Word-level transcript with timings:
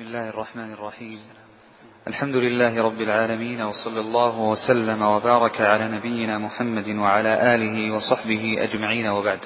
بسم 0.00 0.08
الله 0.08 0.28
الرحمن 0.28 0.72
الرحيم. 0.72 1.18
الحمد 2.08 2.36
لله 2.36 2.82
رب 2.82 3.00
العالمين 3.00 3.62
وصلى 3.62 4.00
الله 4.00 4.40
وسلم 4.40 5.02
وبارك 5.02 5.60
على 5.60 5.88
نبينا 5.88 6.38
محمد 6.38 6.88
وعلى 6.88 7.54
آله 7.54 7.94
وصحبه 7.94 8.56
أجمعين 8.58 9.06
وبعد. 9.06 9.38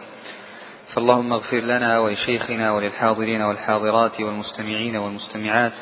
فاللهم 0.94 1.32
اغفر 1.32 1.60
لنا 1.60 1.98
ولشيخنا 1.98 2.72
وللحاضرين 2.72 3.42
والحاضرات 3.42 4.20
والمستمعين 4.20 4.96
والمستمعات. 4.96 5.72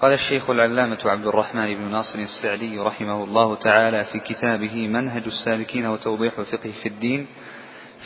قال 0.00 0.12
الشيخ 0.12 0.50
العلامة 0.50 0.98
عبد 1.04 1.26
الرحمن 1.26 1.74
بن 1.74 1.90
ناصر 1.90 2.18
السعدي 2.18 2.78
رحمه 2.78 3.24
الله 3.24 3.54
تعالى 3.54 4.04
في 4.04 4.20
كتابه 4.20 4.88
منهج 4.88 5.22
السالكين 5.26 5.86
وتوضيح 5.86 6.38
الفقه 6.38 6.72
في 6.82 6.88
الدين 6.88 7.26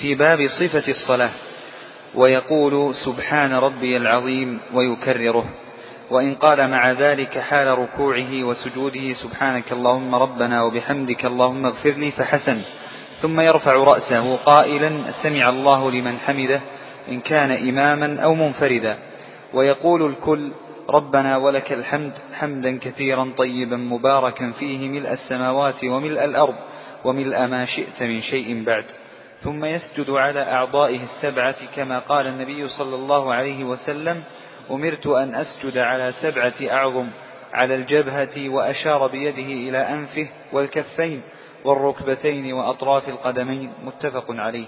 في 0.01 0.15
باب 0.15 0.39
صفة 0.61 0.89
الصلاة 0.89 1.31
ويقول 2.15 2.95
سبحان 2.95 3.53
ربي 3.53 3.97
العظيم 3.97 4.61
ويكرره. 4.75 5.68
وإن 6.11 6.35
قال 6.35 6.71
مع 6.71 6.93
ذلك 6.93 7.39
حال 7.39 7.79
ركوعه 7.79 8.45
وسجوده 8.45 9.13
سبحانك 9.13 9.73
اللهم 9.73 10.15
ربنا 10.15 10.63
وبحمدك 10.63 11.25
اللهم 11.27 11.67
اغفر 11.67 11.91
لي 11.91 12.11
فحسن. 12.11 12.61
ثم 13.23 13.41
يرفع 13.41 13.73
رأسه 13.73 14.37
قائلا 14.37 15.13
سمع 15.23 15.49
الله 15.49 15.91
لمن 15.91 16.19
حمده 16.19 16.61
إن 17.09 17.21
كان 17.21 17.51
إماما 17.51 18.21
أو 18.21 18.35
منفردا. 18.35 18.99
ويقول 19.55 20.07
الكل 20.07 20.53
ربنا 20.91 21.37
ولك 21.37 21.73
الحمد 21.73 22.13
حمدا 22.35 22.79
كثيرا 22.79 23.35
طيبا 23.37 23.77
مباركا 23.77 24.51
فيه 24.51 24.89
ملء 24.89 25.13
السماوات 25.13 25.85
وملء 25.85 26.25
الأرض 26.25 26.55
وملء 27.05 27.47
ما 27.47 27.67
شئت 27.67 28.03
من 28.03 28.23
شيء 28.23 28.65
بعد. 28.65 28.85
ثم 29.41 29.65
يسجد 29.65 30.11
على 30.11 30.43
أعضائه 30.43 31.01
السبعة 31.03 31.57
كما 31.77 31.99
قال 31.99 32.27
النبي 32.27 32.69
صلى 32.69 32.95
الله 32.95 33.35
عليه 33.35 33.65
وسلم 33.65 34.23
أمرت 34.71 35.07
أن 35.07 35.35
أسجد 35.35 35.79
على 35.79 36.13
سبعة 36.23 36.55
أعظم 36.63 37.07
على 37.53 37.75
الجبهة 37.75 38.49
وأشار 38.49 39.07
بيده 39.07 39.69
إلى 39.69 39.79
أنفه 39.79 40.29
والكفين 40.53 41.23
والركبتين 41.65 42.53
وأطراف 42.53 43.09
القدمين 43.09 43.73
متفق 43.85 44.25
عليه. 44.29 44.67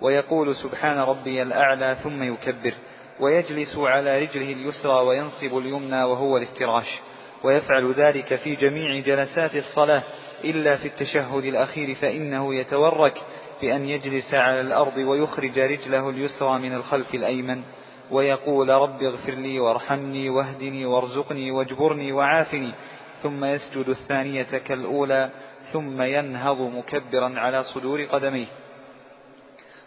ويقول 0.00 0.56
سبحان 0.56 0.98
ربي 0.98 1.42
الأعلى 1.42 1.96
ثم 2.02 2.22
يكبر 2.22 2.74
ويجلس 3.20 3.76
على 3.76 4.22
رجله 4.22 4.52
اليسرى 4.52 4.92
وينصب 4.92 5.58
اليمنى 5.58 6.04
وهو 6.04 6.36
الافتراش. 6.36 7.00
ويفعل 7.44 7.92
ذلك 7.92 8.34
في 8.36 8.54
جميع 8.54 9.00
جلسات 9.00 9.56
الصلاة 9.56 10.02
إلا 10.44 10.76
في 10.76 10.88
التشهد 10.88 11.44
الأخير 11.44 11.94
فإنه 11.94 12.54
يتورك 12.54 13.22
بأن 13.62 13.88
يجلس 13.88 14.34
على 14.34 14.60
الأرض 14.60 14.96
ويخرج 14.96 15.58
رجله 15.58 16.10
اليسرى 16.10 16.58
من 16.58 16.74
الخلف 16.74 17.14
الأيمن. 17.14 17.62
ويقول 18.10 18.68
رب 18.68 19.02
اغفر 19.02 19.32
لي 19.34 19.60
وارحمني 19.60 20.30
واهدني 20.30 20.86
وارزقني 20.86 21.50
واجبرني 21.50 22.12
وعافني. 22.12 22.72
ثم 23.22 23.44
يسجد 23.44 23.88
الثانية 23.88 24.42
كالأولى 24.42 25.30
ثم 25.72 26.02
ينهض 26.02 26.60
مكبرا 26.60 27.40
على 27.40 27.62
صدور 27.64 28.02
قدميه. 28.02 28.46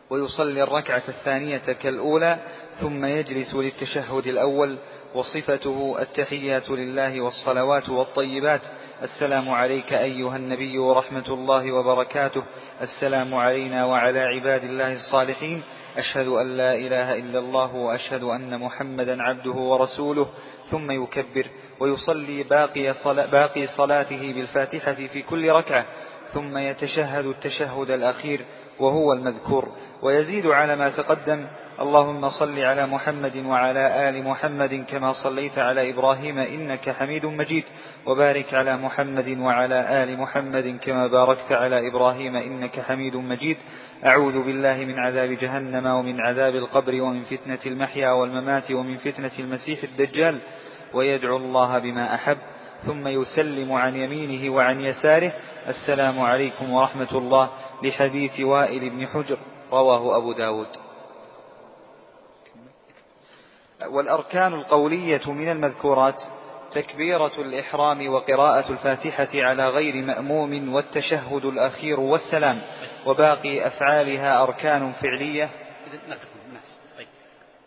ويصلي 0.09 0.63
الركعة 0.63 1.03
الثانية 1.07 1.57
كالأولى 1.57 2.37
ثم 2.79 3.05
يجلس 3.05 3.55
للتشهد 3.55 4.27
الأول. 4.27 4.77
وصفته 5.15 5.95
التحيات 5.99 6.69
لله 6.69 7.21
والصلوات 7.21 7.89
والطيبات. 7.89 8.61
السلام 9.03 9.49
عليك 9.49 9.93
أيها 9.93 10.35
النبي 10.35 10.77
ورحمة 10.77 11.27
الله 11.27 11.71
وبركاته. 11.71 12.43
السلام 12.81 13.35
علينا 13.35 13.85
وعلى 13.85 14.19
عباد 14.19 14.63
الله 14.63 14.93
الصالحين. 14.93 15.63
أشهد 15.97 16.27
أن 16.27 16.57
لا 16.57 16.75
إله 16.75 17.15
إلا 17.15 17.39
الله 17.39 17.75
وأشهد 17.75 18.23
أن 18.23 18.59
محمدا 18.59 19.23
عبده 19.23 19.51
ورسوله 19.51 20.27
ثم 20.71 20.91
يكبر 20.91 21.47
ويصلي 21.79 22.43
باقي, 22.43 22.93
صلا 22.93 23.25
باقي 23.25 23.67
صلاته 23.67 24.33
بالفاتحة 24.33 24.93
في 24.93 25.21
كل 25.21 25.49
ركعة 25.49 25.85
ثم 26.33 26.57
يتشهد 26.57 27.25
التشهد 27.25 27.91
الأخير 27.91 28.45
وهو 28.79 29.13
المذكور 29.13 29.69
ويزيد 30.01 30.45
على 30.45 30.75
ما 30.75 30.89
تقدم 30.89 31.45
اللهم 31.79 32.29
صل 32.29 32.59
على 32.59 32.87
محمد 32.87 33.45
وعلى 33.45 34.09
آل 34.09 34.23
محمد 34.23 34.85
كما 34.89 35.13
صليت 35.13 35.57
على 35.57 35.89
إبراهيم 35.89 36.39
إنك 36.39 36.89
حميد 36.89 37.25
مجيد 37.25 37.63
وبارك 38.05 38.53
على 38.53 38.77
محمد 38.77 39.37
وعلى 39.39 40.03
آل 40.03 40.19
محمد 40.19 40.79
كما 40.81 41.07
باركت 41.07 41.51
على 41.51 41.87
إبراهيم 41.87 42.35
إنك 42.35 42.79
حميد 42.79 43.15
مجيد. 43.15 43.57
أعوذ 44.05 44.33
بالله 44.45 44.77
من 44.77 44.99
عذاب 44.99 45.29
جهنم 45.29 45.85
ومن 45.85 46.21
عذاب 46.21 46.55
القبر 46.55 47.01
ومن 47.01 47.23
فتنة 47.23 47.59
المحيا 47.65 48.11
والممات 48.11 48.71
ومن 48.71 48.97
فتنة 48.97 49.31
المسيح 49.39 49.83
الدجال 49.83 50.39
ويدعو 50.93 51.37
الله 51.37 51.79
بما 51.79 52.15
أحب 52.15 52.37
ثم 52.85 53.07
يسلم 53.07 53.71
عن 53.73 53.95
يمينه 53.95 54.55
وعن 54.55 54.81
يساره. 54.81 55.33
السلام 55.67 56.21
عليكم 56.21 56.73
ورحمة 56.73 57.11
الله 57.11 57.49
لحديث 57.83 58.39
وائل 58.39 58.89
بن 58.89 59.07
حجر 59.07 59.37
رواه 59.71 60.17
أبو 60.17 60.33
داود. 60.33 60.67
والأركان 63.87 64.53
القولية 64.53 65.31
من 65.31 65.51
المذكورات 65.51 66.21
تكبيرة 66.71 67.31
الإحرام 67.37 68.09
وقراءة 68.09 68.71
الفاتحة 68.71 69.29
على 69.33 69.69
غير 69.69 70.03
مأموم 70.05 70.73
والتشهد 70.73 71.45
الأخير 71.45 71.99
والسلام. 71.99 72.61
وباقي 73.05 73.67
أفعالها 73.67 74.43
أركان 74.43 74.93
فعلية. 74.93 75.49
طيب. 76.97 77.07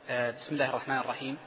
آه، 0.09 0.31
بسم 0.31 0.55
الله 0.55 0.71
الرحمن 0.71 0.99
الرحيم. 0.99 1.39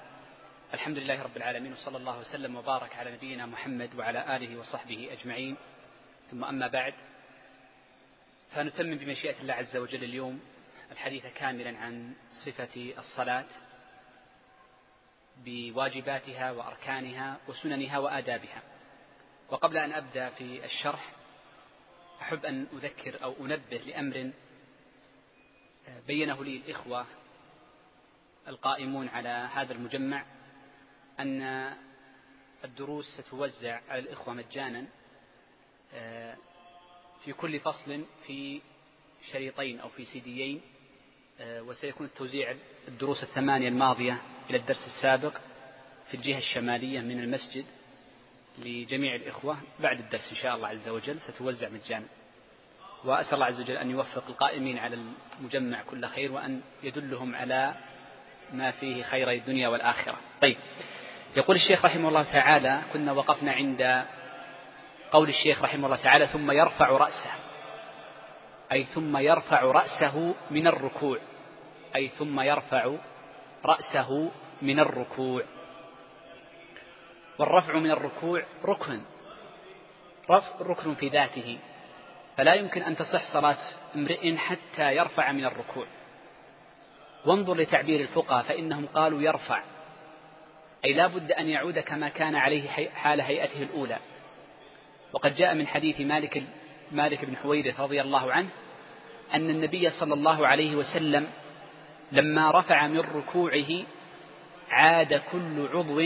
الحمد 0.74 0.98
لله 0.98 1.24
رب 1.24 1.38
العالمين 1.38 1.74
وصلى 1.74 1.98
الله 1.98 2.20
وسلم 2.20 2.56
وبارك 2.56 2.96
على 2.96 3.12
نبينا 3.12 3.46
محمد 3.46 3.96
وعلى 3.96 4.36
آله 4.36 4.60
وصحبه 4.60 5.10
أجمعين. 5.12 5.58
ثم 6.32 6.44
أما 6.44 6.68
بعد 6.68 6.94
فنتمم 8.56 8.98
بمشيئة 8.98 9.42
الله 9.42 9.54
عز 9.54 9.78
وجل 9.78 10.04
اليوم 10.04 10.40
الحديث 10.92 11.26
كاملا 11.36 11.78
عن 11.78 12.14
صفة 12.46 12.94
الصلاة 12.98 13.46
بواجباتها 15.46 16.52
وأركانها 16.52 17.38
وسننها 17.48 17.98
وآدابها. 17.98 18.62
وقبل 19.50 19.78
أن 19.78 19.92
أبدأ 19.92 20.30
في 20.30 20.66
الشرح 20.66 21.12
أحب 22.22 22.46
أن 22.46 22.68
أذكر 22.74 23.24
أو 23.24 23.34
أنبه 23.46 23.78
لأمر 23.78 24.32
بينه 26.08 26.44
لي 26.44 26.58
الإخوة 26.58 27.06
القائمون 28.48 29.08
على 29.08 29.50
هذا 29.54 29.74
المجمع 29.74 30.26
أن 31.20 31.72
الدروس 32.64 33.06
ستوزع 33.22 33.80
على 33.90 34.00
الإخوة 34.00 34.34
مجانا 34.34 34.86
في 37.24 37.34
كل 37.38 37.60
فصل 37.60 38.06
في 38.28 38.62
شريطين 39.32 39.80
أو 39.80 39.90
في 39.90 40.06
سيديين 40.06 40.62
وسيكون 41.42 42.06
التوزيع 42.08 42.56
الدروس 42.88 43.24
الثمانية 43.24 43.68
الماضية 43.68 44.22
إلى 44.50 44.58
الدرس 44.58 44.88
السابق 44.88 45.38
في 46.08 46.14
الجهة 46.18 46.38
الشمالية 46.38 47.00
من 47.02 47.20
المسجد. 47.20 47.66
لجميع 48.60 49.16
الإخوة 49.16 49.58
بعد 49.80 50.00
الدرس 50.00 50.30
إن 50.30 50.38
شاء 50.38 50.56
الله 50.56 50.68
عز 50.68 50.90
وجل 50.90 51.20
ستوزع 51.20 51.70
مجانا 51.70 52.06
وأسأل 53.06 53.34
الله 53.34 53.46
عز 53.46 53.62
وجل 53.62 53.78
أن 53.78 53.92
يوفق 53.92 54.24
القائمين 54.30 54.78
على 54.78 54.98
المجمع 55.40 55.82
كل 55.84 56.06
خير 56.06 56.32
وأن 56.32 56.62
يدلهم 56.84 57.36
على 57.36 57.74
ما 58.54 58.72
فيه 58.72 59.04
خير 59.04 59.32
الدنيا 59.32 59.68
والآخرة. 59.68 60.16
طيب 60.42 60.58
يقول 61.38 61.56
الشيخ 61.56 61.86
رحمه 61.86 62.10
الله 62.10 62.24
تعالى 62.24 62.82
كنا 62.94 63.12
وقفنا 63.12 63.52
عند 63.52 64.06
قول 65.12 65.30
الشيخ 65.30 65.62
رحمه 65.62 65.86
الله 65.86 65.98
تعالى 65.98 66.28
ثم 66.28 66.52
يرفع 66.52 66.90
رأسه. 66.90 67.32
أي 68.72 68.84
ثم 68.84 69.18
يرفع 69.18 69.62
رأسه 69.62 70.36
من 70.52 70.68
الركوع. 70.68 71.20
أي 71.96 72.08
ثم 72.08 72.40
يرفع 72.40 72.96
رأسه 73.66 74.32
من 74.62 74.80
الركوع. 74.80 75.44
والرفع 77.40 77.74
من 77.74 77.92
الركوع 77.92 78.44
ركن. 78.66 79.02
رفع 80.30 80.52
ركن 80.62 80.96
في 80.96 81.08
ذاته. 81.08 81.58
فلا 82.38 82.54
يمكن 82.54 82.82
أن 82.82 82.96
تصح 82.96 83.34
صلاة 83.34 83.58
امرئ 83.96 84.36
حتى 84.36 84.96
يرفع 84.96 85.32
من 85.32 85.46
الركوع. 85.46 85.86
وانظر 87.26 87.56
لتعبير 87.56 88.00
الفقهاء 88.00 88.44
فإنهم 88.44 88.86
قالوا 88.86 89.22
يرفع. 89.22 89.62
أي 90.86 90.94
لا 90.94 91.08
بد 91.08 91.32
أن 91.32 91.50
يعود 91.50 91.80
كما 91.80 92.10
كان 92.10 92.36
عليه 92.36 92.70
حال 92.90 93.22
هيئته 93.22 93.64
الأولى. 93.64 93.98
وقد 95.14 95.36
جاء 95.36 95.56
من 95.56 95.68
حديث 95.68 96.02
مالك 96.02 96.44
مالك 96.92 97.26
بن 97.26 97.38
حويرث 97.38 97.80
رضي 97.80 98.02
الله 98.02 98.32
عنه 98.32 98.50
أن 99.34 99.50
النبي 99.50 99.90
صلى 99.90 100.14
الله 100.14 100.48
عليه 100.48 100.76
وسلم 100.76 101.28
لما 102.12 102.52
رفع 102.52 102.88
من 102.88 103.00
ركوعه 103.00 103.84
عاد 104.70 105.22
كل 105.32 105.68
عضو 105.74 106.02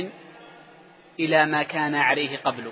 إلى 1.20 1.46
ما 1.46 1.64
كان 1.64 1.96
عليه 1.96 2.38
قبل. 2.38 2.72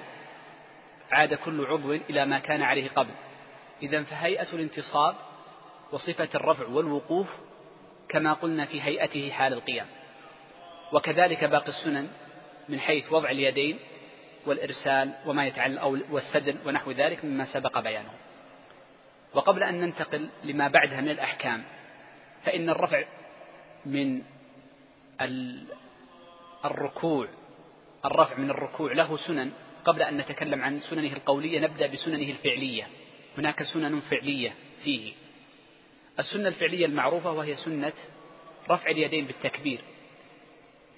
عاد 1.11 1.33
كل 1.33 1.65
عضو 1.65 1.93
إلى 1.93 2.25
ما 2.25 2.39
كان 2.39 2.61
عليه 2.61 2.89
قبل. 2.89 3.11
إذا 3.81 4.03
فهيئة 4.03 4.53
الانتصاب 4.53 5.15
وصفة 5.91 6.29
الرفع 6.35 6.67
والوقوف 6.67 7.27
كما 8.09 8.33
قلنا 8.33 8.65
في 8.65 8.81
هيئته 8.81 9.31
حال 9.31 9.53
القيام. 9.53 9.87
وكذلك 10.93 11.43
باقي 11.43 11.67
السنن 11.67 12.07
من 12.69 12.79
حيث 12.79 13.11
وضع 13.11 13.29
اليدين 13.31 13.79
والإرسال 14.45 15.13
وما 15.25 15.45
يتعلق 15.47 15.81
أو 15.81 15.97
والسدل 16.11 16.57
ونحو 16.65 16.91
ذلك 16.91 17.25
مما 17.25 17.45
سبق 17.45 17.79
بيانه. 17.79 18.13
وقبل 19.33 19.63
أن 19.63 19.79
ننتقل 19.81 20.29
لما 20.43 20.67
بعدها 20.67 21.01
من 21.01 21.09
الأحكام 21.09 21.63
فإن 22.43 22.69
الرفع 22.69 23.03
من 23.85 24.21
الركوع 26.65 27.27
الرفع 28.05 28.37
من 28.37 28.49
الركوع 28.49 28.93
له 28.93 29.17
سنن. 29.17 29.51
قبل 29.85 30.01
أن 30.01 30.17
نتكلم 30.17 30.63
عن 30.63 30.79
سننه 30.79 31.13
القولية 31.13 31.59
نبدأ 31.59 31.87
بسننه 31.87 32.29
الفعلية. 32.29 32.87
هناك 33.37 33.63
سنن 33.63 33.99
فعلية 33.99 34.53
فيه. 34.83 35.13
السنة 36.19 36.47
الفعلية 36.47 36.85
المعروفة 36.85 37.31
وهي 37.31 37.55
سنة 37.55 37.93
رفع 38.69 38.89
اليدين 38.91 39.25
بالتكبير. 39.25 39.79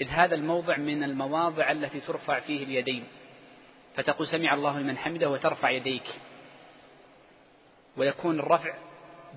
إذ 0.02 0.08
هذا 0.08 0.36
الموضع 0.36 0.78
من 0.78 1.04
المواضع 1.04 1.72
التي 1.72 2.00
ترفع 2.00 2.40
فيه 2.40 2.64
اليدين. 2.64 3.04
فتقول 3.96 4.28
سمع 4.28 4.54
الله 4.54 4.80
لمن 4.80 4.98
حمده 4.98 5.30
وترفع 5.30 5.70
يديك. 5.70 6.08
ويكون 7.98 8.40
الرفع 8.40 8.78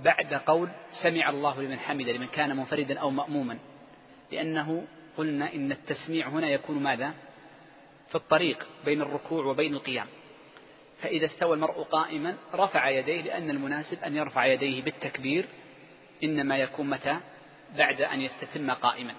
بعد 0.05 0.35
قول 0.35 0.69
سمع 1.03 1.31
الله 1.31 1.63
لمن 1.63 1.79
حمده 1.79 2.13
لمن 2.13 2.27
كان 2.27 2.57
منفردا 2.57 2.99
أو 2.99 3.11
مأموما. 3.11 3.59
لأنه 4.33 4.87
قلنا 5.17 5.55
إن 5.55 5.73
التسميع 5.73 6.29
هنا 6.29 6.49
يكون 6.51 6.83
ماذا؟ 6.83 7.15
في 8.13 8.19
الطريق 8.19 8.67
بين 8.85 9.03
الركوع 9.03 9.45
وبين 9.45 9.75
القيام. 9.75 10.07
فإذا 11.01 11.27
استوى 11.27 11.55
المرء 11.55 11.83
قائما 11.83 12.37
رفع 12.55 12.89
يديه 12.89 13.23
لأن 13.23 13.51
المناسب 13.51 14.05
أن 14.05 14.17
يرفع 14.17 14.47
يديه 14.47 14.83
بالتكبير 14.83 15.49
إنما 16.25 16.57
يكون 16.57 16.91
متى؟ 16.91 17.17
بعد 17.77 18.01
أن 18.01 18.21
يستتم 18.21 18.71
قائما. 18.71 19.15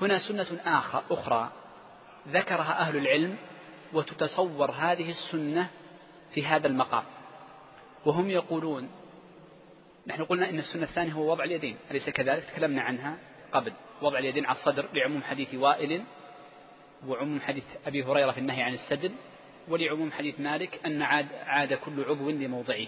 هنا 0.00 0.18
سنة 0.18 0.60
آخر 0.64 1.02
أخرى. 1.10 1.52
ذكرها 2.28 2.80
أهل 2.80 2.96
العلم 2.96 3.36
وتتصور 3.92 4.70
هذه 4.70 5.10
السنة 5.10 5.68
في 6.34 6.46
هذا 6.46 6.66
المقام. 6.66 7.04
وهم 8.06 8.30
يقولون 8.30 8.90
نحن 10.06 10.24
قلنا 10.24 10.50
إن 10.50 10.58
السنة 10.58 10.82
الثانية 10.82 11.12
هو 11.12 11.30
وضع 11.30 11.44
اليدين 11.44 11.76
أليس 11.90 12.08
كذلك؟ 12.10 12.44
تكلمنا 12.44 12.82
عنها 12.82 13.16
قبل. 13.52 13.72
وضع 14.02 14.18
اليدين 14.18 14.46
على 14.46 14.58
الصدر 14.58 14.84
لعموم 14.94 15.22
حديث 15.22 15.54
وائل 15.54 16.04
وعموم 17.06 17.40
حديث 17.40 17.64
أبي 17.86 18.04
هريرة 18.04 18.32
في 18.32 18.38
النهي 18.38 18.62
عن 18.62 18.74
السدل 18.74 19.12
ولعموم 19.68 20.12
حديث 20.12 20.40
مالك 20.40 20.80
أن 20.86 21.02
عاد, 21.02 21.26
عاد 21.46 21.74
كل 21.74 22.04
عضو 22.04 22.30
لموضعه. 22.30 22.86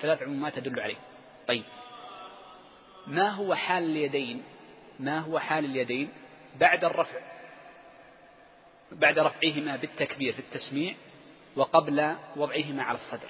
ثلاث 0.00 0.22
عمومات 0.22 0.58
تدل 0.58 0.80
عليه. 0.80 0.96
طيب. 1.48 1.64
ما 3.06 3.28
هو 3.28 3.54
حال 3.54 3.82
اليدين؟ 3.82 4.42
ما 5.00 5.18
هو 5.18 5.38
حال 5.38 5.64
اليدين 5.64 6.08
بعد 6.60 6.84
الرفع؟ 6.84 7.20
بعد 8.92 9.18
رفعهما 9.18 9.76
بالتكبير 9.76 10.32
في 10.32 10.38
التسميع 10.38 10.94
وقبل 11.56 12.14
وضعهما 12.36 12.82
على 12.82 12.98
الصدر. 12.98 13.28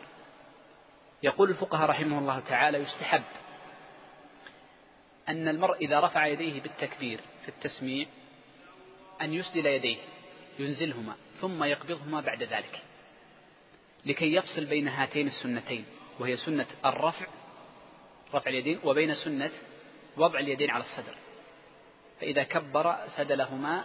يقول 1.23 1.51
الفقهاء 1.51 1.91
رحمه 1.91 2.19
الله 2.19 2.41
تعالى 2.41 2.79
يستحب 2.79 3.23
أن 5.29 5.49
المرء 5.49 5.77
إذا 5.77 6.01
رفع 6.01 6.27
يديه 6.27 6.61
بالتكبير 6.61 7.21
في 7.43 7.49
التسميع 7.49 8.07
أن 9.23 9.35
يسدل 9.35 9.67
يديه. 9.67 9.97
ينزلهما 10.59 11.15
ثم 11.41 11.65
يقبضهما 11.65 12.21
بعد 12.21 12.43
ذلك 12.43 12.83
لكي 14.07 14.35
يفصل 14.35 14.65
بين 14.65 14.89
هاتين 14.89 15.27
السنتين 15.27 15.85
وهي 16.19 16.37
سنة 16.37 16.67
الرفع 16.85 17.27
رفع 18.35 18.51
اليدين 18.51 18.81
وبين 18.85 19.15
سنة 19.15 19.51
وضع 20.17 20.39
اليدين 20.39 20.71
على 20.71 20.85
الصدر. 20.85 21.15
فإذا 22.21 22.43
كبر 22.43 22.97
سدلهما 23.17 23.85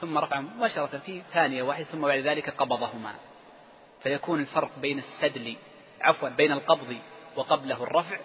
ثم 0.00 0.18
رفع 0.18 0.40
مباشرة 0.40 0.98
في 0.98 1.22
ثانية 1.32 1.62
واحدة 1.62 1.84
ثم 1.84 2.00
بعد 2.00 2.18
ذلك 2.18 2.50
قبضهما. 2.50 3.14
فيكون 4.02 4.40
الفرق 4.40 4.78
بين 4.78 4.98
السدل 4.98 5.56
عفوا 6.00 6.28
بين 6.28 6.52
القبض 6.52 6.96
وقبله 7.36 7.82
الرفع 7.82 8.18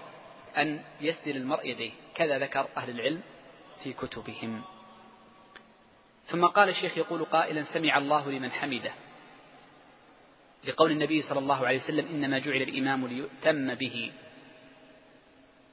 أن 0.58 0.82
يسدل 1.02 1.38
المرء 1.38 1.68
يديه. 1.68 1.92
كذا 2.16 2.40
ذكر 2.40 2.68
أهل 2.78 2.90
العلم 2.90 3.22
في 3.84 3.94
كتبهم. 3.94 4.64
ثم 6.30 6.46
قال 6.46 6.70
الشيخ 6.70 6.98
يقول 6.98 7.26
قائلا 7.26 7.64
سمع 7.64 7.98
الله 7.98 8.32
لمن 8.32 8.52
حمده. 8.52 8.92
لقول 10.64 10.92
النبي 10.92 11.22
صلى 11.22 11.40
الله 11.40 11.68
عليه 11.68 11.78
وسلم 11.78 12.08
إنما 12.08 12.40
جعل 12.40 12.62
الإمام 12.62 13.08
ليؤتم 13.08 13.76
به. 13.76 14.12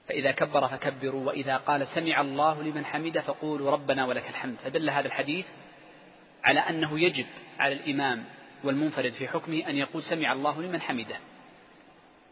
فإذا 0.09 0.33
كبر 0.33 0.69
فكبروا 0.69 1.27
وإذا 1.27 1.57
قال 1.57 1.87
سمع 1.87 2.21
الله 2.21 2.63
لمن 2.63 2.85
حمده 2.85 3.21
فقولوا 3.21 3.71
ربنا 3.71 4.07
ولك 4.07 4.29
الحمد. 4.29 4.57
فدل 4.65 4.91
هذا 4.91 5.07
الحديث 5.07 5.47
على 6.45 6.61
أنه 6.61 7.01
يجب 7.01 7.27
على 7.59 7.75
الإمام 7.75 8.25
والمنفرد 8.65 9.13
في 9.13 9.29
حكمه 9.29 9.69
أن 9.69 9.77
يقول 9.77 10.03
سمع 10.03 10.33
الله 10.33 10.63
لمن 10.63 10.81
حمده. 10.81 11.17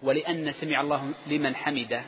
ولأن 0.03 0.53
سمع 0.53 0.81
الله 0.81 1.15
لمن 1.27 1.57
حمده 1.57 2.03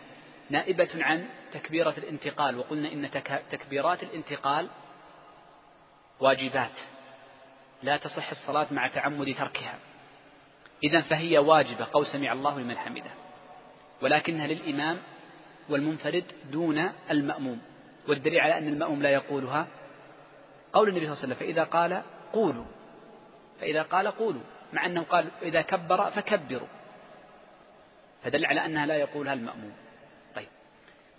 نائبة 0.51 0.89
عن 0.95 1.27
تكبيرة 1.53 1.95
الانتقال 1.99 2.59
وقلنا 2.59 2.93
إن 2.93 3.11
تكبيرات 3.51 4.03
الانتقال 4.03 4.69
واجبات. 6.21 6.73
لا 7.83 7.97
تصح 7.97 8.31
الصلاة 8.31 8.67
مع 8.71 8.89
تعمد 8.89 9.35
تركها. 9.35 9.79
إذا 10.85 11.01
فهي 11.01 11.39
واجبة 11.39 11.87
قول 11.93 12.07
سمع 12.07 12.33
الله 12.33 12.61
لمن 12.61 12.79
حمده. 12.79 13.11
ولكنها 14.03 14.47
للإمام 14.47 14.99
والمنفرد 15.69 16.25
دون 16.53 16.91
المأموم. 17.11 17.61
والدليل 18.09 18.41
على 18.41 18.59
أن 18.59 18.69
المأموم 18.69 19.03
لا 19.03 19.11
يقولها. 19.11 19.67
قول 20.73 20.89
النبي 20.89 21.07
صلى 21.07 21.15
الله 21.15 21.23
عليه 21.23 21.35
وسلم 21.35 21.47
فإذا 21.47 21.65
قال 21.65 22.03
قولوا. 22.33 22.65
فإذا 23.61 23.83
قال 23.83 24.09
قولوا 24.09 24.43
مع 24.73 24.87
أنه 24.87 25.03
قال 25.03 25.29
إذا 25.43 25.63
كبر 25.63 26.11
فكبروا. 26.11 26.69
فدل 28.23 28.47
على 28.47 28.65
أنها 28.65 28.87
لا 28.87 28.97
يقولها 28.97 29.33
المأموم. 29.33 29.73
طيب. 30.35 30.49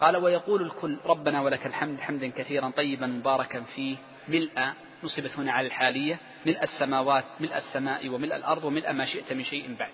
قال 0.01 0.17
ويقول 0.17 0.61
الكل 0.61 0.97
ربنا 1.05 1.41
ولك 1.41 1.65
الحمد 1.65 1.99
حمدا 1.99 2.27
كثيرا 2.27 2.69
طيبا 2.69 3.07
مباركا 3.07 3.61
فيه 3.61 3.97
ملء 4.27 4.73
نصبت 5.03 5.31
هنا 5.37 5.51
على 5.51 5.67
الحالية 5.67 6.19
ملء 6.45 6.63
السماوات 6.63 7.25
ملء 7.39 7.57
السماء 7.57 8.09
وملء 8.09 8.35
الأرض 8.35 8.63
وملء 8.65 8.91
ما 8.91 9.05
شئت 9.05 9.33
من 9.33 9.43
شيء 9.43 9.75
بعد. 9.79 9.93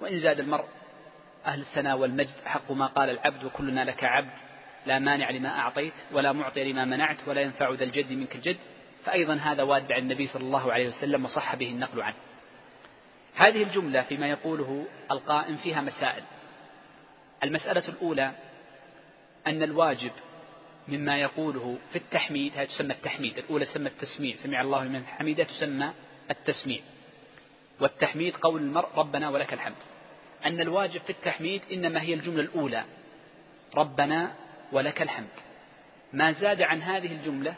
وإن 0.00 0.20
زاد 0.20 0.40
المرء 0.40 0.64
أهل 1.46 1.60
الثناء 1.60 1.98
والمجد 1.98 2.34
حق 2.44 2.72
ما 2.72 2.86
قال 2.86 3.10
العبد 3.10 3.44
وكلنا 3.44 3.84
لك 3.84 4.04
عبد. 4.04 4.32
لا 4.86 4.98
مانع 4.98 5.30
لما 5.30 5.48
أعطيت 5.48 5.94
ولا 6.12 6.32
معطي 6.32 6.72
لما 6.72 6.84
منعت 6.84 7.28
ولا 7.28 7.40
ينفع 7.40 7.70
ذا 7.70 7.84
الجد 7.84 8.12
منك 8.12 8.36
الجد. 8.36 8.56
فأيضا 9.04 9.34
هذا 9.34 9.62
وارد 9.62 9.92
عن 9.92 9.98
النبي 9.98 10.26
صلى 10.26 10.44
الله 10.44 10.72
عليه 10.72 10.88
وسلم 10.88 11.24
وصح 11.24 11.54
به 11.54 11.70
النقل 11.70 12.02
عنه. 12.02 12.16
هذه 13.34 13.62
الجملة 13.62 14.02
فيما 14.02 14.26
يقوله 14.26 14.86
القائم 15.10 15.56
فيها 15.56 15.80
مسائل. 15.80 16.22
المسألة 17.44 17.88
الأولى 17.88 18.32
أن 19.46 19.62
الواجب 19.62 20.10
مما 20.88 21.18
يقوله 21.18 21.78
في 21.92 21.96
التحميد 21.98 22.52
هذه 22.56 22.66
تسمى 22.66 22.92
التحميد 22.94 23.38
الأولى 23.38 23.64
تسمى 23.66 23.88
التسميع 23.88 24.36
سمع 24.36 24.60
الله 24.60 24.84
من 24.84 25.06
حميده 25.06 25.44
تسمى 25.44 25.90
التسميع. 26.30 26.80
والتحميد 27.80 28.36
قول 28.36 28.62
المرء 28.62 28.88
ربنا 28.96 29.28
ولك 29.28 29.52
الحمد. 29.52 29.76
أن 30.46 30.60
الواجب 30.60 31.00
في 31.00 31.10
التحميد 31.10 31.62
إنما 31.72 32.02
هي 32.02 32.14
الجملة 32.14 32.40
الأولى 32.40 32.84
ربنا 33.74 34.32
ولك 34.72 35.02
الحمد. 35.02 35.36
ما 36.12 36.32
زاد 36.32 36.62
عن 36.62 36.82
هذه 36.82 37.12
الجملة 37.12 37.54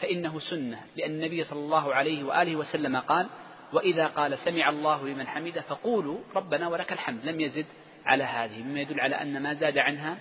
فإنه 0.00 0.40
سنة 0.40 0.80
لأن 0.96 1.10
النبي 1.10 1.44
صلى 1.44 1.58
الله 1.58 1.94
عليه 1.94 2.24
وآله 2.24 2.56
وسلم 2.56 2.96
قال 2.96 3.26
وإذا 3.72 4.06
قال 4.06 4.38
سمع 4.38 4.68
الله 4.68 5.08
لمن 5.08 5.26
حمده 5.26 5.60
فقولوا 5.60 6.18
ربنا 6.34 6.68
ولك 6.68 6.92
الحمد. 6.92 7.24
لم 7.24 7.40
يزد 7.40 7.66
على 8.06 8.24
هذه 8.24 8.62
مما 8.62 8.80
يدل 8.80 9.00
على 9.00 9.22
أن 9.22 9.42
ما 9.42 9.54
زاد 9.54 9.78
عنها 9.78 10.18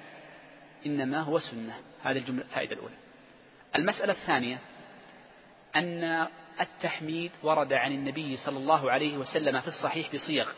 إنما 0.86 1.20
هو 1.22 1.40
سنة. 1.40 1.78
هذه 2.04 2.18
الجملة 2.18 2.42
الفائدة 2.44 2.76
الأولى. 2.76 2.96
المسألة 3.76 4.14
الثانية 4.14 4.60
أن 5.76 6.28
التحميد 6.62 7.32
ورد 7.44 7.74
عن 7.74 7.92
النبي 7.92 8.38
صلى 8.38 8.58
الله 8.58 8.92
عليه 8.92 9.18
وسلم 9.18 9.62
في 9.62 9.68
الصحيح 9.68 10.16
بصيغ 10.16 10.50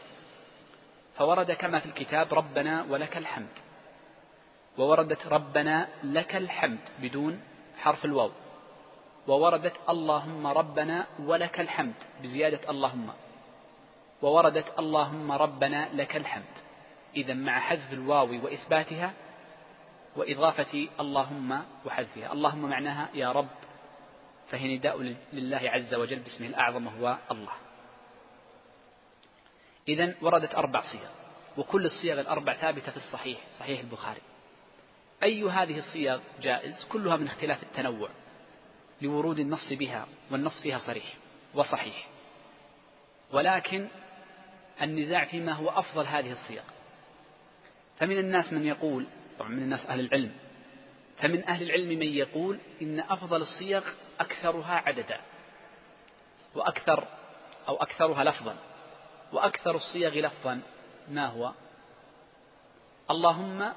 فورد 1.15 1.51
كما 1.51 1.79
في 1.79 1.85
الكتاب 1.85 2.33
ربنا 2.33 2.85
ولك 2.89 3.17
الحمد 3.17 3.49
ووردت 4.77 5.27
ربنا 5.27 5.87
لك 6.03 6.35
الحمد 6.35 6.79
بدون 7.01 7.41
حرف 7.77 8.05
الواو 8.05 8.31
ووردت 9.27 9.73
اللهم 9.89 10.47
ربنا 10.47 11.05
ولك 11.19 11.59
الحمد 11.59 11.93
بزيادة 12.23 12.69
اللهم 12.69 13.09
ووردت 14.21 14.79
اللهم 14.79 15.31
ربنا 15.31 15.89
لك 15.93 16.15
الحمد. 16.15 16.43
إذا 17.15 17.33
مع 17.33 17.59
حذف 17.59 17.93
الواو 17.93 18.45
وإثباتها 18.45 19.13
وإضافة 20.17 20.87
اللهم 20.99 21.63
وحذفها. 21.85 22.33
اللهم 22.33 22.69
معناها 22.69 23.09
يا 23.13 23.31
رب 23.31 23.47
فهي 24.51 24.77
نداء 24.77 25.15
لله 25.33 25.61
عز 25.63 25.93
وجل 25.93 26.19
باسمه 26.19 26.47
الأعظم 26.47 26.87
وهو 26.87 27.17
الله. 27.31 27.53
إذا 29.87 30.15
وردت 30.21 30.55
أربع 30.55 30.81
صيغ 30.81 31.09
وكل 31.57 31.85
الصيغ 31.85 32.19
الأربع 32.19 32.53
ثابتة 32.53 32.91
في 32.91 32.97
الصحيح 32.97 33.39
صحيح 33.59 33.79
البخاري. 33.79 34.21
أي 35.23 35.43
هذه 35.43 35.79
الصيغ 35.79 36.19
جائز؟ 36.41 36.85
كلها 36.89 37.17
من 37.17 37.27
اختلاف 37.27 37.63
التنوع 37.63 38.09
لورود 39.01 39.39
النص 39.39 39.73
بها 39.73 40.07
والنص 40.31 40.61
فيها 40.61 40.79
صريح 40.79 41.13
وصحيح. 41.53 42.07
ولكن 43.31 43.87
النزاع 44.81 45.25
فيما 45.25 45.51
هو 45.51 45.69
أفضل 45.69 46.05
هذه 46.05 46.31
الصيغ. 46.31 46.61
فمن 47.99 48.17
الناس 48.19 48.53
من 48.53 48.65
يقول 48.65 49.05
طبعا 49.39 49.49
من 49.49 49.63
الناس 49.63 49.85
أهل 49.85 49.99
العلم. 49.99 50.31
فمن 51.17 51.43
أهل 51.43 51.63
العلم 51.63 51.89
من 51.89 52.07
يقول 52.07 52.59
إن 52.81 52.99
أفضل 52.99 53.41
الصيغ 53.41 53.83
أكثرها 54.19 54.73
عددا 54.73 55.19
وأكثر 56.55 57.07
أو 57.67 57.75
أكثرها 57.75 58.23
لفظا 58.23 58.55
وأكثر 59.33 59.75
الصيغ 59.75 60.19
لفظا 60.19 60.61
ما 61.09 61.25
هو؟ 61.25 61.51
اللهم 63.11 63.73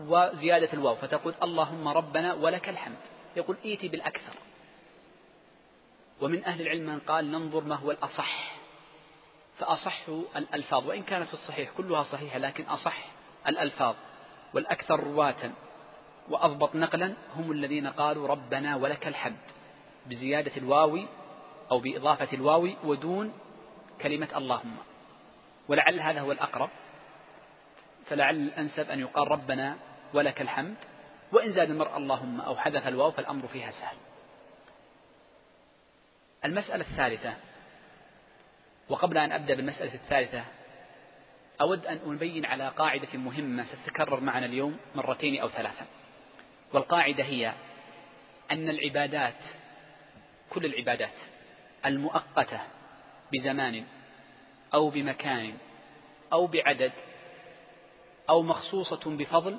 وزيادة 0.00 0.72
الواو 0.72 0.94
فتقول 0.94 1.34
اللهم 1.42 1.88
ربنا 1.88 2.34
ولك 2.34 2.68
الحمد. 2.68 2.96
يقول 3.36 3.56
ائتي 3.64 3.88
بالأكثر. 3.88 4.32
ومن 6.20 6.44
أهل 6.44 6.60
العلم 6.60 6.86
من 6.86 6.98
قال 6.98 7.30
ننظر 7.30 7.64
ما 7.64 7.74
هو 7.74 7.90
الأصح. 7.90 8.56
فأصح 9.58 10.08
الألفاظ 10.36 10.86
وإن 10.86 11.02
كانت 11.02 11.28
في 11.28 11.34
الصحيح 11.34 11.70
كلها 11.76 12.02
صحيحة 12.02 12.38
لكن 12.38 12.64
أصح 12.64 13.04
الألفاظ. 13.48 13.94
والأكثر 14.56 15.00
رواة 15.00 15.50
وأضبط 16.28 16.74
نقلا 16.74 17.14
هم 17.36 17.52
الذين 17.52 17.86
قالوا 17.86 18.28
ربنا 18.28 18.76
ولك 18.76 19.06
الحمد 19.06 19.46
بزيادة 20.06 20.52
الواو 20.56 20.98
أو 21.70 21.78
بإضافة 21.78 22.28
الواو 22.32 22.68
ودون 22.84 23.32
كلمة 24.00 24.28
اللهم. 24.36 24.76
ولعل 25.68 26.00
هذا 26.00 26.20
هو 26.20 26.32
الأقرب. 26.32 26.70
فلعل 28.06 28.34
الأنسب 28.36 28.90
أن 28.90 29.00
يقال 29.00 29.30
ربنا 29.30 29.76
ولك 30.14 30.40
الحمد. 30.40 30.76
وإن 31.32 31.52
زاد 31.52 31.70
المرء 31.70 31.96
اللهم 31.96 32.40
أو 32.40 32.56
حذف 32.56 32.88
الواو 32.88 33.10
فالأمر 33.10 33.46
فيها 33.46 33.70
سهل. 33.70 33.96
المسألة 36.44 36.84
الثالثة. 36.90 37.34
وقبل 38.88 39.18
أن 39.18 39.32
أبدأ 39.32 39.54
بالمسألة 39.54 39.94
الثالثة 39.94 40.44
أود 41.60 41.86
أن 41.86 42.00
أبين 42.04 42.46
على 42.46 42.68
قاعدة 42.68 43.18
مهمة 43.18 43.64
ستتكرر 43.64 44.20
معنا 44.20 44.46
اليوم 44.46 44.76
مرتين 44.94 45.40
أو 45.40 45.48
ثلاثا 45.48 45.86
والقاعدة 46.72 47.24
هي 47.24 47.52
أن 48.50 48.68
العبادات 48.68 49.44
كل 50.50 50.64
العبادات 50.64 51.14
المؤقتة 51.86 52.60
بزمان 53.32 53.84
أو 54.74 54.90
بمكان 54.90 55.54
أو 56.32 56.46
بعدد 56.46 56.92
أو 58.28 58.42
مخصوصة 58.42 59.16
بفضل 59.16 59.58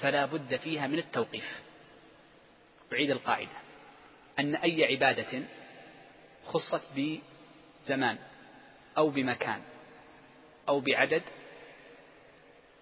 فلا 0.00 0.26
بد 0.26 0.56
فيها 0.56 0.86
من 0.86 0.98
التوقيف. 0.98 1.62
أعيد 2.92 3.10
القاعدة. 3.10 3.50
أن 4.38 4.54
أي 4.54 4.84
عبادة 4.84 5.42
خصت 6.44 6.82
بزمان 6.96 8.18
أو 8.98 9.10
بمكان 9.10 9.62
أو 10.68 10.80
بعدد 10.80 11.22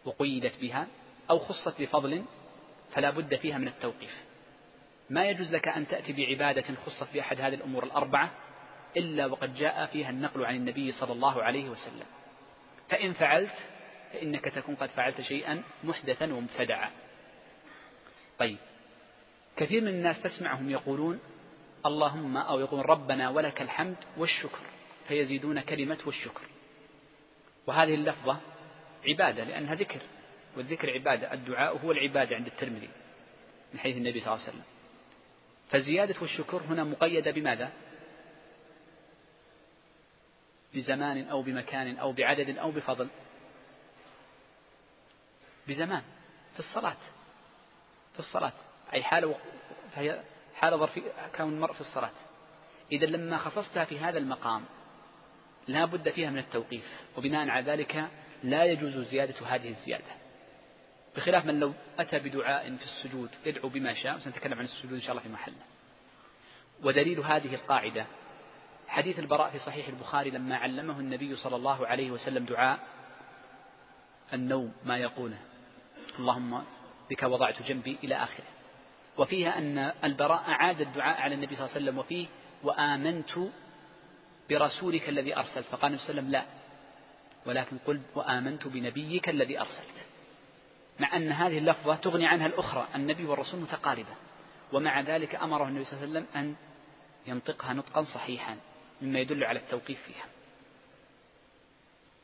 وقيدت 0.05 0.61
بها 0.61 0.87
أو 1.31 1.39
خصت 1.39 1.81
بفضل 1.83 2.25
فلا 2.93 3.11
بد 3.11 3.37
فيها 3.37 3.59
من 3.59 3.69
التوقيف. 3.69 4.25
ما 5.11 5.31
يجوز 5.31 5.51
لك 5.51 5.69
أن 5.69 5.89
تأتي 5.89 6.13
بعبادة 6.13 6.75
خصت 6.87 7.15
بأحد 7.15 7.41
هذه 7.41 7.55
الأمور 7.55 7.85
الأربعة 7.85 8.31
إلا 8.97 9.27
وقد 9.27 9.55
جاء 9.55 9.87
فيها 9.87 10.11
النقل 10.11 10.45
عن 10.45 10.57
النبي 10.57 10.93
صلى 10.93 11.13
الله 11.13 11.43
عليه 11.43 11.69
وسلم. 11.69 12.07
فإن 12.89 13.13
فعلت 13.13 13.55
فإنك 14.13 14.45
تكون 14.45 14.75
قد 14.75 14.89
فعلت 14.89 15.21
شيئا 15.21 15.63
محدثا 15.85 16.33
ومبتدعا. 16.35 16.91
طيب 18.39 18.57
كثير 19.57 19.83
من 19.83 19.89
الناس 19.89 20.23
تسمعهم 20.23 20.71
يقولون 20.71 21.21
اللهم 21.87 22.37
أو 22.37 22.61
يقول 22.61 22.89
ربنا 22.89 23.31
ولك 23.31 23.63
الحمد 23.63 23.97
والشكر 24.17 24.61
فيزيدون 25.09 25.61
كلمة 25.61 25.99
والشكر. 26.07 26.43
وهذه 27.67 27.95
اللفظة 27.95 28.41
عبادة 29.09 29.45
لأنها 29.45 29.75
ذكر 29.75 30.01
والذكر 30.57 30.91
عبادة 30.91 31.33
الدعاء 31.33 31.79
هو 31.79 31.93
العبادة 31.93 32.37
عند 32.37 32.47
الترمذي 32.47 32.89
من 33.73 33.81
حيث 33.81 33.97
النبي 33.97 34.21
صلى 34.21 34.35
الله 34.35 34.45
عليه 34.45 34.53
وسلم. 34.53 34.65
فزيادة 35.71 36.15
والشكر 36.21 36.63
هنا 36.63 36.85
مقيدة 36.85 37.31
بماذا؟ 37.31 37.73
بزمان 40.75 41.29
أو 41.29 41.43
بمكان 41.43 41.97
أو 41.97 42.13
بعدد 42.13 42.59
أو 42.59 42.71
بفضل. 42.71 43.09
بزمان 45.69 46.03
في 46.55 46.61
الصلاة 46.61 46.97
في 48.13 48.19
الصلاة. 48.19 48.53
أي 48.93 49.03
حالة 49.03 49.37
فهي 49.95 50.23
حالة 50.55 50.77
ظرفية 50.77 51.03
كون 51.37 51.53
المرء 51.53 51.73
في 51.73 51.81
الصلاة. 51.81 52.11
إذا 52.93 53.07
لما 53.07 53.39
خصصتها 53.39 53.85
في 53.85 53.99
هذا 53.99 54.19
المقام 54.19 54.65
لا 55.69 55.85
بد 55.85 56.11
فيها 56.11 56.31
من 56.31 56.39
التوقيف 56.39 57.01
وبناء 57.17 57.49
على 57.49 57.73
ذلك 57.73 58.09
لا 58.45 58.65
يجوز 58.65 58.97
زيادة 58.97 59.47
هذه 59.47 59.69
الزيادة. 59.69 60.13
بخلاف 61.17 61.47
من 61.47 61.61
لو 61.61 61.73
أتى 61.99 62.19
بدعاء 62.19 62.77
في 62.77 62.85
السجود 62.85 63.31
يدعو 63.47 63.69
بما 63.69 63.95
شاء 63.95 64.17
وسنتكلم 64.17 64.59
عن 64.59 64.65
السجود 64.65 64.93
إن 64.93 65.01
شاء 65.01 65.11
الله 65.11 65.23
في 65.23 65.29
محله. 65.29 65.55
ودليل 66.83 67.21
هذه 67.21 67.55
القاعدة 67.55 68.07
حديث 68.89 69.19
البراء 69.19 69.51
في 69.51 69.59
صحيح 69.59 69.89
البخاري 69.89 70.31
لما 70.31 70.57
علمه 70.57 71.01
النبي 71.01 71.37
صلى 71.37 71.57
الله 71.57 71.87
عليه 71.87 72.11
وسلم 72.11 72.45
دعاء 72.45 72.79
النوم 74.33 74.73
ما 74.85 74.99
يقوله. 74.99 75.39
اللهم 76.19 76.65
بك 77.11 77.23
وضعت 77.23 77.63
جنبي 77.63 77.99
إلى 78.05 78.15
آخره. 78.15 78.47
وفيها 79.19 79.59
أن 79.59 79.93
البراء 80.05 80.41
أعاد 80.49 80.81
الدعاء 80.81 81.21
على 81.21 81.35
النبي 81.35 81.57
صلى 81.57 81.65
الله 81.65 81.75
عليه 81.75 81.85
وسلم 81.85 81.99
وفيه 81.99 82.27
وآمنت 82.63 83.39
برسولك 84.51 85.09
الذي 85.09 85.37
أرسلت. 85.37 85.65
فقال 85.65 85.85
النبي 85.85 85.99
صلى 86.03 86.11
الله 86.11 86.23
عليه 86.23 86.29
وسلم 86.29 86.31
لا. 86.31 86.45
ولكن 87.47 87.79
قل 87.87 88.01
وآمنت 88.15 88.67
بنبيك 88.67 89.29
الذي 89.29 89.61
أرسلت. 89.61 90.07
مع 91.01 91.17
أن 91.17 91.33
هذه 91.33 91.59
اللفظة 91.59 91.95
تغني 91.95 92.27
عنها 92.27 92.47
الأخرى 92.47 92.89
النبي 92.95 93.25
والرسول 93.25 93.61
متقاربة. 93.61 94.15
ومع 94.73 95.01
ذلك 95.01 95.35
أمره 95.35 95.69
النبي 95.69 95.85
صلى 95.85 95.93
الله 95.93 96.03
عليه 96.03 96.11
وسلم 96.11 96.27
أن 96.37 96.57
ينطقها 97.27 97.73
نطقا 97.73 98.05
صحيحا 98.05 98.57
مما 99.03 99.19
يدل 99.19 99.45
على 99.45 99.59
التوقيف 99.59 100.03
فيها. 100.03 100.27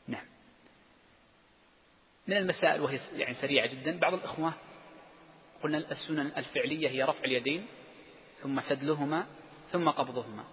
نعم. 0.07 0.25
من 2.27 2.37
المسائل 2.37 2.81
وهي 2.81 2.99
يعني 3.15 3.33
سريعة 3.33 3.67
جدا 3.67 3.99
بعض 3.99 4.13
الإخوة 4.13 4.53
قلنا 5.63 5.77
السنن 5.77 6.31
الفعلية 6.37 6.89
هي 6.89 7.03
رفع 7.03 7.23
اليدين 7.23 7.67
ثم 8.41 8.61
سدلهما 8.61 9.25
ثم 9.71 9.89
قبضهما. 9.89 10.43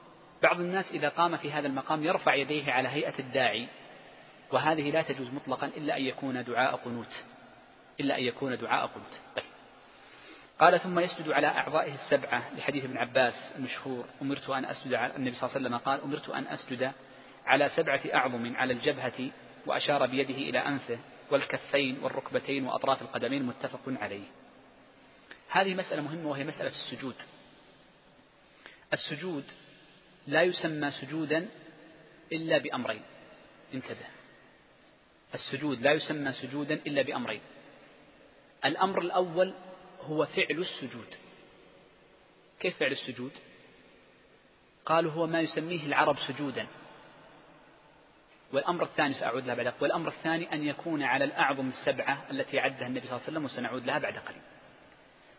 بعض 0.44 0.60
الناس 0.60 0.84
إذا 0.92 1.08
قام 1.08 1.36
في 1.36 1.52
هذا 1.52 1.66
المقام 1.66 2.04
يرفع 2.04 2.34
يديه 2.34 2.72
على 2.72 2.88
هيئة 2.88 3.18
الداعي 3.18 3.68
وهذه 4.52 4.90
لا 4.90 5.02
تجوز 5.02 5.28
مطلقا 5.28 5.66
إلا 5.66 5.96
أن 5.96 6.02
يكون 6.02 6.44
دعاء 6.44 6.76
قنوت. 6.76 7.24
إلا 8.00 8.18
أن 8.18 8.22
يكون 8.22 8.58
دعاء 8.58 8.86
قنوت. 8.86 9.20
طيب. 9.36 9.44
قال 10.58 10.80
ثم 10.80 10.98
يسجد 10.98 11.30
على 11.30 11.46
أعضائه 11.46 11.94
السبعة 11.94 12.54
لحديث 12.56 12.84
ابن 12.84 12.96
عباس 12.96 13.34
المشهور. 13.56 14.04
أمرت 14.22 14.50
أن 14.50 14.64
أسجد 14.64 14.94
على 14.94 15.16
النبي 15.16 15.36
صلى 15.36 15.42
الله 15.42 15.56
عليه 15.56 15.66
وسلم 15.66 15.76
قال 15.76 16.00
أمرت 16.00 16.28
أن 16.28 16.46
أسجد 16.46 16.92
على 17.46 17.68
سبعة 17.68 18.00
أعظم 18.14 18.56
على 18.56 18.72
الجبهة 18.72 19.30
وأشار 19.66 20.06
بيده 20.06 20.34
إلى 20.34 20.58
أنفه 20.58 20.98
والكفين 21.30 21.98
والركبتين 22.02 22.66
وأطراف 22.66 23.02
القدمين 23.02 23.42
متفق 23.42 23.80
عليه. 23.86 24.24
هذه 25.50 25.74
مسألة 25.74 26.02
مهمة 26.02 26.28
وهي 26.28 26.44
مسألة 26.44 26.70
السجود. 26.70 27.16
السجود 28.92 29.44
لا 30.26 30.42
يسمى 30.42 30.90
سجودا 30.90 31.48
إلا 32.32 32.58
بأمرين. 32.58 33.02
انتبه. 33.74 34.06
السجود 35.34 35.82
لا 35.82 35.92
يسمى 35.92 36.32
سجودا 36.32 36.74
إلا 36.74 37.02
بأمرين. 37.02 37.40
الأمر 38.64 39.00
الأول 39.00 39.54
هو 40.00 40.26
فعل 40.26 40.58
السجود. 40.58 41.14
كيف 42.60 42.78
فعل 42.78 42.92
السجود؟ 42.92 43.32
قالوا 44.86 45.12
هو 45.12 45.26
ما 45.26 45.40
يسميه 45.40 45.86
العرب 45.86 46.16
سجودا. 46.18 46.66
والأمر 48.52 48.84
الثاني 48.84 49.14
سأعود 49.14 49.46
لها 49.46 49.54
بعد 49.54 49.74
والأمر 49.80 50.08
الثاني 50.08 50.52
أن 50.52 50.64
يكون 50.64 51.02
على 51.02 51.24
الأعظم 51.24 51.68
السبعة 51.68 52.26
التي 52.30 52.58
عدها 52.58 52.86
النبي 52.86 53.06
صلى 53.06 53.16
الله 53.16 53.22
عليه 53.22 53.32
وسلم 53.32 53.44
وسنعود 53.44 53.86
لها 53.86 53.98
بعد 53.98 54.18
قليل. 54.18 54.42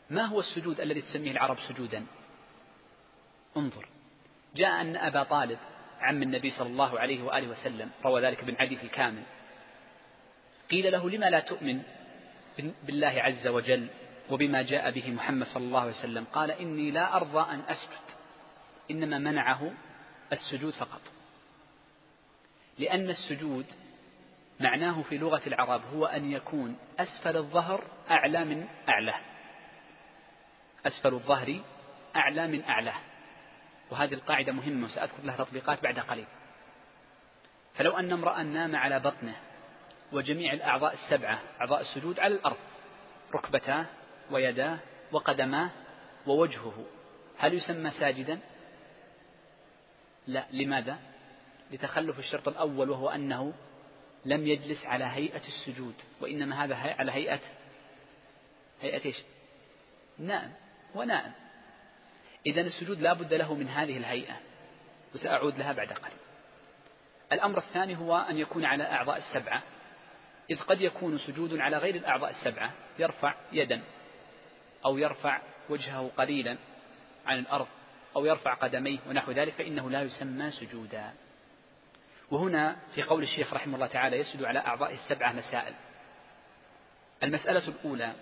ما 0.09 0.25
هو 0.25 0.39
السجود 0.39 0.79
الذي 0.79 1.01
تسميه 1.01 1.31
العرب 1.31 1.57
سجودا؟ 1.69 2.05
انظر. 3.57 3.94
جاء 4.55 4.81
أن 4.81 4.95
أبا 4.95 5.23
طالب 5.23 5.57
عم 6.01 6.23
النبي 6.23 6.51
صلى 6.51 6.67
الله 6.67 6.99
عليه 6.99 7.23
وآله 7.23 7.47
وسلم 7.47 7.89
روى 8.05 8.21
ذلك 8.21 8.39
ابن 8.39 8.55
عدي 8.59 8.75
في 8.75 8.83
الكامل. 8.83 9.23
قيل 10.71 10.91
له 10.91 11.09
لما 11.09 11.29
لا 11.29 11.39
تؤمن 11.39 11.81
بالله 12.83 13.21
عز 13.21 13.47
وجل 13.47 13.87
وبما 14.29 14.61
جاء 14.61 14.91
به 14.91 15.11
محمد 15.11 15.47
صلى 15.47 15.63
الله 15.63 15.81
عليه 15.81 15.91
وسلم؟ 15.91 16.25
قال 16.33 16.51
إني 16.51 16.91
لا 16.91 17.15
أرضى 17.15 17.51
أن 17.51 17.61
أسجد 17.67 18.05
إنما 18.91 19.19
منعه 19.19 19.71
السجود 20.33 20.73
فقط. 20.73 21.01
لأن 22.79 23.09
السجود 23.09 23.65
معناه 24.59 25.01
في 25.01 25.17
لغة 25.17 25.41
العرب 25.47 25.81
هو 25.93 26.05
أن 26.05 26.31
يكون 26.31 26.77
أسفل 26.99 27.37
الظهر 27.37 27.83
أعلى 28.11 28.45
من 28.45 28.67
أعلاه. 28.89 29.19
أسفل 30.85 31.13
الظهر 31.13 31.59
أعلى 32.15 32.47
من 32.47 32.63
أعلاه. 32.63 32.99
وهذه 33.91 34.13
القاعدة 34.13 34.51
مهمة 34.51 34.85
وسأذكر 34.85 35.23
لها 35.23 35.37
تطبيقات 35.37 35.83
بعد 35.83 35.99
قليل. 35.99 36.27
فلو 37.75 37.97
أن 37.97 38.11
امرأ 38.11 38.43
نام 38.43 38.75
على 38.75 38.99
بطنه 38.99 39.35
وجميع 40.11 40.53
الأعضاء 40.53 40.93
السبعة 40.93 41.41
أعضاء 41.61 41.81
السجود 41.81 42.19
على 42.19 42.35
الأرض 42.35 42.57
ركبتاه 43.33 43.85
ويداه 44.31 44.79
وقدماه 45.11 45.69
ووجهه 46.27 46.85
هل 47.37 47.53
يسمى 47.53 47.91
ساجدا؟ 47.91 48.39
لا. 50.27 50.45
لماذا؟ 50.51 50.97
لتخلف 51.71 52.19
الشرط 52.19 52.47
الأول 52.47 52.89
وهو 52.89 53.09
أنه 53.09 53.53
لم 54.25 54.47
يجلس 54.47 54.85
على 54.85 55.03
هيئة 55.03 55.41
السجود 55.47 55.95
وإنما 56.21 56.63
هذا 56.63 56.75
على 56.75 57.11
هيئة 57.11 57.39
هيئة 58.81 59.05
إيش؟ 59.05 59.21
نائم. 60.17 60.53
ونائم. 60.95 61.31
إذا 62.45 62.61
السجود 62.61 63.01
لا 63.01 63.13
بد 63.13 63.33
له 63.33 63.53
من 63.53 63.67
هذه 63.67 63.97
الهيئة 63.97 64.39
وسأعود 65.13 65.57
لها 65.57 65.73
بعد 65.73 65.93
قليل. 65.93 66.17
الأمر 67.31 67.57
الثاني 67.57 67.97
هو 67.97 68.17
أن 68.17 68.37
يكون 68.37 68.65
على 68.65 68.83
أعضاء 68.83 69.17
السبعة. 69.17 69.61
إذ 70.49 70.59
قد 70.59 70.81
يكون 70.81 71.17
سجود 71.17 71.59
على 71.59 71.77
غير 71.77 71.95
الأعضاء 71.95 72.29
السبعة 72.29 72.71
يرفع 72.99 73.35
يدا 73.51 73.81
أو 74.85 74.97
يرفع 74.97 75.41
وجهه 75.69 76.11
قليلا 76.17 76.57
عن 77.25 77.39
الأرض 77.39 77.67
أو 78.15 78.25
يرفع 78.25 78.53
قدميه 78.53 78.99
ونحو 79.07 79.31
ذلك 79.31 79.53
فإنه 79.53 79.89
لا 79.89 80.01
يسمى 80.01 80.51
سجودا. 80.51 81.13
وهنا 82.31 82.75
في 82.95 83.03
قول 83.03 83.23
الشيخ 83.23 83.53
رحمه 83.53 83.75
الله 83.75 83.87
تعالى 83.87 84.17
يسجد 84.17 84.43
على 84.43 84.59
أعضاء 84.59 84.93
السبعة 84.93 85.33
مسائل. 85.33 85.73
المسألة 87.23 87.67
الأولى 87.67 88.13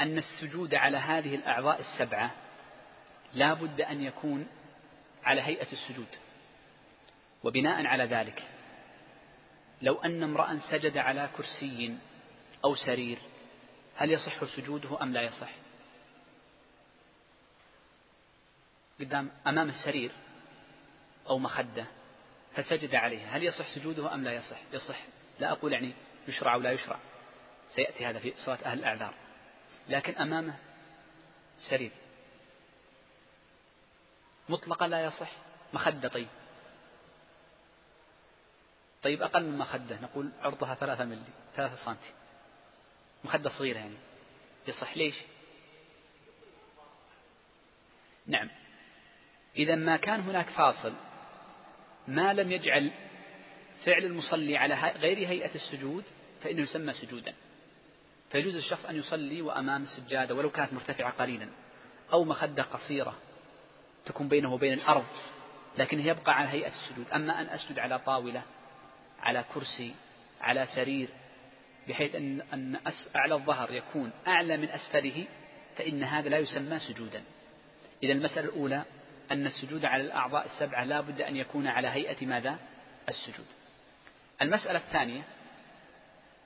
أن 0.00 0.18
السجود 0.18 0.74
على 0.74 0.96
هذه 0.96 1.34
الأعضاء 1.34 1.80
السبعة 1.80 2.30
لا 3.34 3.54
بد 3.54 3.80
أن 3.80 4.02
يكون 4.02 4.46
على 5.24 5.42
هيئة 5.42 5.72
السجود. 5.72 6.16
وبناء 7.44 7.86
على 7.86 8.04
ذلك 8.04 8.42
لو 9.82 9.94
أن 9.94 10.22
امرأ 10.22 10.60
سجد 10.70 10.96
على 10.96 11.28
كرسي 11.36 11.96
أو 12.64 12.74
سرير 12.74 13.18
هل 13.96 14.10
يصح 14.10 14.44
سجوده 14.44 15.02
أم 15.02 15.12
لا 15.12 15.22
يصح؟ 15.22 15.50
قدام 19.00 19.30
أمام 19.46 19.68
السرير 19.68 20.10
أو 21.28 21.38
مخدة 21.38 21.86
فسجد 22.54 22.94
عليها 22.94 23.36
هل 23.36 23.44
يصح 23.44 23.68
سجوده 23.74 24.14
أم 24.14 24.24
لا 24.24 24.32
يصح؟ 24.32 24.58
يصح. 24.72 24.98
لا 25.40 25.52
أقول 25.52 25.72
يعني 25.72 25.92
يشرع 26.28 26.54
أو 26.54 26.60
لا 26.60 26.72
يشرع. 26.72 26.98
سيأتي 27.74 28.06
هذا 28.06 28.18
في 28.18 28.32
صلاة 28.36 28.58
أهل 28.64 28.78
الأعذار. 28.78 29.14
لكن 29.88 30.14
أمامه 30.14 30.54
سرير. 31.58 31.90
مطلقا 34.48 34.88
لا 34.88 35.04
يصح. 35.04 35.30
مخدة 35.72 36.08
طيب. 36.08 36.28
طيب 39.02 39.22
أقل 39.22 39.44
من 39.44 39.58
مخدة 39.58 40.00
نقول 40.00 40.30
عرضها 40.40 40.74
ثلاثة 40.74 41.04
ملي 41.04 41.22
ثلاثة 41.56 41.84
سنتي. 41.84 42.10
مخدة 43.24 43.50
صغيرة 43.50 43.78
يعني. 43.78 43.96
يصح 44.68 44.96
ليش؟ 44.96 45.14
نعم. 48.26 48.50
إذا 49.56 49.74
ما 49.74 49.96
كان 49.96 50.20
هناك 50.20 50.46
فاصل 50.46 50.92
ما 52.08 52.32
لم 52.32 52.52
يجعل 52.52 52.90
فعل 53.84 54.04
المصلي 54.04 54.56
على 54.56 54.74
غير 54.74 55.28
هيئة 55.28 55.54
السجود 55.54 56.04
فإنه 56.42 56.62
يسمى 56.62 56.92
سجودا. 56.92 57.34
فيجوز 58.32 58.54
للشخص 58.54 58.84
أن 58.84 58.96
يصلي 58.96 59.42
وأمام 59.42 59.82
السجادة 59.82 60.34
ولو 60.34 60.50
كانت 60.50 60.72
مرتفعة 60.72 61.12
قليلا 61.12 61.48
أو 62.12 62.24
مخدة 62.24 62.62
قصيرة. 62.62 63.18
تكون 64.06 64.28
بينه 64.28 64.54
وبين 64.54 64.72
الأرض 64.72 65.06
لكن 65.78 66.00
يبقى 66.00 66.36
على 66.38 66.48
هيئة 66.48 66.68
السجود. 66.68 67.10
أما 67.10 67.40
أن 67.40 67.46
أسجد 67.46 67.78
على 67.78 67.98
طاولة 67.98 68.42
على 69.20 69.44
كرسي 69.54 69.94
على 70.40 70.66
سرير 70.66 71.08
بحيث 71.88 72.14
أن 72.14 72.40
أن 72.52 72.80
أعلى 73.16 73.34
الظهر 73.34 73.72
يكون 73.72 74.10
أعلى 74.26 74.56
من 74.56 74.68
أسفله 74.68 75.24
فإن 75.76 76.02
هذا 76.02 76.28
لا 76.28 76.38
يسمى 76.38 76.78
سجودا. 76.78 77.22
إذا 78.02 78.12
المسألة 78.12 78.48
الأولى 78.48 78.82
أن 79.30 79.46
السجود 79.46 79.84
على 79.84 80.02
الأعضاء 80.02 80.46
السبعة 80.46 80.84
لا 80.84 81.00
بد 81.00 81.20
أن 81.20 81.36
يكون 81.36 81.66
على 81.66 81.88
هيئة 81.88 82.26
ماذا؟ 82.26 82.58
السجود. 83.08 83.46
المسألة 84.42 84.78
الثانية 84.78 85.22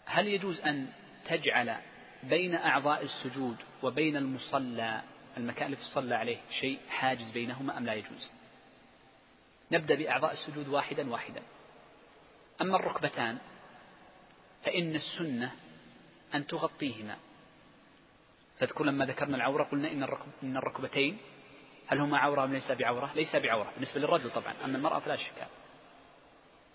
هل 0.07 0.29
يجوز 0.29 0.61
أن 0.61 0.87
تجعل 1.29 1.77
بين 2.23 2.55
أعضاء 2.55 3.03
السجود 3.03 3.57
وبين 3.83 4.17
المصلى 4.17 5.03
المكان 5.37 5.67
اللي 5.67 5.77
تصلى 5.77 6.15
عليه 6.15 6.39
شيء 6.61 6.79
حاجز 6.89 7.31
بينهما 7.31 7.79
أم 7.79 7.87
لا 7.87 7.95
يجوز. 7.95 8.31
نبدأ 9.73 9.95
بأعضاء 9.95 10.33
السجود 10.33 10.69
واحدا 10.69 11.11
واحدا. 11.11 11.43
أما 12.61 12.77
الركبتان 12.77 13.39
فإن 14.65 14.95
السنة 14.95 15.53
أن 16.35 16.47
تغطيهما. 16.47 17.17
تذكر 18.59 18.85
لما 18.85 19.05
ذكرنا 19.05 19.37
العورة 19.37 19.63
قلنا 19.65 19.93
إن, 19.93 20.03
الركب 20.03 20.27
إن 20.43 20.57
الركبتين 20.57 21.19
هل 21.87 21.99
هما 21.99 22.19
عورة 22.19 22.45
أم 22.45 22.53
ليس 22.53 22.73
بعورة؟ 22.73 23.13
ليس 23.15 23.37
بعورة 23.37 23.73
بالنسبة 23.75 24.01
للرجل 24.01 24.31
طبعا 24.31 24.55
أما 24.65 24.77
المرأة 24.77 24.99
فلا 24.99 25.17
شك. 25.17 25.47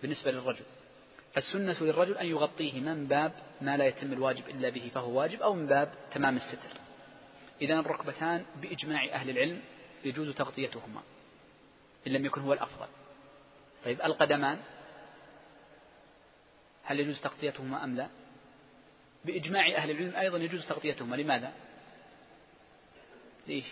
بالنسبة 0.02 0.32
للرجل. 0.32 0.65
فالسنة 1.34 1.78
للرجل 1.82 2.17
أن 2.17 2.26
يغطيهما 2.26 2.93
من 2.93 3.08
باب 3.08 3.32
ما 3.62 3.78
لا 3.78 3.86
يتم 3.86 4.13
الواجب 4.13 4.50
إلا 4.50 4.69
به 4.69 4.91
فهو 4.93 5.19
واجب 5.19 5.41
أو 5.41 5.54
من 5.54 5.67
باب 5.67 5.93
تمام 6.13 6.36
الستر. 6.36 6.81
إذا 7.62 7.80
الركبتان 7.80 8.45
بإجماع 8.62 9.06
أهل 9.06 9.30
العلم 9.30 9.62
يجوز 10.06 10.36
تغطيتهما 10.36 11.02
إن 12.08 12.12
لم 12.12 12.26
يكن 12.26 12.41
هو 12.41 12.54
الأفضل. 12.54 12.88
طيب 13.86 14.02
القدمان 14.02 14.60
هل 16.84 17.00
يجوز 17.00 17.21
تغطيتهما 17.21 17.84
أم 17.84 17.95
لا؟ 17.95 18.08
بإجماع 19.26 19.76
أهل 19.76 19.91
العلم 19.91 20.15
أيضا 20.15 20.38
يجوز 20.38 20.67
تغطيتهما 20.67 21.15
لماذا؟ 21.15 21.54
ليش؟ 23.47 23.65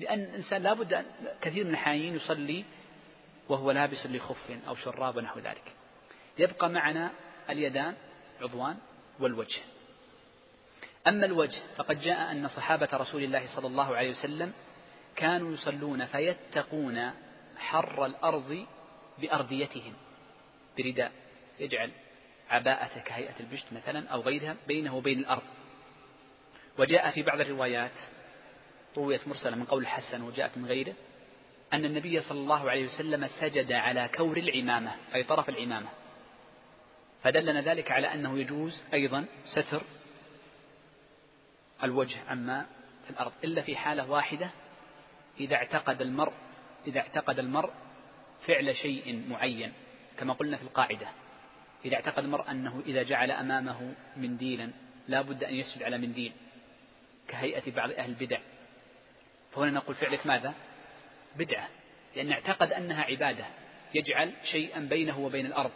لأن 0.00 0.20
الإنسان 0.20 0.62
لابد 0.62 0.92
أن 0.92 1.04
كثير 1.42 1.64
من 1.64 1.70
الأحيان 1.70 2.14
يصلي 2.14 2.64
وهو 3.48 3.70
لابس 3.70 4.06
لخف 4.06 4.50
أو 4.68 4.74
شراب 4.74 5.16
ونحو 5.16 5.40
ذلك. 5.40 5.72
يبقى 6.38 6.68
معنا 6.68 7.10
اليدان 7.50 7.94
عضوان 8.40 8.78
والوجه. 9.20 9.60
أما 11.08 11.26
الوجه 11.26 11.60
فقد 11.76 12.00
جاء 12.00 12.32
أن 12.32 12.48
صحابة 12.48 12.88
رسول 12.92 13.22
الله 13.22 13.46
صلى 13.56 13.66
الله 13.66 13.96
عليه 13.96 14.10
وسلم 14.10 14.52
كانوا 15.16 15.52
يصلون 15.52 16.06
فيتقون 16.06 17.10
حر 17.58 18.06
الأرض 18.06 18.66
بأرديتهم 19.18 19.92
برداء 20.78 21.12
يجعل 21.60 21.90
عباءة 22.50 22.98
كهيئة 22.98 23.34
البشت 23.40 23.66
مثلا 23.72 24.08
أو 24.08 24.20
غيرها 24.20 24.56
بينه 24.68 24.96
وبين 24.96 25.18
الأرض. 25.18 25.42
وجاء 26.78 27.10
في 27.10 27.22
بعض 27.22 27.40
الروايات 27.40 27.90
رويت 28.96 29.28
مرسلة 29.28 29.56
من 29.56 29.64
قول 29.64 29.82
الحسن 29.82 30.22
وجاءت 30.22 30.58
من 30.58 30.66
غيره 30.66 30.94
أن 31.72 31.84
النبي 31.84 32.20
صلى 32.20 32.38
الله 32.38 32.70
عليه 32.70 32.84
وسلم 32.86 33.28
سجد 33.40 33.72
على 33.72 34.10
كور 34.14 34.36
العمامة 34.36 34.92
أي 35.14 35.22
طرف 35.24 35.48
العمامة. 35.48 35.88
فدلنا 37.22 37.60
ذلك 37.60 37.92
على 37.92 38.14
أنه 38.14 38.38
يجوز 38.38 38.82
أيضا 38.94 39.24
ستر 39.44 39.82
الوجه 41.84 42.18
عما 42.28 42.66
في 43.04 43.10
الأرض 43.10 43.32
إلا 43.44 43.62
في 43.62 43.76
حالة 43.76 44.10
واحدة 44.10 44.50
إذا 45.40 45.56
اعتقد 45.56 46.02
المرء 46.02 46.32
إذا 46.86 47.00
اعتقد 47.00 47.38
المرء 47.38 47.70
فعل 48.46 48.76
شيء 48.76 49.24
معين 49.28 49.72
كما 50.18 50.32
قلنا 50.32 50.56
في 50.56 50.62
القاعدة. 50.62 51.08
إذا 51.84 51.94
اعتقد 51.94 52.24
المرء 52.24 52.50
أنه 52.50 52.82
إذا 52.86 53.02
جعل 53.02 53.30
أمامه 53.30 53.94
منديلا 54.16 54.70
لا 55.08 55.22
بد 55.22 55.44
أن 55.44 55.54
يسجد 55.54 55.82
على 55.82 55.98
منديل 55.98 56.32
كهيئة 57.28 57.72
بعض 57.72 57.90
أهل 57.90 58.10
البدع. 58.10 58.38
فهنا 59.52 59.70
نقول 59.70 59.96
فعلك 59.96 60.26
ماذا؟ 60.26 60.54
بدعة. 61.36 61.68
لأن 62.16 62.32
اعتقد 62.32 62.72
أنها 62.72 63.02
عبادة 63.02 63.44
يجعل 63.94 64.32
شيئا 64.52 64.80
بينه 64.80 65.18
وبين 65.18 65.46
الأرض. 65.46 65.70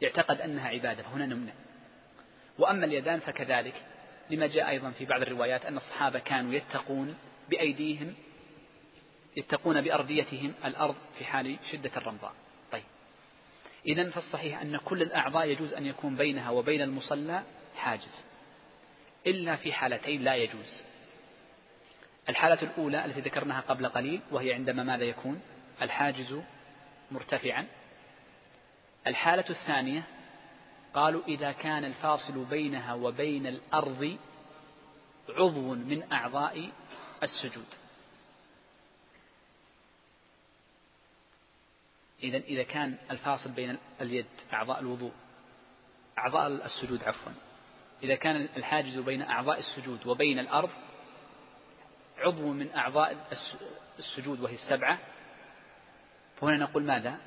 يعتقد 0.00 0.40
أنها 0.40 0.68
عبادة 0.68 1.02
فهنا 1.02 1.26
نمنع. 1.26 1.52
وأما 2.58 2.86
اليدان 2.86 3.20
فكذلك. 3.20 3.74
لما 4.30 4.46
جاء 4.46 4.68
أيضا 4.68 4.90
في 4.90 5.04
بعض 5.04 5.22
الروايات 5.22 5.66
أن 5.66 5.76
الصحابة 5.76 6.18
كانوا 6.18 6.52
يتقون 6.52 7.18
بأيديهم 7.50 8.14
يتقون 9.36 9.80
بأرديتهم 9.80 10.54
الأرض 10.64 10.96
في 11.18 11.24
حال 11.24 11.58
شدة 11.72 11.90
الرمضاء. 11.96 12.32
طيب. 12.72 12.82
إذا 13.86 14.10
فالصحيح 14.10 14.60
أن 14.60 14.76
كل 14.76 15.02
الأعضاء 15.02 15.46
يجوز 15.46 15.72
أن 15.72 15.86
يكون 15.86 16.16
بينها 16.16 16.50
وبين 16.50 16.82
المصلى 16.82 17.42
حاجز 17.76 18.24
إلا 19.26 19.56
في 19.56 19.72
حالتين 19.72 20.24
لا 20.24 20.34
يجوز. 20.34 20.82
الحالة 22.28 22.62
الأولى 22.62 23.04
التي 23.04 23.20
ذكرناها 23.20 23.60
قبل 23.60 23.88
قليل 23.88 24.20
وهي 24.30 24.52
عندما 24.52 24.82
ماذا 24.82 25.04
يكون؟ 25.04 25.40
الحاجز 25.82 26.40
مرتفعا. 27.10 27.66
الحالة 29.06 29.44
الثانية 29.50 30.02
قالوا 30.94 31.22
إذا 31.28 31.52
كان 31.52 31.84
الفاصل 31.84 32.44
بينها 32.44 32.94
وبين 32.94 33.46
الأرض 33.46 34.18
عضو 35.28 35.74
من 35.74 36.12
أعضاء 36.12 36.70
السجود. 37.22 37.66
إذا 42.22 42.36
إذا 42.36 42.62
كان 42.62 42.98
الفاصل 43.10 43.50
بين 43.50 43.78
اليد 44.00 44.26
أعضاء 44.52 44.80
الوضوء 44.80 45.12
أعضاء 46.18 46.46
السجود 46.46 47.04
عفوا. 47.04 47.32
إذا 48.02 48.14
كان 48.14 48.48
الحاجز 48.56 48.98
بين 48.98 49.22
أعضاء 49.22 49.58
السجود 49.58 50.06
وبين 50.06 50.38
الأرض 50.38 50.70
عضو 52.18 52.52
من 52.52 52.74
أعضاء 52.76 53.16
السجود 53.98 54.40
وهي 54.40 54.54
السبعة 54.54 54.98
فهنا 56.36 56.56
نقول 56.56 56.82
ماذا؟ 56.82 57.18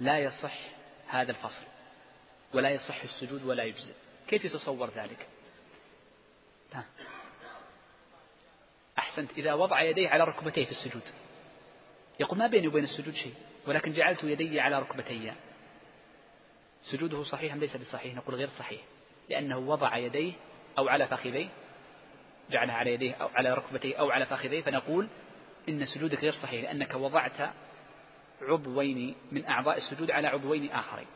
لا 0.00 0.18
يصح 0.18 0.58
هذا 1.08 1.30
الفصل. 1.30 1.69
ولا 2.54 2.70
يصح 2.70 3.02
السجود 3.02 3.44
ولا 3.44 3.64
يجزئ. 3.64 3.92
كيف 4.28 4.44
يتصور 4.44 4.90
ذلك؟ 4.90 5.26
أحسنت. 8.98 9.30
إذا 9.36 9.54
وضع 9.54 9.82
يديه 9.82 10.08
على 10.08 10.24
ركبتيه 10.24 10.64
في 10.64 10.70
السجود. 10.70 11.02
يقول 12.20 12.38
ما 12.38 12.46
بيني 12.46 12.68
وبين 12.68 12.84
السجود 12.84 13.14
شيء 13.14 13.34
ولكن 13.66 13.92
جعلت 13.92 14.24
يدي 14.24 14.60
على 14.60 14.78
ركبتي. 14.78 15.32
سجوده 16.82 17.24
صحيح 17.24 17.54
ليس 17.54 17.76
بصحيح؟ 17.76 18.14
نقول 18.14 18.34
غير 18.34 18.48
صحيح. 18.58 18.80
لأنه 19.28 19.58
وضع 19.58 19.96
يديه 19.96 20.32
أو 20.78 20.88
على 20.88 21.06
فخذيه 21.06 21.48
جعلها 22.50 22.74
على 22.74 22.94
يديه 22.94 23.14
أو 23.14 23.28
على 23.34 23.54
ركبتيه 23.54 23.96
أو 23.96 24.10
على 24.10 24.26
فخذيه 24.26 24.62
فنقول 24.62 25.08
إن 25.68 25.86
سجودك 25.86 26.18
غير 26.18 26.32
صحيح 26.32 26.62
لأنك 26.62 26.94
وضعت 26.94 27.50
عضوين 28.42 29.14
من 29.32 29.46
أعضاء 29.46 29.76
السجود 29.76 30.10
على 30.10 30.28
عضوين 30.28 30.70
آخرين. 30.70 31.06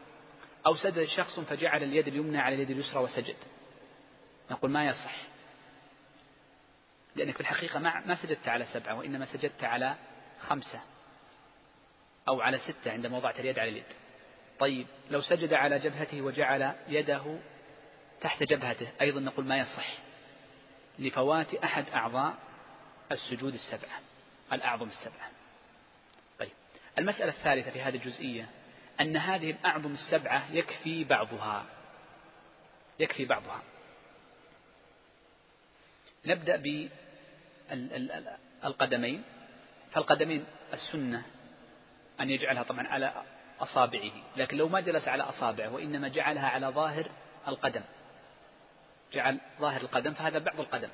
أو 0.67 0.77
سجد 0.77 1.05
شخص 1.05 1.41
فجعل 1.41 1.83
اليد 1.83 2.09
اليمنى 2.09 2.39
على 2.39 2.55
اليد 2.55 2.71
اليسرى 2.71 3.03
وسجد. 3.03 3.37
نقول 4.51 4.71
ما 4.71 4.87
يصح. 4.87 5.17
لأنك 7.17 7.35
في 7.35 7.41
الحقيقة 7.41 7.79
ما 7.81 8.15
سجدت 8.23 8.49
على 8.49 8.67
سبعة 8.73 8.95
وإنما 8.95 9.27
سجدت 9.27 9.65
على 9.65 9.95
خمسة 10.41 10.81
أو 12.29 12.41
على 12.41 12.59
ستة 12.59 12.93
عندما 12.93 13.17
وضعت 13.17 13.41
اليد 13.41 13.59
على 13.59 13.71
اليد. 13.71 13.85
طيب 14.59 14.87
لو 15.11 15.23
سجد 15.23 15.53
على 15.53 15.79
جبهته 15.79 16.23
وجعل 16.23 16.75
يده 16.89 17.39
تحت 18.21 18.43
جبهته 18.43 18.89
أيضا 19.01 19.21
نقول 19.21 19.45
ما 19.45 19.59
يصح. 19.59 19.93
لفوات 20.99 21.55
أحد 21.55 21.89
أعضاء 21.89 22.35
السجود 23.13 23.55
السبعة 23.55 24.01
الأعظم 24.53 24.89
السبعة. 24.89 25.31
طيب 26.39 26.53
المسألة 26.99 27.33
الثالثة 27.33 27.71
في 27.71 27.81
هذه 27.81 27.97
الجزئية 27.97 28.49
أن 29.01 29.17
هذه 29.17 29.51
الأعظم 29.51 29.93
السبعة 29.93 30.53
يكفي 30.53 31.05
بعضها. 31.05 31.65
يكفي 32.99 33.25
بعضها. 33.25 33.63
نبدأ 36.27 36.57
بالقدمين 38.63 39.23
فالقدمين 39.93 40.45
السنة 40.73 41.23
أن 42.21 42.31
يجعلها 42.31 42.63
طبعا 42.63 42.87
على 42.87 43.23
أصابعه 43.61 44.13
لكن 44.37 44.57
لو 44.57 44.69
ما 44.69 44.81
جلس 44.81 45.09
على 45.09 45.23
أصابعه 45.23 45.73
وإنما 45.73 46.09
جعلها 46.09 46.49
على 46.49 46.67
ظاهر 46.67 47.11
القدم. 47.49 47.83
جعل 49.13 49.41
ظاهر 49.61 49.81
القدم 49.81 50.15
فهذا 50.15 50.39
بعض 50.39 50.61
القدم 50.61 50.89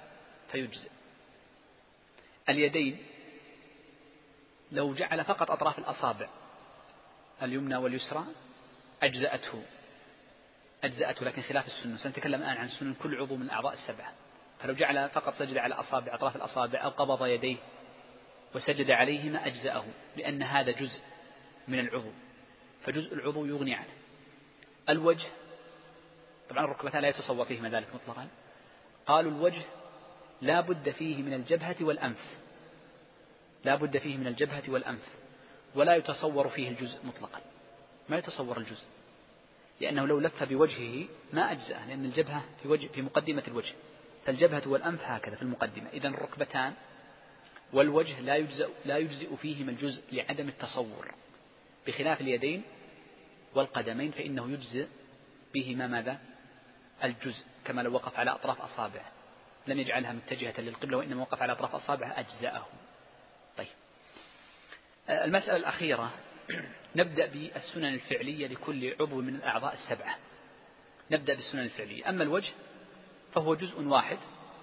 فيجزئ. 0.53 0.91
اليدين 2.49 3.07
لو 4.73 4.95
جعل 4.95 5.25
فقط 5.25 5.51
أطراف 5.51 5.79
الأصابع 5.79 6.29
اليمنى 7.43 7.77
واليسرى 7.77 8.25
أجزأته 9.03 9.63
أجزأته 10.85 11.25
لكن 11.25 11.43
خلاف 11.43 11.67
السنة 11.67 11.97
سنتكلم 11.97 12.43
الآن 12.43 12.57
عن 12.57 12.69
سنن 12.69 12.95
كل 12.95 13.21
عضو 13.21 13.37
من 13.37 13.43
الأعضاء 13.43 13.75
السبعة. 13.75 14.13
فلو 14.61 14.75
جعل 14.75 15.09
فقط 15.09 15.35
سجد 15.39 15.57
على 15.57 15.75
أصابع 15.75 16.15
أطراف 16.15 16.37
الأصابع 16.37 16.85
أو 16.85 16.91
قبض 16.91 17.27
يديه 17.27 17.57
وسجد 18.55 18.91
عليهما 18.91 19.47
أجزأه 19.47 19.85
لأن 20.17 20.43
هذا 20.43 20.71
جزء 20.71 21.01
من 21.69 21.79
العضو. 21.79 22.13
فجزء 22.85 23.15
العضو 23.15 23.47
يغني 23.47 23.75
عنه. 23.75 23.93
الوجه 24.89 25.29
طبعا 26.51 26.65
الركبتان 26.65 27.03
لا 27.03 27.09
يتصور 27.09 27.45
فيهما 27.45 27.69
ذلك 27.69 27.95
مطلقا. 27.95 28.29
قالوا 29.07 29.31
الوجه 29.31 29.63
لا 30.41 30.61
بد 30.61 30.91
فيه 30.91 31.23
من 31.23 31.35
الجبهة 31.35 31.77
والأنف. 31.81 32.25
لا 33.65 33.75
بد 33.75 33.99
فيه 33.99 34.17
من 34.17 34.27
الجبهة 34.27 34.63
والأنف. 34.69 35.09
ولا 35.75 35.97
يتصور 35.97 36.49
فيه 36.49 36.69
الجزء 36.69 36.99
مطلقا. 37.05 37.41
ما 38.09 38.19
يتصور 38.19 38.57
الجزء. 38.59 38.87
لأنه 39.81 40.07
لو 40.07 40.21
لف 40.21 40.43
بوجهه 40.43 41.05
ما 41.33 41.53
أجزأه 41.53 41.87
لأن 41.89 42.05
الجبهة 42.05 42.45
في, 42.63 42.69
وجه 42.69 42.87
في 42.87 43.03
مقدمة 43.03 43.43
الوجه. 43.49 43.75
فالجبهة 44.27 44.63
والأنف 44.67 45.01
هكذا 45.03 45.37
في 45.37 45.43
المقدمة. 45.43 45.89
إذا 45.93 46.09
الركبتان 46.09 46.75
والوجه 47.73 48.21
لا 48.21 48.37
يجزئ 48.37 48.69
لا 48.85 48.99
يجزئ 48.99 49.37
فيهما 49.37 49.71
الجزء 49.71 50.03
لعدم 50.13 50.49
التصور. 50.49 51.15
بخلاف 51.87 52.21
اليدين 52.21 52.63
والقدمين 53.55 54.11
فإنه 54.11 54.53
يجزئ 54.53 54.87
بهما 55.55 55.87
ماذا؟ 55.87 56.19
الجزء 57.05 57.45
كما 57.65 57.83
لو 57.83 57.93
وقف 57.95 58.19
على 58.19 58.31
أطراف 58.31 58.61
أصابعه. 58.61 59.13
لم 59.67 59.79
يجعلها 59.79 60.13
متجهة 60.13 60.61
للقبلة 60.61 60.99
وإنما 60.99 61.23
وقف 61.23 61.43
على 61.43 61.53
أطراف 61.53 61.75
أصابعه 61.75 62.21
أجزأه. 62.21 62.67
طيب. 63.57 63.69
المسألة 65.09 65.57
الأخيرة. 65.57 66.11
نبدأ 66.97 67.27
بالسنن 67.27 67.95
الفعلية 67.95 68.47
لكل 68.47 68.95
عضو 69.01 69.21
من 69.21 69.35
الأعضاء 69.35 69.75
السبعة. 69.75 70.17
نبدأ 71.11 71.35
بالسنن 71.35 71.63
الفعلية. 71.63 72.09
أما 72.09 72.23
الوجه 72.23 72.53
فهو 73.35 73.55
جزء 73.55 73.83
واحد 73.83 74.19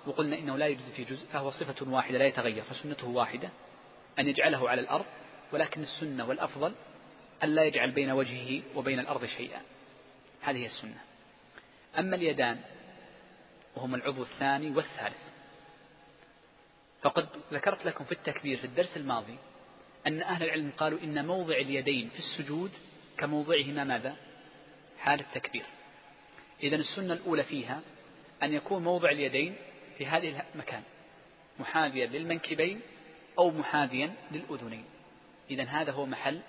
وقلنا 0.05 0.37
إنه 0.37 0.57
لا 0.57 0.67
يجزي 0.67 0.91
في 0.91 1.03
جزء 1.03 1.27
فهو 1.27 1.51
صفة 1.51 1.91
واحدة 1.91 2.17
لا 2.17 2.25
يتغير 2.25 2.63
فسنته 2.63 3.07
واحدة 3.07 3.49
أن 4.19 4.27
يجعله 4.27 4.69
على 4.69 4.81
الأرض 4.81 5.05
ولكن 5.51 5.81
السنة 5.81 6.29
والأفضل 6.29 6.73
أن 7.43 7.49
لا 7.49 7.63
يجعل 7.63 7.91
بين 7.91 8.11
وجهه 8.11 8.61
وبين 8.75 8.99
الأرض 8.99 9.25
شيئا. 9.25 9.61
هذه 10.41 10.57
هي 10.57 10.65
السنة. 10.65 11.01
أما 11.99 12.15
اليدان 12.15 12.59
وهما 13.75 13.97
العضو 13.97 14.21
الثاني 14.21 14.69
والثالث 14.69 15.17
فقد 17.01 17.27
ذكرت 17.53 17.85
لكم 17.85 18.05
في 18.05 18.11
التكبير 18.11 18.57
في 18.57 18.63
الدرس 18.63 18.97
الماضي 18.97 19.37
أن 20.07 20.21
أهل 20.21 20.43
العلم 20.43 20.71
قالوا 20.77 20.99
إن 21.03 21.25
موضع 21.25 21.55
اليدين 21.55 22.09
في 22.09 22.19
السجود 22.19 22.71
كموضعهما 23.17 23.83
ماذا؟ 23.83 24.15
حال 24.99 25.19
التكبير. 25.19 25.65
إذا 26.63 26.75
السنة 26.75 27.13
الأولى 27.13 27.43
فيها 27.43 27.81
أن 28.43 28.53
يكون 28.53 28.83
موضع 28.83 29.09
اليدين 29.09 29.55
في 29.97 30.05
هذه 30.05 30.45
المكان 30.53 30.83
محاذيا 31.59 32.05
للمنكبين 32.05 32.81
أو 33.39 33.51
محاذيا 33.51 34.13
للأذنين. 34.31 34.85
إذا 35.49 35.63
هذا 35.63 35.91
هو 35.91 36.05
محل 36.05 36.39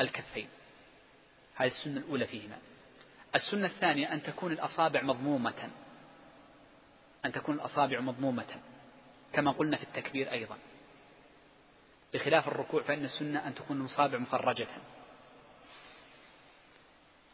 الكفين. 0.00 0.48
هذه 1.54 1.68
السنة 1.68 2.00
الأولى 2.00 2.26
فيهما. 2.26 2.58
السنة 3.34 3.66
الثانية 3.66 4.12
أن 4.12 4.22
تكون 4.22 4.52
الأصابع 4.52 5.02
مضمومة. 5.02 5.70
أن 7.24 7.32
تكون 7.32 7.54
الأصابع 7.54 8.00
مضمومة 8.00 8.56
كما 9.32 9.50
قلنا 9.50 9.76
في 9.76 9.82
التكبير 9.82 10.32
أيضا. 10.32 10.58
بخلاف 12.14 12.48
الركوع 12.48 12.82
فإن 12.82 13.04
السنة 13.04 13.46
أن 13.46 13.54
تكون 13.54 13.80
الأصابع 13.80 14.18
مفرجة 14.18 14.66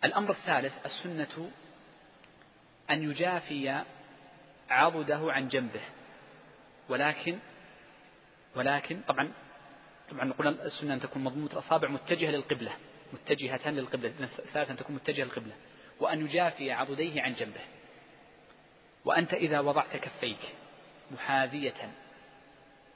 الأمر 0.04 0.30
الثالث 0.30 0.72
السنة 0.86 1.50
أن 2.90 3.10
يجافي 3.10 3.84
عضده 4.70 5.32
عن 5.32 5.48
جنبه. 5.48 5.80
ولكن 6.88 7.38
ولكن 8.56 9.00
طبعا 9.08 9.32
طبعا 10.10 10.32
قلنا 10.32 10.50
السنة 10.50 10.94
أن 10.94 11.00
تكون 11.00 11.24
مضمومة 11.24 11.52
الأصابع 11.52 11.88
متجهة 11.88 12.30
للقبلة 12.30 12.72
متجهة 13.12 13.70
للقبلة 13.70 14.12
الثالث 14.20 14.70
أن 14.70 14.76
تكون 14.76 14.96
متجهة 14.96 15.24
للقبلة. 15.24 15.52
وأن 16.00 16.24
يجافي 16.24 16.72
عضديه 16.72 17.22
عن 17.22 17.34
جنبه. 17.34 17.60
وأنت 19.04 19.34
إذا 19.34 19.60
وضعت 19.60 19.96
كفيك 19.96 20.54
محاذية 21.10 21.90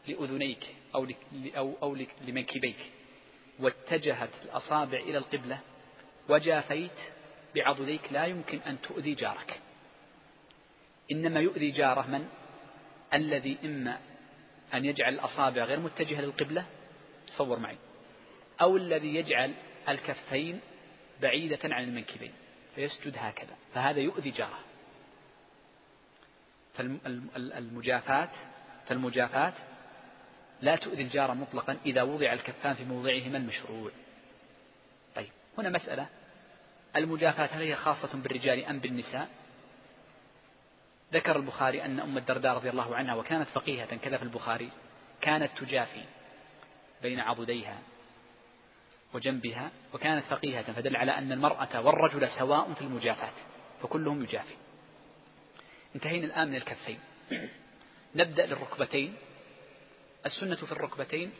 لأذنيك 0.08 0.76
أو 0.94 1.06
أو 1.56 1.74
أو 1.82 1.96
لمنكبيك. 2.26 2.90
واتجهت 3.58 4.30
الأصابع 4.44 4.98
إلى 4.98 5.18
القبلة 5.18 5.58
وجافيت 6.28 6.98
بعضديك 7.54 8.12
لا 8.12 8.24
يمكن 8.24 8.58
أن 8.58 8.80
تؤذي 8.80 9.14
جارك. 9.14 9.60
إنما 11.12 11.40
يؤذي 11.40 11.70
جاره 11.70 12.06
من؟ 12.06 12.28
الذي 13.14 13.58
إما 13.64 13.98
أن 14.74 14.84
يجعل 14.84 15.14
الأصابع 15.14 15.64
غير 15.64 15.80
متجهة 15.80 16.20
للقبلة؟ 16.20 16.66
تصور 17.26 17.58
معي. 17.58 17.76
أو 18.60 18.76
الذي 18.76 19.14
يجعل 19.14 19.54
الكفين 19.88 20.60
بعيدة 21.22 21.58
عن 21.64 21.84
المنكبين. 21.84 22.32
فيسجد 22.74 23.14
هكذا. 23.18 23.56
فهذا 23.74 24.00
يؤذي 24.00 24.30
جاره. 24.30 24.58
فالمجافاة 26.74 28.30
فالمجافاة 28.86 29.52
لا 30.64 30.77
تؤذي 30.77 31.03
الجار 31.03 31.35
مطلقا 31.35 31.77
إذا 31.87 32.03
وضع 32.03 32.33
الكفان 32.33 32.74
في 32.74 32.85
موضعهما 32.85 33.38
المشروع. 33.38 33.90
طيب 35.14 35.31
هنا 35.59 35.68
مسألة. 35.68 36.09
المجافاة 36.96 37.46
هل 37.46 37.62
هي 37.62 37.77
خاصة 37.77 38.18
بالرجال 38.18 38.64
أم 38.64 38.79
بالنساء؟ 38.79 39.29
ذكر 41.12 41.37
البخاري 41.37 41.85
أن 41.85 42.00
أم 42.00 42.18
الدرداء 42.18 42.55
رضي 42.55 42.70
الله 42.70 42.96
عنها 42.96 43.14
وكانت 43.14 43.48
فقيهة 43.48 43.96
كذا 43.96 44.16
في 44.16 44.22
البخاري 44.22 44.70
كانت 45.20 45.50
تجافي 45.59 46.05
بين 47.03 47.20
عضديها 47.20 47.79
وجنبها 49.14 49.70
وكانت 49.94 50.24
فقيهة 50.24 50.72
فدل 50.72 50.96
على 50.96 51.18
أن 51.18 51.33
المرأة 51.33 51.81
والرجل 51.81 52.29
سواء 52.29 52.72
في 52.74 52.83
المجافاة 52.83 53.33
فكلهم 53.83 54.22
يجافي. 54.22 54.55
انتهينا 55.94 56.27
الآن 56.27 56.48
من 56.48 56.57
الكفين. 56.57 56.98
نبدأ 58.14 58.46
للركبتين. 58.46 59.14
السنة 60.26 60.56
في 60.56 60.72
الركبتين 60.72 61.32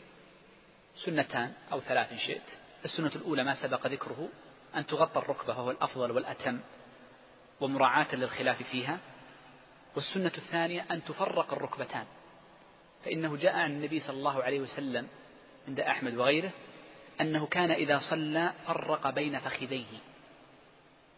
سنتان 0.95 1.53
أو 1.71 1.79
ثلاث 1.79 2.11
إن 2.11 2.17
شئت. 2.17 2.49
السنة 2.85 3.11
الأولى 3.15 3.43
ما 3.43 3.55
سبق 3.61 3.87
ذكره 3.87 4.29
أن 4.75 4.85
تغطى 4.85 5.19
الركبة 5.19 5.59
وهو 5.59 5.71
الأفضل 5.71 6.11
والأتم 6.11 6.59
ومراعاة 7.61 8.15
للخلاف 8.15 8.63
فيها. 8.63 8.99
والسنة 9.95 10.31
الثانية 10.37 10.85
أن 10.91 11.03
تفرق 11.03 11.53
الركبتان 11.53 12.05
فإنه 13.05 13.37
جاء 13.37 13.55
عن 13.55 13.71
النبي 13.71 13.99
صلى 13.99 14.17
الله 14.17 14.43
عليه 14.43 14.59
وسلم 14.59 15.07
عند 15.67 15.79
أحمد 15.79 16.15
وغيره 16.15 16.51
أنه 17.21 17.45
كان 17.45 17.71
إذا 17.71 17.99
صلى 18.09 18.53
فرق 18.67 19.09
بين 19.09 19.39
فخذيه 19.39 19.85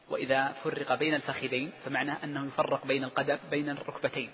وإذا 0.10 0.56
فرق 0.64 0.96
بين 0.96 1.14
الفخذين 1.14 1.72
فمعناه 1.86 2.18
أنه 2.24 2.48
يفرق 2.48 2.86
بين 2.86 3.04
القدم 3.04 3.38
بين 3.52 3.70
الركبتين. 3.70 4.32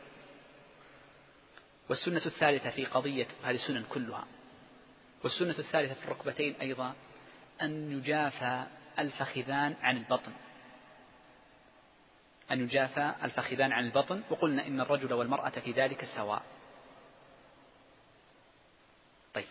والسنة 1.89 2.21
الثالثة 2.25 2.69
في 2.69 2.85
قضية 2.85 3.27
هذه 3.43 3.55
السنن 3.55 3.83
كلها 3.89 4.25
والسنة 5.23 5.55
الثالثة 5.59 5.93
في 5.93 6.05
الركبتين 6.05 6.55
أيضا 6.61 6.93
أن 7.61 7.91
يجافى 7.91 8.63
الفخذان 8.99 9.75
عن 9.81 9.97
البطن. 9.97 10.31
أن 12.51 12.59
يجافى 12.59 13.13
الفخذان 13.23 13.71
عن 13.71 13.85
البطن 13.85 14.21
وقلنا 14.29 14.67
إن 14.67 14.81
الرجل 14.81 15.13
والمرأة 15.13 15.49
في 15.49 15.71
ذلك 15.71 16.05
سواء. 16.05 16.43
طيب. 19.33 19.45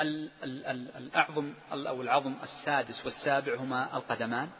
الأعظم 0.00 1.54
أو 1.72 2.02
العظم 2.02 2.34
السادس 2.42 3.04
والسابع 3.04 3.54
هما 3.54 3.96
القدمان. 3.96 4.50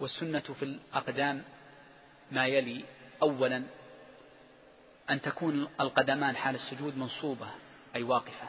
والسنة 0.00 0.40
في 0.40 0.62
الأقدام 0.62 1.44
ما 2.30 2.46
يلي 2.46 2.84
أولا 3.22 3.64
أن 5.10 5.20
تكون 5.20 5.68
القدمان 5.80 6.36
حال 6.36 6.54
السجود 6.54 6.98
منصوبة 6.98 7.48
أي 7.94 8.02
واقفة. 8.02 8.48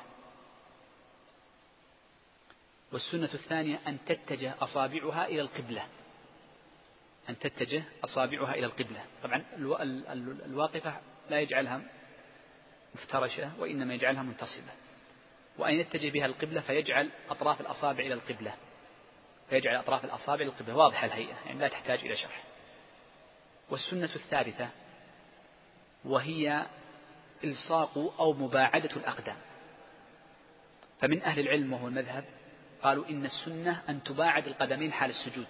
والسنة 2.91 3.29
الثانية 3.33 3.79
أن 3.87 3.97
تتجه 4.05 4.53
أصابعها 4.61 5.25
إلى 5.27 5.41
القبلة. 5.41 5.87
أن 7.29 7.39
تتجه 7.39 7.83
أصابعها 8.03 8.53
إلى 8.53 8.65
القبلة. 8.65 9.03
طبعا 9.23 9.45
الواقفة 10.45 11.01
لا 11.29 11.39
يجعلها 11.39 11.81
مفترشة 12.95 13.51
وإنما 13.59 13.93
يجعلها 13.93 14.23
منتصبة. 14.23 14.71
وأن 15.57 15.73
يتجه 15.73 16.09
بها 16.09 16.25
القبلة 16.25 16.61
فيجعل 16.61 17.09
أطراف 17.29 17.61
الأصابع 17.61 17.99
إلى 17.99 18.13
القبلة. 18.13 18.53
فيجعل 19.49 19.75
أطراف 19.75 20.05
الأصابع 20.05 20.41
إلى 20.41 20.51
القبلة. 20.51 20.75
واضحة 20.75 21.05
الهيئة 21.05 21.35
يعني 21.45 21.59
لا 21.59 21.67
تحتاج 21.67 21.99
إلى 21.99 22.15
شرح. 22.15 22.43
والسنة 23.69 24.09
الثالثة 24.15 24.69
وهي 26.05 26.65
إلصاق 27.43 27.97
أو 28.19 28.33
مباعدة 28.33 28.95
الأقدام. 28.95 29.37
فمن 31.01 31.21
أهل 31.21 31.39
العلم 31.39 31.73
وهو 31.73 31.87
المذهب 31.87 32.25
قالوا 32.83 33.09
إن 33.09 33.25
السنة 33.25 33.81
أن 33.89 34.03
تباعد 34.03 34.47
القدمين 34.47 34.91
حال 34.91 35.09
السجود 35.09 35.47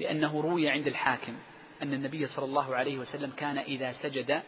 لأنه 0.00 0.40
روي 0.40 0.68
عند 0.68 0.86
الحاكم 0.86 1.36
أن 1.82 1.92
النبي 1.92 2.26
صلى 2.26 2.44
الله 2.44 2.76
عليه 2.76 2.98
وسلم 2.98 3.30
كان 3.30 3.58
إذا 3.58 3.92
سجد 3.92 4.42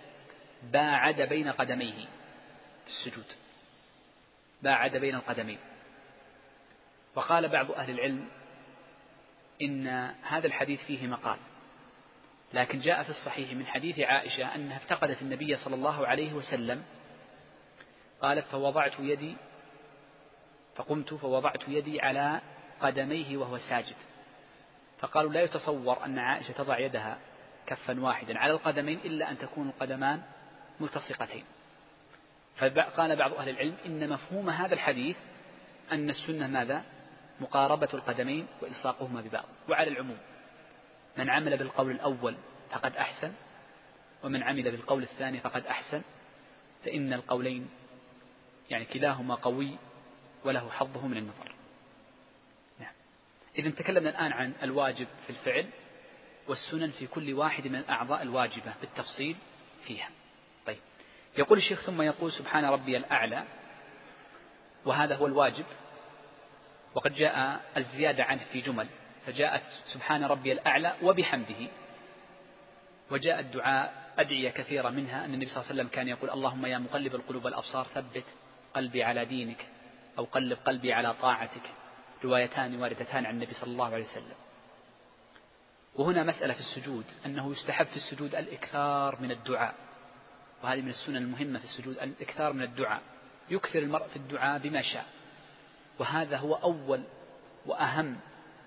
باعد 0.62 1.20
بين 1.20 1.48
قدميه 1.48 2.04
في 2.84 2.88
السجود. 2.88 3.24
باعد 4.62 4.96
بين 4.96 5.14
القدمين. 5.14 5.58
وقال 7.14 7.48
بعض 7.48 7.70
أهل 7.70 7.90
العلم 7.90 8.28
إن 9.62 9.86
هذا 10.22 10.46
الحديث 10.46 10.80
فيه 10.80 11.06
مقال. 11.06 11.38
لكن 12.56 12.80
جاء 12.80 13.02
في 13.02 13.10
الصحيح 13.10 13.52
من 13.52 13.66
حديث 13.66 13.98
عائشة 13.98 14.54
أنها 14.54 14.76
افتقدت 14.76 15.22
النبي 15.22 15.56
صلى 15.56 15.74
الله 15.74 16.06
عليه 16.06 16.32
وسلم 16.32 16.82
قالت 18.20 18.46
فوضعت 18.46 18.92
يدي 18.98 19.36
فقمت 20.76 21.14
فوضعت 21.14 21.68
يدي 21.68 22.00
على 22.00 22.40
قدميه 22.80 23.36
وهو 23.36 23.58
ساجد. 23.58 23.96
فقالوا 24.98 25.32
لا 25.32 25.42
يتصور 25.42 26.04
أن 26.04 26.18
عائشة 26.18 26.52
تضع 26.52 26.78
يدها 26.78 27.18
كفا 27.66 28.00
واحدا 28.00 28.38
على 28.38 28.52
القدمين 28.52 28.98
إلا 29.04 29.30
أن 29.30 29.38
تكون 29.38 29.68
القدمان 29.68 30.22
ملتصقتين. 30.80 31.44
فقال 32.56 33.16
بعض 33.16 33.34
أهل 33.34 33.48
العلم 33.48 33.76
إن 33.86 34.08
مفهوم 34.08 34.50
هذا 34.50 34.74
الحديث 34.74 35.16
أن 35.92 36.10
السنة 36.10 36.46
ماذا؟ 36.46 36.82
مقاربة 37.40 37.88
القدمين 37.94 38.46
وإلصاقهما 38.62 39.20
ببعض. 39.20 39.44
وعلى 39.68 39.90
العموم 39.90 40.18
من 41.16 41.30
عمل 41.30 41.56
بالقول 41.56 41.90
الأول 41.90 42.36
فقد 42.70 42.96
أحسن 42.96 43.32
ومن 44.22 44.42
عمل 44.42 44.70
بالقول 44.70 45.02
الثاني 45.02 45.40
فقد 45.40 45.66
أحسن 45.66 46.02
فإن 46.84 47.12
القولين 47.12 47.68
يعني 48.70 48.84
كلاهما 48.84 49.34
قوي 49.34 49.78
وله 50.44 50.70
حظه 50.70 51.06
من 51.06 51.16
النظر. 51.16 51.54
نعم. 52.80 52.92
إذا 53.58 53.70
تكلمنا 53.70 54.10
الآن 54.10 54.32
عن 54.32 54.52
الواجب 54.62 55.06
في 55.26 55.30
الفعل 55.30 55.66
والسنن 56.48 56.90
في 56.90 57.06
كل 57.06 57.34
واحد 57.34 57.66
من 57.68 57.76
الأعضاء 57.76 58.22
الواجبة 58.22 58.74
بالتفصيل 58.80 59.36
فيها. 59.86 60.10
طيب. 60.66 60.78
يقول 61.38 61.58
الشيخ 61.58 61.86
ثم 61.86 62.02
يقول 62.02 62.32
سبحان 62.32 62.64
ربي 62.64 62.96
الأعلى 62.96 63.44
وهذا 64.84 65.16
هو 65.16 65.26
الواجب 65.26 65.64
وقد 66.94 67.14
جاء 67.14 67.60
الزيادة 67.76 68.24
عنه 68.24 68.44
في 68.52 68.60
جمل. 68.60 68.86
فجاءت 69.26 69.62
سبحان 69.92 70.24
ربي 70.24 70.52
الأعلى 70.52 70.94
وبحمده. 71.02 71.68
وجاء 73.10 73.40
الدعاء 73.40 74.12
أدعية 74.18 74.50
كثيرة 74.50 74.90
منها 74.90 75.24
أن 75.24 75.34
النبي 75.34 75.46
صلى 75.46 75.56
الله 75.56 75.70
عليه 75.70 75.80
وسلم 75.80 75.88
كان 75.88 76.08
يقول 76.08 76.30
اللهم 76.30 76.66
يا 76.66 76.78
مقلب 76.78 77.14
القلوب 77.14 77.44
والأبصار 77.44 77.86
ثبت 77.94 78.24
قلبي 78.74 79.02
على 79.02 79.24
دينك 79.24 79.66
أو 80.18 80.24
قلب 80.24 80.58
قلبي 80.64 80.92
على 80.92 81.14
طاعتك. 81.14 81.72
روايتان 82.24 82.80
واردتان 82.80 83.26
عن 83.26 83.34
النبي 83.34 83.54
صلى 83.54 83.70
الله 83.70 83.94
عليه 83.94 84.04
وسلم. 84.04 84.36
وهنا 85.94 86.22
مسألة 86.22 86.54
في 86.54 86.60
السجود 86.60 87.04
أنه 87.26 87.52
يستحب 87.52 87.86
في 87.86 87.96
السجود 87.96 88.34
الإكثار 88.34 89.20
من 89.20 89.30
الدعاء. 89.30 89.74
وهذه 90.62 90.80
من 90.80 90.88
السنن 90.88 91.16
المهمة 91.16 91.58
في 91.58 91.64
السجود 91.64 91.98
الإكثار 91.98 92.52
من 92.52 92.62
الدعاء. 92.62 93.02
يكثر 93.50 93.78
المرء 93.78 94.06
في 94.06 94.16
الدعاء 94.16 94.58
بما 94.58 94.82
شاء. 94.82 95.06
وهذا 95.98 96.36
هو 96.36 96.54
أول 96.54 97.02
وأهم 97.66 98.16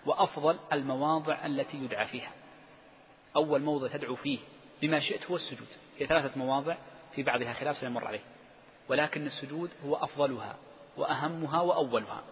وأفضل 0.05 0.59
المواضع 0.73 1.45
التي 1.45 1.77
يدعى 1.77 2.07
فيها. 2.07 2.31
أول 3.35 3.61
موضع 3.61 3.87
تدعو 3.87 4.15
فيه 4.15 4.39
بما 4.81 4.99
شئت 4.99 5.25
هو 5.25 5.35
السجود. 5.35 5.67
هي 5.99 6.07
ثلاثة 6.07 6.39
مواضع 6.39 6.75
في 7.15 7.23
بعضها 7.23 7.53
خلاف 7.53 7.77
سنمر 7.77 8.05
عليه. 8.05 8.21
ولكن 8.89 9.25
السجود 9.25 9.69
هو 9.85 9.95
أفضلها 9.95 10.55
وأهمها 10.97 11.61
وأولها. 11.61 12.23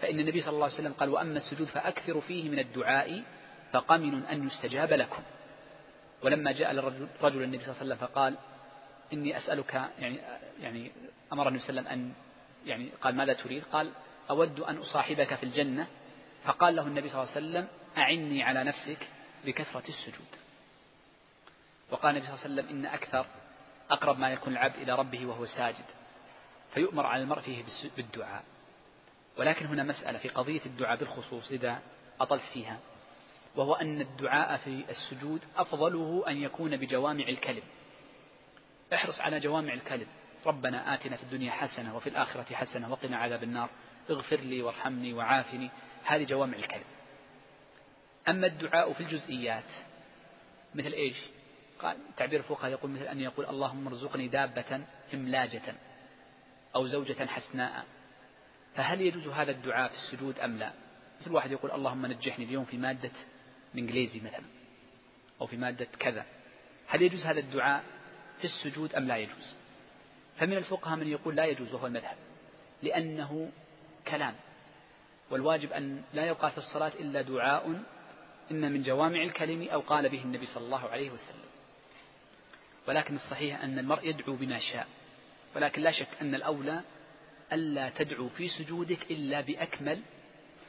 فإن 0.00 0.20
النبي 0.20 0.40
صلى 0.40 0.50
الله 0.50 0.64
عليه 0.64 0.74
وسلم 0.74 0.92
قال 0.92 1.08
وأما 1.08 1.36
السجود 1.36 1.66
فأكثر 1.68 2.20
فيه 2.20 2.50
من 2.50 2.58
الدعاء 2.58 3.22
فقمن 3.72 4.24
أن 4.24 4.46
يستجاب 4.46 4.92
لكم. 4.92 5.22
ولما 6.22 6.52
جاء 6.52 6.72
لرجل 6.72 7.42
النبي 7.42 7.64
صلى 7.64 7.72
الله 7.72 7.80
عليه 7.80 7.94
وسلم 7.94 7.96
فقال 7.96 8.34
إني 9.12 9.38
أسألك 9.38 9.74
يعني 9.98 10.18
يعني 10.60 10.92
أمر 11.32 11.48
النبي 11.48 11.62
صلى 11.62 11.70
الله 11.70 11.90
عليه 11.90 12.00
وسلم 12.00 12.10
أن 12.10 12.12
يعني 12.66 12.88
قال 13.02 13.16
ماذا 13.16 13.32
تريد؟ 13.32 13.62
قال 13.72 13.90
أود 14.30 14.60
أن 14.60 14.76
أصاحبك 14.76 15.34
في 15.34 15.42
الجنة 15.42 15.86
فقال 16.44 16.76
له 16.76 16.82
النبي 16.82 17.08
صلى 17.08 17.22
الله 17.22 17.34
عليه 17.34 17.46
وسلم 17.46 17.68
أعني 17.98 18.42
على 18.42 18.64
نفسك 18.64 19.08
بكثرة 19.44 19.88
السجود. 19.88 20.28
وقال 21.90 22.16
النبي 22.16 22.26
صلى 22.26 22.34
الله 22.34 22.44
عليه 22.44 22.54
وسلم 22.54 22.78
إن 22.78 22.86
أكثر 22.86 23.26
أقرب 23.90 24.18
ما 24.18 24.32
يكون 24.32 24.52
العبد 24.52 24.76
إلى 24.76 24.94
ربه 24.94 25.26
وهو 25.26 25.46
ساجد 25.46 25.84
فيؤمر 26.74 27.06
على 27.06 27.22
المرء 27.22 27.40
فيه 27.40 27.64
بالدعاء. 27.96 28.44
ولكن 29.38 29.66
هنا 29.66 29.82
مسألة 29.82 30.18
في 30.18 30.28
قضية 30.28 30.60
الدعاء 30.66 30.98
بالخصوص 30.98 31.50
إذا 31.50 31.82
أطلت 32.20 32.42
فيها 32.52 32.78
وهو 33.56 33.74
أن 33.74 34.00
الدعاء 34.00 34.56
في 34.56 34.84
السجود 34.90 35.40
أفضله 35.56 36.24
أن 36.28 36.36
يكون 36.36 36.76
بجوامع 36.76 37.28
الكلم. 37.28 37.62
احرص 38.94 39.20
على 39.20 39.40
جوامع 39.40 39.72
الكلم. 39.72 40.06
ربنا 40.46 40.94
آتنا 40.94 41.16
في 41.16 41.22
الدنيا 41.22 41.50
حسنة 41.50 41.96
وفي 41.96 42.08
الآخرة 42.08 42.54
حسنة 42.54 42.90
وقنا 42.90 43.16
عذاب 43.16 43.42
النار. 43.42 43.70
اغفر 44.10 44.36
لي 44.36 44.62
وارحمني 44.62 45.12
وعافني. 45.12 45.70
هذه 46.04 46.24
جوامع 46.24 46.56
الكلم. 46.56 46.84
أما 48.28 48.46
الدعاء 48.46 48.92
في 48.92 49.00
الجزئيات 49.00 49.64
مثل 50.74 50.92
إيش؟ 50.92 51.16
قال 51.78 51.96
تعبير 52.16 52.40
الفقهاء 52.40 52.70
يقول 52.70 52.90
مثل 52.90 53.04
أن 53.04 53.20
يقول 53.20 53.46
اللهم 53.46 53.86
ارزقني 53.86 54.28
دابة 54.28 54.80
إملاجة 55.14 55.74
أو 56.74 56.86
زوجة 56.86 57.26
حسناء. 57.26 57.84
فهل 58.74 59.00
يجوز 59.00 59.28
هذا 59.28 59.50
الدعاء 59.50 59.88
في 59.88 59.94
السجود 59.94 60.38
أم 60.38 60.58
لا؟ 60.58 60.72
مثل 61.20 61.32
واحد 61.32 61.50
يقول 61.50 61.70
اللهم 61.70 62.06
نجحني 62.06 62.44
اليوم 62.44 62.64
في 62.64 62.76
مادة 62.76 63.10
الإنجليزي 63.74 64.20
مثلا 64.20 64.44
أو 65.40 65.46
في 65.46 65.56
مادة 65.56 65.86
كذا. 65.98 66.26
هل 66.86 67.02
يجوز 67.02 67.26
هذا 67.26 67.40
الدعاء 67.40 67.84
في 68.38 68.44
السجود 68.44 68.94
أم 68.94 69.04
لا 69.04 69.16
يجوز؟ 69.16 69.56
فمن 70.38 70.56
الفقهاء 70.56 70.96
من 70.96 71.08
يقول 71.08 71.36
لا 71.36 71.44
يجوز 71.44 71.72
وهو 71.74 71.86
المذهب 71.86 72.16
لأنه 72.82 73.50
كلام. 74.08 74.34
والواجب 75.30 75.72
أن 75.72 76.02
لا 76.14 76.24
يقال 76.24 76.52
في 76.52 76.58
الصلاة 76.58 76.92
إلا 77.00 77.22
دعاء 77.22 77.82
إما 78.50 78.68
من 78.68 78.82
جوامع 78.82 79.22
الكلم 79.22 79.68
أو 79.68 79.80
قال 79.80 80.08
به 80.08 80.22
النبي 80.22 80.46
صلى 80.46 80.64
الله 80.64 80.88
عليه 80.88 81.10
وسلم. 81.10 81.50
ولكن 82.88 83.16
الصحيح 83.16 83.62
أن 83.62 83.78
المرء 83.78 84.06
يدعو 84.06 84.36
بما 84.36 84.58
شاء. 84.58 84.86
ولكن 85.56 85.82
لا 85.82 85.92
شك 85.92 86.08
أن 86.20 86.34
الأولى 86.34 86.80
ألا 87.52 87.90
تدعو 87.90 88.28
في 88.28 88.48
سجودك 88.48 89.10
إلا 89.10 89.40
بأكمل 89.40 90.02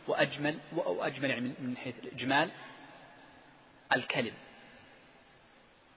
وأجمل 0.08 0.60
أو 0.74 1.04
أجمل 1.04 1.30
يعني 1.30 1.54
من 1.60 1.78
حيث 1.78 1.96
الإجمال 2.04 2.52
الكلم 3.96 4.34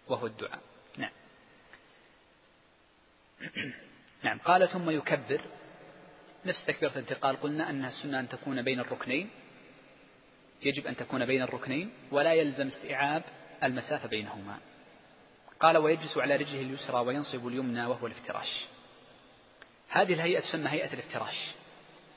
وهو 0.08 0.26
الدعاء. 0.26 0.60
نعم. 0.96 1.10
نعم. 4.24 4.38
قال 4.38 4.68
ثم 4.68 4.90
يكبر. 4.90 5.40
نفس 6.46 6.64
تكبيرة 6.64 6.90
الانتقال. 6.90 7.40
قلنا 7.40 7.70
أنها 7.70 7.88
السنة 7.88 8.20
أن 8.20 8.28
تكون 8.28 8.62
بين 8.62 8.80
الركنين. 8.80 9.30
يجب 10.62 10.86
أن 10.86 10.96
تكون 10.96 11.26
بين 11.26 11.42
الركنين 11.42 11.90
ولا 12.10 12.32
يلزم 12.32 12.66
استيعاب 12.66 13.22
المسافة 13.62 14.08
بينهما. 14.08 14.58
قال 15.60 15.76
ويجلس 15.76 16.18
على 16.18 16.36
رجله 16.36 16.60
اليسرى 16.60 17.00
وينصب 17.00 17.48
اليمنى 17.48 17.86
وهو 17.86 18.06
الافتراش. 18.06 18.66
هذه 19.88 20.12
الهيئة 20.12 20.40
تسمى 20.40 20.68
هيئة 20.68 20.92
الافتراش 20.92 21.50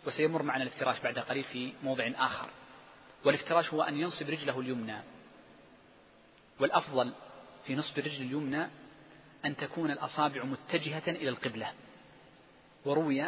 وسيمر 0.06 0.44
معنا 0.44 0.64
الافتراش 0.64 1.00
بعد 1.00 1.20
قليل 1.20 1.44
في 1.44 1.74
موضع 1.84 2.12
آخر. 2.18 2.50
والافتراش 3.26 3.74
هو 3.74 3.82
أن 3.82 3.98
ينصب 3.98 4.30
رجله 4.30 4.60
اليمنى. 4.60 4.98
والأفضل 6.60 7.14
في 7.66 7.76
نصب 7.76 8.00
الرجل 8.00 8.22
اليمنى 8.22 8.68
أن 9.46 9.58
تكون 9.58 9.92
الأصابع 9.92 10.44
متجهة 10.44 11.04
إلى 11.08 11.30
القبلة. 11.30 11.72
وروي 12.86 13.26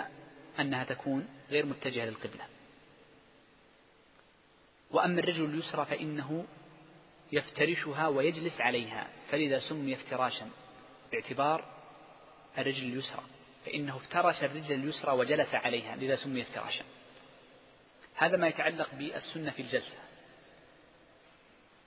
أنها 0.61 0.83
تكون 0.83 1.27
غير 1.49 1.65
متجهة 1.65 2.05
للقبلة. 2.05 2.45
وأما 4.91 5.19
الرجل 5.19 5.45
اليسرى 5.45 5.85
فإنه 5.85 6.45
يفترشها 7.31 8.07
ويجلس 8.07 8.61
عليها 8.61 9.07
فلذا 9.31 9.59
سمي 9.59 9.93
افتراشا 9.93 10.49
باعتبار 11.11 11.65
الرجل 12.57 12.83
اليسرى 12.83 13.23
فإنه 13.65 13.97
افترش 13.97 14.43
الرجل 14.43 14.75
اليسرى 14.75 15.11
وجلس 15.11 15.55
عليها 15.55 15.95
لذا 15.95 16.15
سمي 16.15 16.41
افتراشا. 16.41 16.83
هذا 18.15 18.37
ما 18.37 18.47
يتعلق 18.47 18.95
بالسنة 18.95 19.51
في 19.51 19.61
الجلسة. 19.61 19.97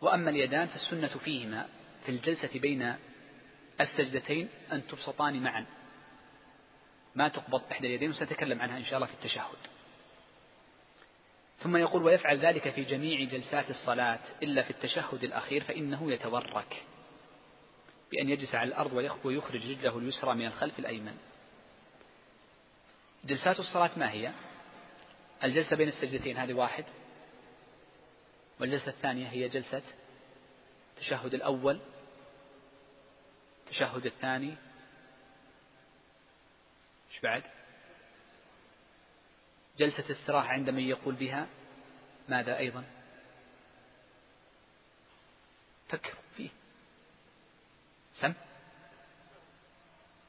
وأما 0.00 0.30
اليدان 0.30 0.66
فالسنة 0.66 1.18
فيهما 1.24 1.68
في 2.06 2.12
الجلسة 2.12 2.58
بين 2.58 2.94
السجدتين 3.80 4.48
أن 4.72 4.86
تبسطان 4.86 5.42
معا. 5.42 5.66
ما 7.14 7.28
تقبض 7.28 7.62
إحدى 7.72 7.86
اليدين 7.86 8.10
وسنتكلم 8.10 8.62
عنها 8.62 8.78
إن 8.78 8.84
شاء 8.84 8.94
الله 8.94 9.06
في 9.06 9.14
التشهد. 9.14 9.58
ثم 11.62 11.76
يقول 11.76 12.02
ويفعل 12.02 12.38
ذلك 12.38 12.70
في 12.70 12.84
جميع 12.84 13.28
جلسات 13.28 13.70
الصلاة 13.70 14.20
إلا 14.42 14.62
في 14.62 14.70
التشهد 14.70 15.24
الأخير 15.24 15.64
فإنه 15.64 16.12
يتورك 16.12 16.82
بأن 18.12 18.28
يجلس 18.28 18.54
على 18.54 18.68
الأرض 18.68 18.92
ويخرج 19.24 19.70
رجله 19.70 19.98
اليسرى 19.98 20.34
من 20.34 20.46
الخلف 20.46 20.78
الأيمن. 20.78 21.16
جلسات 23.24 23.60
الصلاة 23.60 23.98
ما 23.98 24.10
هي؟ 24.10 24.32
الجلسة 25.44 25.76
بين 25.76 25.88
السجدتين 25.88 26.36
هذه 26.36 26.52
واحد. 26.52 26.84
والجلسة 28.60 28.88
الثانية 28.88 29.28
هي 29.28 29.48
جلسة 29.48 29.82
التشهد 30.96 31.34
الأول 31.34 31.78
التشهد 33.66 34.06
الثاني 34.06 34.54
إيش 37.12 37.20
بعد؟ 37.20 37.42
جلسة 39.78 40.04
الاستراحة 40.10 40.48
عند 40.48 40.70
من 40.70 40.82
يقول 40.82 41.14
بها 41.14 41.48
ماذا 42.28 42.58
أيضا؟ 42.58 42.84
فكر 45.88 46.14
فيه. 46.36 46.48
سم. 48.20 48.34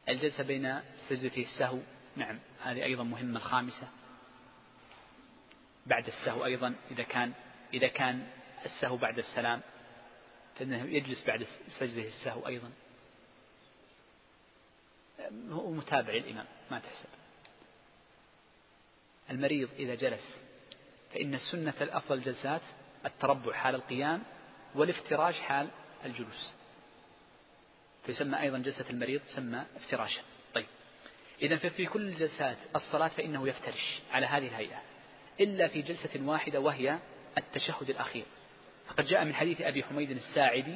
الجلسة 0.10 0.44
بين 0.44 0.82
سجدتي 1.10 1.42
السهو. 1.42 1.80
نعم 2.16 2.40
هذه 2.62 2.84
أيضا 2.84 3.04
مهمة 3.04 3.40
الخامسة 3.40 3.88
بعد 5.86 6.08
السهو 6.08 6.46
أيضا 6.46 6.76
إذا 6.92 7.04
كان 7.04 7.34
إذا 7.74 7.88
كان 7.88 8.28
السهو 8.66 8.98
بعد 8.98 9.18
السلام 9.18 9.62
فإنه 10.56 10.84
يجلس 10.86 11.26
بعد 11.26 11.48
سجدة 11.80 12.08
السهو 12.08 12.48
أيضا. 12.48 12.72
هو 15.50 15.72
متابع 15.72 16.14
الإمام 16.14 16.46
ما 16.72 16.80
تحسب. 16.80 17.10
المريض 19.30 19.70
إذا 19.80 19.96
جلس 19.96 20.42
فإن 21.14 21.34
السنة 21.34 21.74
الأفضل 21.82 22.18
الجلسات 22.18 22.62
التربع 23.06 23.54
حال 23.54 23.76
القيام 23.76 24.24
والافتراش 24.76 25.40
حال 25.40 25.68
الجلوس. 26.06 26.54
فيسمى 28.06 28.42
أيضا 28.42 28.58
جلسة 28.58 28.86
المريض 28.90 29.22
تسمى 29.22 29.64
افتراشا 29.76 30.22
طيب. 30.54 30.66
إذا 31.42 31.58
ففي 31.58 31.86
كل 31.86 32.02
الجلسات 32.02 32.58
الصلاة 32.76 33.08
فإنه 33.08 33.48
يفترش 33.48 34.00
على 34.12 34.26
هذه 34.26 34.48
الهيئة 34.48 34.82
إلا 35.40 35.68
في 35.68 35.82
جلسة 35.82 36.26
واحدة 36.26 36.60
وهي 36.60 37.00
التشهد 37.38 37.90
الأخير. 37.90 38.26
فقد 38.88 39.06
جاء 39.06 39.26
من 39.26 39.34
حديث 39.34 39.62
أبي 39.62 39.84
حميد 39.84 40.12
الساعدي 40.12 40.76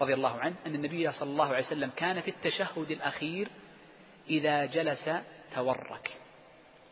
رضي 0.00 0.14
الله 0.14 0.40
عنه 0.40 0.54
أن 0.66 0.74
النبي 0.74 1.12
صلى 1.12 1.30
الله 1.30 1.54
عليه 1.54 1.66
وسلم 1.66 1.90
كان 1.96 2.20
في 2.20 2.30
التشهد 2.30 2.90
الأخير 2.90 3.48
إذا 4.30 4.66
جلس 4.66 5.10
تورك 5.54 6.16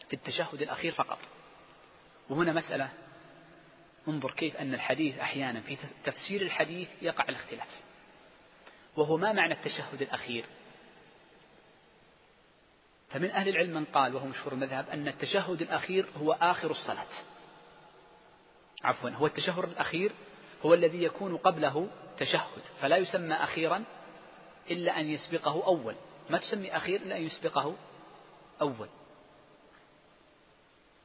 في 0.08 0.16
التشهد 0.16 0.62
الأخير 0.62 0.92
فقط. 0.92 1.18
وهنا 2.28 2.52
مسألة 2.52 2.88
انظر 4.08 4.30
كيف 4.30 4.56
أن 4.56 4.74
الحديث 4.74 5.18
أحيانا 5.18 5.60
في 5.60 5.78
تفسير 6.04 6.42
الحديث 6.42 6.88
يقع 7.02 7.24
الاختلاف. 7.28 7.68
وهو 8.96 9.16
ما 9.16 9.32
معنى 9.32 9.54
التشهد 9.54 10.02
الأخير؟ 10.02 10.44
فمن 13.10 13.30
أهل 13.30 13.48
العلم 13.48 13.74
من 13.74 13.84
قال 13.84 14.14
وهو 14.14 14.26
مشهور 14.26 14.52
المذهب 14.52 14.88
أن 14.90 15.08
التشهد 15.08 15.62
الأخير 15.62 16.06
هو 16.16 16.32
آخر 16.32 16.70
الصلاة. 16.70 17.06
عفوا 18.84 19.10
هو 19.10 19.26
التشهد 19.26 19.64
الأخير 19.64 20.12
هو 20.62 20.74
الذي 20.74 21.02
يكون 21.02 21.36
قبله 21.36 21.88
تشهد 22.18 22.62
فلا 22.80 22.96
يسمى 22.96 23.34
أخيرا 23.34 23.84
إلا 24.70 25.00
أن 25.00 25.08
يسبقه 25.08 25.66
أول. 25.66 25.94
ما 26.30 26.38
تسمي 26.38 26.76
أخير 26.76 27.00
إلا 27.00 27.16
أن 27.16 27.22
يسبقه 27.22 27.74
أول. 28.60 28.88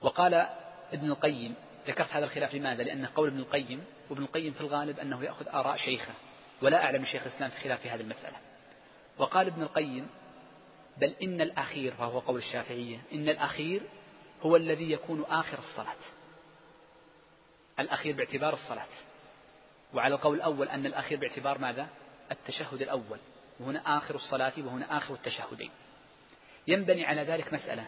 وقال 0.01 0.33
ابن 0.93 1.09
القيم 1.11 1.55
ذكرت 1.87 2.11
هذا 2.11 2.25
الخلاف 2.25 2.53
لماذا؟ 2.55 2.83
لأن 2.83 3.05
قول 3.05 3.27
ابن 3.27 3.39
القيم 3.39 3.85
وابن 4.09 4.23
القيم 4.23 4.53
في 4.53 4.61
الغالب 4.61 4.99
أنه 4.99 5.23
يأخذ 5.23 5.47
آراء 5.47 5.77
شيخه 5.77 6.13
ولا 6.61 6.83
أعلم 6.83 7.05
شيخ 7.05 7.27
الإسلام 7.27 7.49
في 7.49 7.59
خلاف 7.59 7.81
في 7.81 7.89
هذه 7.89 8.01
المسألة. 8.01 8.37
وقال 9.17 9.47
ابن 9.47 9.61
القيم 9.61 10.07
بل 10.97 11.15
إن 11.23 11.41
الأخير 11.41 11.93
وهو 11.99 12.19
قول 12.19 12.37
الشافعية 12.37 12.99
إن 13.13 13.29
الأخير 13.29 13.81
هو 14.41 14.55
الذي 14.55 14.91
يكون 14.91 15.25
آخر 15.29 15.59
الصلاة. 15.59 15.95
الأخير 17.79 18.15
باعتبار 18.15 18.53
الصلاة. 18.53 18.87
وعلى 19.93 20.15
القول 20.15 20.37
الأول 20.37 20.69
أن 20.69 20.85
الأخير 20.85 21.19
باعتبار 21.19 21.57
ماذا؟ 21.57 21.87
التشهد 22.31 22.81
الأول. 22.81 23.19
وهنا 23.59 23.97
آخر 23.97 24.15
الصلاة 24.15 24.53
وهنا 24.57 24.97
آخر 24.97 25.13
التشهدين. 25.13 25.71
ينبني 26.67 27.05
على 27.05 27.23
ذلك 27.23 27.53
مسألة 27.53 27.85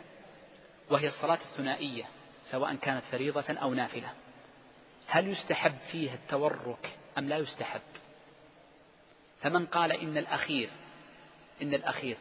وهي 0.90 1.08
الصلاة 1.08 1.40
الثنائية 1.52 2.04
سواء 2.52 2.76
كانت 2.76 3.04
فريضة 3.12 3.54
أو 3.54 3.74
نافلة. 3.74 4.14
هل 5.08 5.28
يستحب 5.28 5.78
فيها 5.92 6.14
التورك 6.14 6.98
أم 7.18 7.30
لا 7.30 7.38
يستحب؟ 7.38 7.82
فمن 9.42 9.66
قال 9.66 9.92
إن 9.92 10.18
الأخير 10.18 10.70
إن 11.62 11.74
الأخير 11.74 12.18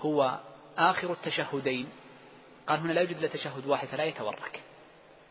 هو 0.00 0.40
آخر 0.78 1.12
التشهدين 1.12 1.88
قال 2.66 2.80
هنا 2.80 2.92
لا 2.92 3.00
يوجد 3.00 3.28
تشهد 3.28 3.66
واحد 3.66 3.88
فلا 3.88 4.04
يتورك. 4.04 4.60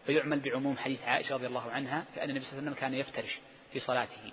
فيعمل 0.05 0.39
بعموم 0.39 0.77
حديث 0.77 1.03
عائشة 1.03 1.35
رضي 1.35 1.47
الله 1.47 1.71
عنها 1.71 2.05
فأن 2.15 2.29
النبي 2.29 2.45
صلى 2.45 2.59
الله 2.59 2.61
عليه 2.61 2.71
وسلم 2.71 2.81
كان 2.81 2.93
يفترش 2.93 3.39
في 3.73 3.79
صلاته. 3.79 4.31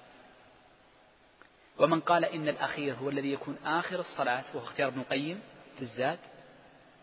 ومن 1.78 2.00
قال 2.00 2.24
إن 2.24 2.48
الأخير 2.48 2.94
هو 2.94 3.08
الذي 3.08 3.32
يكون 3.32 3.58
آخر 3.64 4.00
الصلاة 4.00 4.44
وهو 4.54 4.64
اختيار 4.64 4.88
ابن 4.88 5.00
القيم 5.00 5.40
في 5.76 5.82
الزاد 5.82 6.18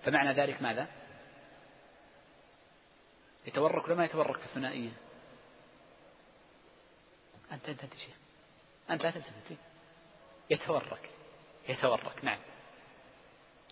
فمعنى 0.04 0.34
ذلك 0.34 0.62
ماذا؟ 0.62 0.88
يتورك 3.46 3.86
ولا 3.86 3.96
ما 3.96 4.06
يتورك 4.06 4.38
في 4.38 4.46
الثنائية؟ 4.46 4.90
أنت 7.52 7.70
أنت 7.70 7.84
أنت 7.84 7.94
شيخ. 7.94 8.16
أنت 8.90 9.04
لا 9.04 9.12
تلتفت 9.12 9.58
يتورك. 10.50 11.10
يتورك 11.70 12.24
نعم. 12.26 12.40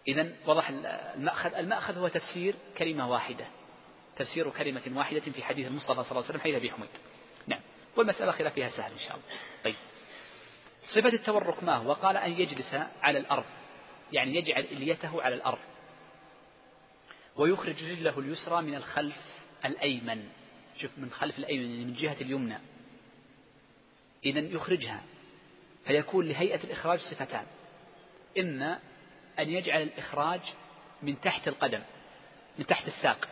إذا 0.07 0.33
وضح 0.47 0.69
المأخذ 0.69 1.53
المأخذ 1.53 1.97
هو 1.97 2.07
تفسير 2.07 2.55
كلمة 2.77 3.09
واحدة. 3.09 3.45
تفسير 4.15 4.49
كلمة 4.49 4.81
واحدة 4.95 5.19
في 5.19 5.43
حديث 5.43 5.67
المصطفى 5.67 6.03
صلى 6.03 6.11
الله 6.11 6.23
عليه 6.23 6.29
وسلم 6.29 6.41
حديث 6.41 6.55
أبي 6.55 6.71
حميد. 6.71 6.89
نعم. 7.47 7.61
والمسألة 7.97 8.31
خلافها 8.31 8.69
سهل 8.69 8.91
إن 8.91 8.99
شاء 8.99 9.11
الله. 9.11 9.25
طيب. 9.63 9.75
صفة 10.89 11.09
التورك 11.09 11.63
ما 11.63 11.75
هو؟ 11.75 11.93
قال 11.93 12.17
أن 12.17 12.31
يجلس 12.31 12.75
على 13.01 13.19
الأرض. 13.19 13.45
يعني 14.11 14.35
يجعل 14.35 14.63
إليته 14.63 15.21
على 15.21 15.35
الأرض. 15.35 15.59
ويخرج 17.35 17.83
رجله 17.83 18.19
اليسرى 18.19 18.61
من 18.61 18.75
الخلف 18.75 19.17
الأيمن. 19.65 20.29
شوف 20.77 20.91
من 20.97 21.11
خلف 21.11 21.39
الأيمن 21.39 21.69
يعني 21.69 21.85
من 21.85 21.93
جهة 21.93 22.17
اليمنى. 22.21 22.57
إذا 24.25 24.39
يخرجها. 24.39 25.03
فيكون 25.85 26.27
لهيئة 26.27 26.63
الإخراج 26.63 26.99
صفتان. 26.99 27.45
إما 28.39 28.79
أن 29.39 29.49
يجعل 29.49 29.81
الإخراج 29.81 30.41
من 31.03 31.21
تحت 31.21 31.47
القدم 31.47 31.81
من 32.59 32.65
تحت 32.65 32.87
الساق. 32.87 33.27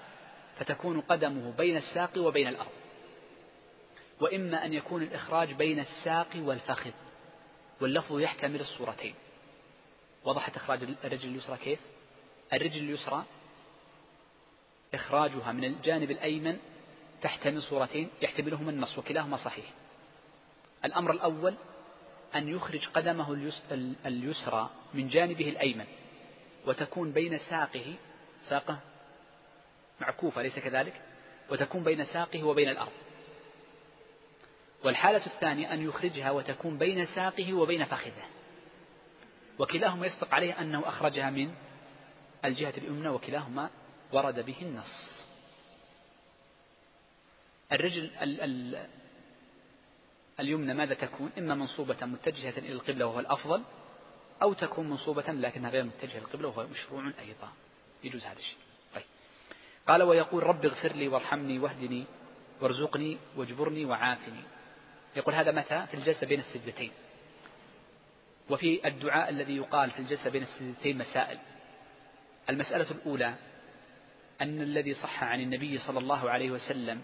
فتكون 0.60 1.02
قدمه 1.02 1.52
بين 1.58 1.78
الساق 1.78 2.18
وبين 2.18 2.48
الأرض. 2.48 2.72
وإما 4.20 4.66
أن 4.66 4.74
يكون 4.74 5.04
الإخراج 5.04 5.54
بين 5.54 5.80
الساق 5.80 6.30
والفخذ. 6.36 6.92
واللفظ 7.82 8.20
يحتمل 8.20 8.60
الصورتين. 8.60 9.16
وضحت 10.26 10.56
إخراج 10.56 10.84
الرجل 11.04 11.30
اليسرى 11.30 11.58
كيف؟ 11.58 11.80
الرجل 12.54 12.80
اليسرى 12.80 13.26
إخراجها 14.94 15.52
من 15.52 15.64
الجانب 15.64 16.12
الأيمن 16.12 16.58
تحتمل 17.22 17.62
صورتين 17.62 18.10
يحتملهما 18.22 18.72
النص 18.72 18.98
وكلاهما 18.98 19.38
صحيح. 19.38 19.66
الأمر 20.86 21.12
الأول 21.12 21.54
أن 22.36 22.48
يخرج 22.48 22.88
قدمه 22.88 23.52
اليسرى 24.06 24.70
من 24.94 25.08
جانبه 25.08 25.50
الأيمن 25.50 25.86
وتكون 26.66 27.12
بين 27.12 27.38
ساقه 27.38 27.96
ساقه 28.44 28.80
معكوفة 30.02 30.42
ليس 30.42 30.60
كذلك؟ 30.60 31.02
وتكون 31.50 31.84
بين 31.84 32.06
ساقه 32.06 32.44
وبين 32.44 32.70
الأرض. 32.70 32.92
والحالة 34.88 35.26
الثانية 35.26 35.74
أن 35.74 35.82
يخرجها 35.82 36.32
وتكون 36.32 36.78
بين 36.78 37.06
ساقه 37.06 37.54
وبين 37.54 37.86
فخذه. 37.86 38.26
وكلاهما 39.60 40.08
يسبق 40.08 40.34
عليه 40.34 40.62
أنه 40.62 40.88
أخرجها 40.88 41.30
من 41.30 41.56
الجهة 42.46 42.74
اليمنى 42.78 43.10
وكلاهما 43.10 43.70
ورد 44.12 44.46
به 44.46 44.62
النص. 44.62 45.26
الرجل 47.72 48.12
ال 48.22 48.42
ال 48.42 48.88
اليمنى 50.40 50.74
ماذا 50.74 50.94
تكون؟ 50.94 51.32
إما 51.38 51.56
منصوبة 51.56 52.06
متجهة 52.06 52.58
إلى 52.58 52.72
القبلة 52.72 53.06
وهو 53.06 53.20
الأفضل 53.20 53.64
أو 54.42 54.54
تكون 54.54 54.90
منصوبة 54.90 55.32
لكنها 55.32 55.70
غير 55.70 55.84
متجهة 55.84 56.18
إلى 56.18 56.26
القبلة 56.26 56.48
وهو 56.48 56.68
مشروع 56.68 57.14
أيضا. 57.20 57.52
يجوز 58.04 58.24
هذا 58.24 58.40
الشيء. 58.40 58.58
طيب. 58.96 59.06
قال 59.88 60.04
ويقول 60.04 60.44
رب 60.44 60.66
اغفر 60.66 60.92
لي 60.92 61.08
وارحمني 61.08 61.60
واهدني 61.60 62.06
وارزقني 62.62 63.18
واجبرني 63.36 63.86
وعافني. 63.86 64.57
يقول 65.18 65.36
هذا 65.36 65.52
متى؟ 65.52 65.86
في 65.88 65.94
الجلسة 65.94 66.28
بين 66.28 66.40
السجدتين. 66.40 66.92
وفي 68.50 68.88
الدعاء 68.88 69.30
الذي 69.30 69.56
يقال 69.56 69.92
في 69.92 70.00
الجلسة 70.00 70.30
بين 70.30 70.44
السجدتين 70.44 70.98
مسائل. 70.98 71.38
المسألة 72.50 72.92
الأولى 72.92 73.34
أن 74.42 74.62
الذي 74.62 74.94
صح 74.94 75.24
عن 75.24 75.42
النبي 75.42 75.78
صلى 75.78 76.00
الله 76.00 76.30
عليه 76.30 76.52
وسلم 76.52 77.02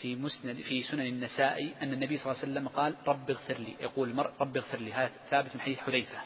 في 0.00 0.16
مسند 0.16 0.56
في 0.56 0.82
سنن 0.82 1.06
النسائي 1.06 1.74
أن 1.82 1.92
النبي 1.92 2.18
صلى 2.18 2.32
الله 2.32 2.42
عليه 2.42 2.52
وسلم 2.52 2.68
قال 2.68 2.94
رب 3.06 3.30
اغفر 3.30 3.58
لي. 3.58 3.76
يقول 3.80 4.08
المرء 4.08 4.30
رب 4.40 4.56
اغفر 4.56 4.78
لي. 4.78 4.92
هذا 4.92 5.12
ثابت 5.30 5.54
من 5.54 5.60
حديث 5.60 5.78
حذيفة. 5.78 6.18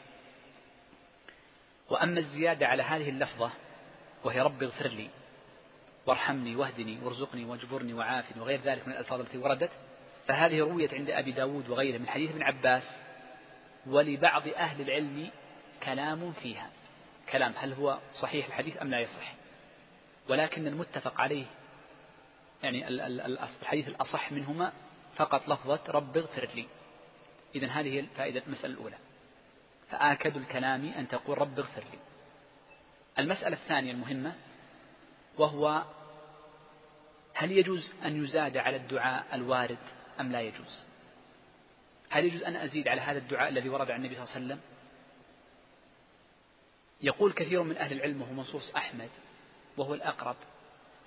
وأما 1.89 2.19
الزيادة 2.19 2.67
على 2.67 2.83
هذه 2.83 3.09
اللفظة 3.09 3.51
وهي 4.23 4.41
رب 4.41 4.63
اغفر 4.63 4.87
لي 4.87 5.09
وارحمني 6.05 6.55
واهدني 6.55 6.99
وارزقني 7.03 7.45
واجبرني 7.45 7.93
وعافني 7.93 8.41
وغير 8.41 8.61
ذلك 8.61 8.87
من 8.87 8.93
الألفاظ 8.93 9.19
التي 9.19 9.37
وردت 9.37 9.71
فهذه 10.29 10.59
رويت 10.59 10.93
عند 10.93 11.09
أبي 11.09 11.31
داود 11.31 11.69
وغيره 11.69 11.97
من 11.97 12.07
حديث 12.07 12.31
ابن 12.31 12.43
عباس 12.43 12.83
ولبعض 13.87 14.47
أهل 14.47 14.81
العلم 14.81 15.29
كلام 15.83 16.31
فيها. 16.31 16.69
كلام 17.31 17.53
هل 17.57 17.73
هو 17.73 17.99
صحيح 18.21 18.45
الحديث 18.45 18.81
أم 18.81 18.87
لا 18.87 18.99
يصح؟ 18.99 19.33
ولكن 20.29 20.67
المتفق 20.67 21.21
عليه 21.21 21.45
يعني 22.63 22.87
الحديث 23.61 23.87
الأصح 23.87 24.31
منهما 24.31 24.73
فقط 25.15 25.49
لفظة 25.49 25.81
رب 25.89 26.17
اغفر 26.17 26.49
لي. 26.55 26.65
إذا 27.55 27.67
هذه 27.67 27.99
الفائدة 27.99 28.43
المسألة 28.47 28.73
الأولى. 28.73 28.97
فآكد 29.91 30.37
الكلام 30.37 30.85
أن 30.85 31.07
تقول 31.07 31.37
رب 31.37 31.59
اغفر 31.59 31.81
لي. 31.81 31.99
المسألة 33.19 33.55
الثانية 33.55 33.91
المهمة 33.91 34.35
وهو 35.37 35.83
هل 37.33 37.51
يجوز 37.51 37.93
أن 38.05 38.23
يزاد 38.23 38.57
على 38.57 38.75
الدعاء 38.75 39.25
الوارد 39.33 39.98
أم 40.19 40.31
لا 40.31 40.41
يجوز؟ 40.41 40.83
هل 42.09 42.25
يجوز 42.25 42.43
أن 42.43 42.55
أزيد 42.55 42.87
على 42.87 43.01
هذا 43.01 43.17
الدعاء 43.17 43.49
الذي 43.49 43.69
ورد 43.69 43.91
عن 43.91 43.99
النبي 43.99 44.15
صلى 44.15 44.23
الله 44.23 44.35
عليه 44.35 44.45
وسلم؟ 44.45 44.59
يقول 47.01 47.33
كثير 47.33 47.63
من 47.63 47.77
أهل 47.77 47.93
العلم 47.93 48.21
وهو 48.21 48.33
منصوص 48.33 48.75
أحمد 48.75 49.09
وهو 49.77 49.93
الأقرب 49.93 50.35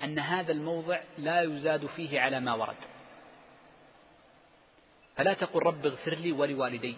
أن 0.03 0.19
هذا 0.19 0.53
الموضع 0.53 1.01
لا 1.19 1.43
يزاد 1.43 1.87
فيه 1.87 2.21
على 2.21 2.41
ما 2.41 2.55
ورد. 2.55 2.77
فلا 5.17 5.35
تقل 5.35 5.61
رب 5.61 5.87
اغفر 5.87 6.15
لي 6.15 6.33
ولوالدي. 6.33 6.97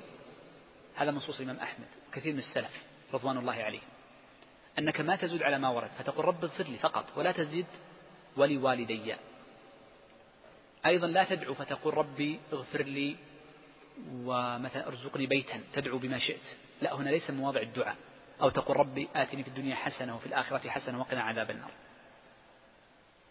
هذا 0.94 1.10
منصوص 1.10 1.40
الإمام 1.40 1.58
أحمد 1.58 1.86
كثير 2.12 2.32
من 2.32 2.38
السلف 2.38 2.82
رضوان 3.14 3.38
الله 3.38 3.62
عليهم. 3.62 3.88
أنك 4.78 5.00
ما 5.00 5.16
تزود 5.16 5.42
على 5.42 5.58
ما 5.58 5.68
ورد 5.68 5.90
فتقول 5.98 6.24
رب 6.24 6.44
اغفر 6.44 6.64
لي 6.64 6.78
فقط 6.78 7.04
ولا 7.16 7.32
تزيد 7.32 7.66
ولوالدي. 8.36 9.16
أيضا 10.86 11.06
لا 11.06 11.24
تدعو 11.24 11.54
فتقول 11.54 11.94
ربي 11.94 12.40
اغفر 12.52 12.82
لي 12.82 13.16
ومثلا 14.12 14.88
ارزقني 14.88 15.26
بيتا 15.26 15.60
تدعو 15.74 15.98
بما 15.98 16.18
شئت. 16.18 16.40
لا 16.82 16.94
هنا 16.94 17.10
ليس 17.10 17.30
مواضع 17.30 17.60
الدعاء. 17.60 17.96
أو 18.42 18.48
تقول 18.50 18.76
ربي 18.76 19.08
آتني 19.16 19.42
في 19.42 19.48
الدنيا 19.48 19.74
حسنة 19.74 20.16
وفي 20.16 20.26
الآخرة 20.26 20.68
حسنة 20.68 21.00
وقنا 21.00 21.22
عذاب 21.22 21.50
النار. 21.50 21.70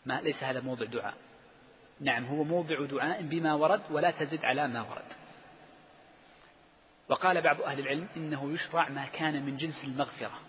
ما 0.05 0.21
ليس 0.21 0.43
هذا 0.43 0.59
موضع 0.59 0.85
دعاء. 0.85 1.13
نعم 1.99 2.25
هو 2.25 2.43
موضع 2.43 2.85
دعاء 2.85 3.21
بما 3.21 3.53
ورد 3.53 3.81
ولا 3.91 4.11
تزد 4.11 4.45
على 4.45 4.67
ما 4.67 4.81
ورد. 4.81 5.05
وقال 7.09 7.41
بعض 7.41 7.61
أهل 7.61 7.79
العلم 7.79 8.07
إنه 8.17 8.53
يشرع 8.53 8.89
ما 8.89 9.05
كان 9.05 9.45
من 9.45 9.57
جنس 9.57 9.83
المغفرة. 9.83 10.39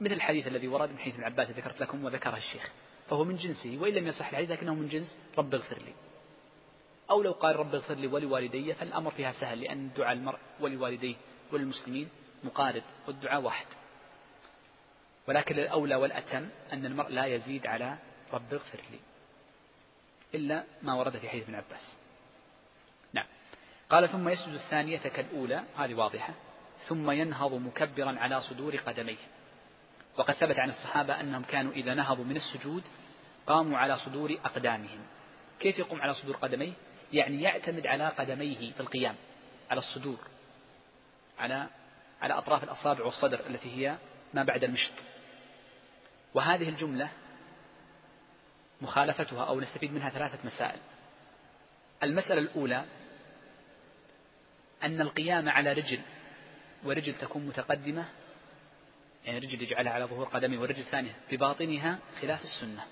مثل 0.00 0.12
الحديث 0.12 0.46
الذي 0.46 0.68
ورد 0.68 0.90
من 0.90 0.98
حديث 0.98 1.14
ابن 1.14 1.24
عباس 1.24 1.50
ذكرت 1.50 1.80
لكم 1.80 2.04
وذكره 2.04 2.36
الشيخ. 2.36 2.72
فهو 3.10 3.24
من 3.24 3.36
جنسه 3.36 3.78
وإن 3.80 3.94
لم 3.94 4.06
يصح 4.06 4.28
الحديث 4.28 4.50
لكنه 4.50 4.74
من 4.74 4.88
جنس 4.88 5.18
رب 5.38 5.54
اغفر 5.54 5.78
لي. 5.78 5.92
أو 7.10 7.22
لو 7.22 7.32
قال 7.32 7.56
رب 7.56 7.74
اغفر 7.74 7.94
لي 7.94 8.06
ولوالدي 8.06 8.74
فالأمر 8.74 9.10
فيها 9.10 9.32
سهل 9.32 9.60
لأن 9.60 9.90
دعاء 9.96 10.12
المرء 10.12 10.38
ولوالديه 10.60 11.14
وللمسلمين 11.52 12.08
مقارب 12.44 12.82
والدعاء 13.06 13.40
واحد. 13.40 13.66
ولكن 15.28 15.58
الأولى 15.58 15.94
والأتم 15.94 16.48
أن 16.72 16.86
المرء 16.86 17.08
لا 17.08 17.26
يزيد 17.26 17.66
على 17.66 17.96
رب 18.32 18.54
اغفر 18.54 18.78
لي 18.90 18.98
إلا 20.34 20.64
ما 20.82 20.94
ورد 20.94 21.18
في 21.18 21.28
حديث 21.28 21.44
ابن 21.44 21.54
عباس. 21.54 21.96
نعم. 23.12 23.26
قال 23.90 24.08
ثم 24.08 24.28
يسجد 24.28 24.54
الثانية 24.54 24.98
كالأولى 24.98 25.64
هذه 25.76 25.94
واضحة. 25.94 26.34
ثم 26.88 27.10
ينهض 27.10 27.54
مكبرا 27.54 28.18
على 28.18 28.40
صدور 28.40 28.76
قدميه. 28.76 29.16
وقد 30.18 30.34
ثبت 30.34 30.58
عن 30.58 30.68
الصحابة 30.68 31.20
أنهم 31.20 31.42
كانوا 31.42 31.72
إذا 31.72 31.94
نهضوا 31.94 32.24
من 32.24 32.36
السجود 32.36 32.82
قاموا 33.46 33.78
على 33.78 33.96
صدور 33.96 34.38
أقدامهم. 34.44 35.00
كيف 35.60 35.78
يقوم 35.78 36.00
على 36.02 36.14
صدور 36.14 36.36
قدميه؟ 36.36 36.72
يعني 37.12 37.42
يعتمد 37.42 37.86
على 37.86 38.08
قدميه 38.08 38.72
في 38.72 38.80
القيام 38.80 39.14
على 39.70 39.78
الصدور 39.78 40.18
على 41.38 41.68
على 42.22 42.34
أطراف 42.34 42.64
الأصابع 42.64 43.04
والصدر 43.04 43.46
التي 43.46 43.76
هي 43.76 43.96
ما 44.34 44.42
بعد 44.42 44.64
المشط. 44.64 44.92
وهذه 46.34 46.68
الجملة 46.68 47.08
مخالفتها 48.80 49.44
أو 49.44 49.60
نستفيد 49.60 49.92
منها 49.92 50.10
ثلاثة 50.10 50.38
مسائل. 50.46 50.78
المسألة 52.02 52.40
الأولى 52.40 52.84
أن 54.82 55.00
القيام 55.00 55.48
على 55.48 55.72
رجل 55.72 56.00
ورجل 56.84 57.14
تكون 57.14 57.46
متقدمة 57.46 58.04
يعني 59.24 59.38
رجل 59.38 59.62
يجعلها 59.62 59.92
على 59.92 60.04
ظهور 60.04 60.28
قدمه 60.28 60.60
والرجل 60.60 60.80
الثانية 60.80 61.12
بباطنها 61.30 61.98
خلاف 62.20 62.42
السنة. 62.42 62.86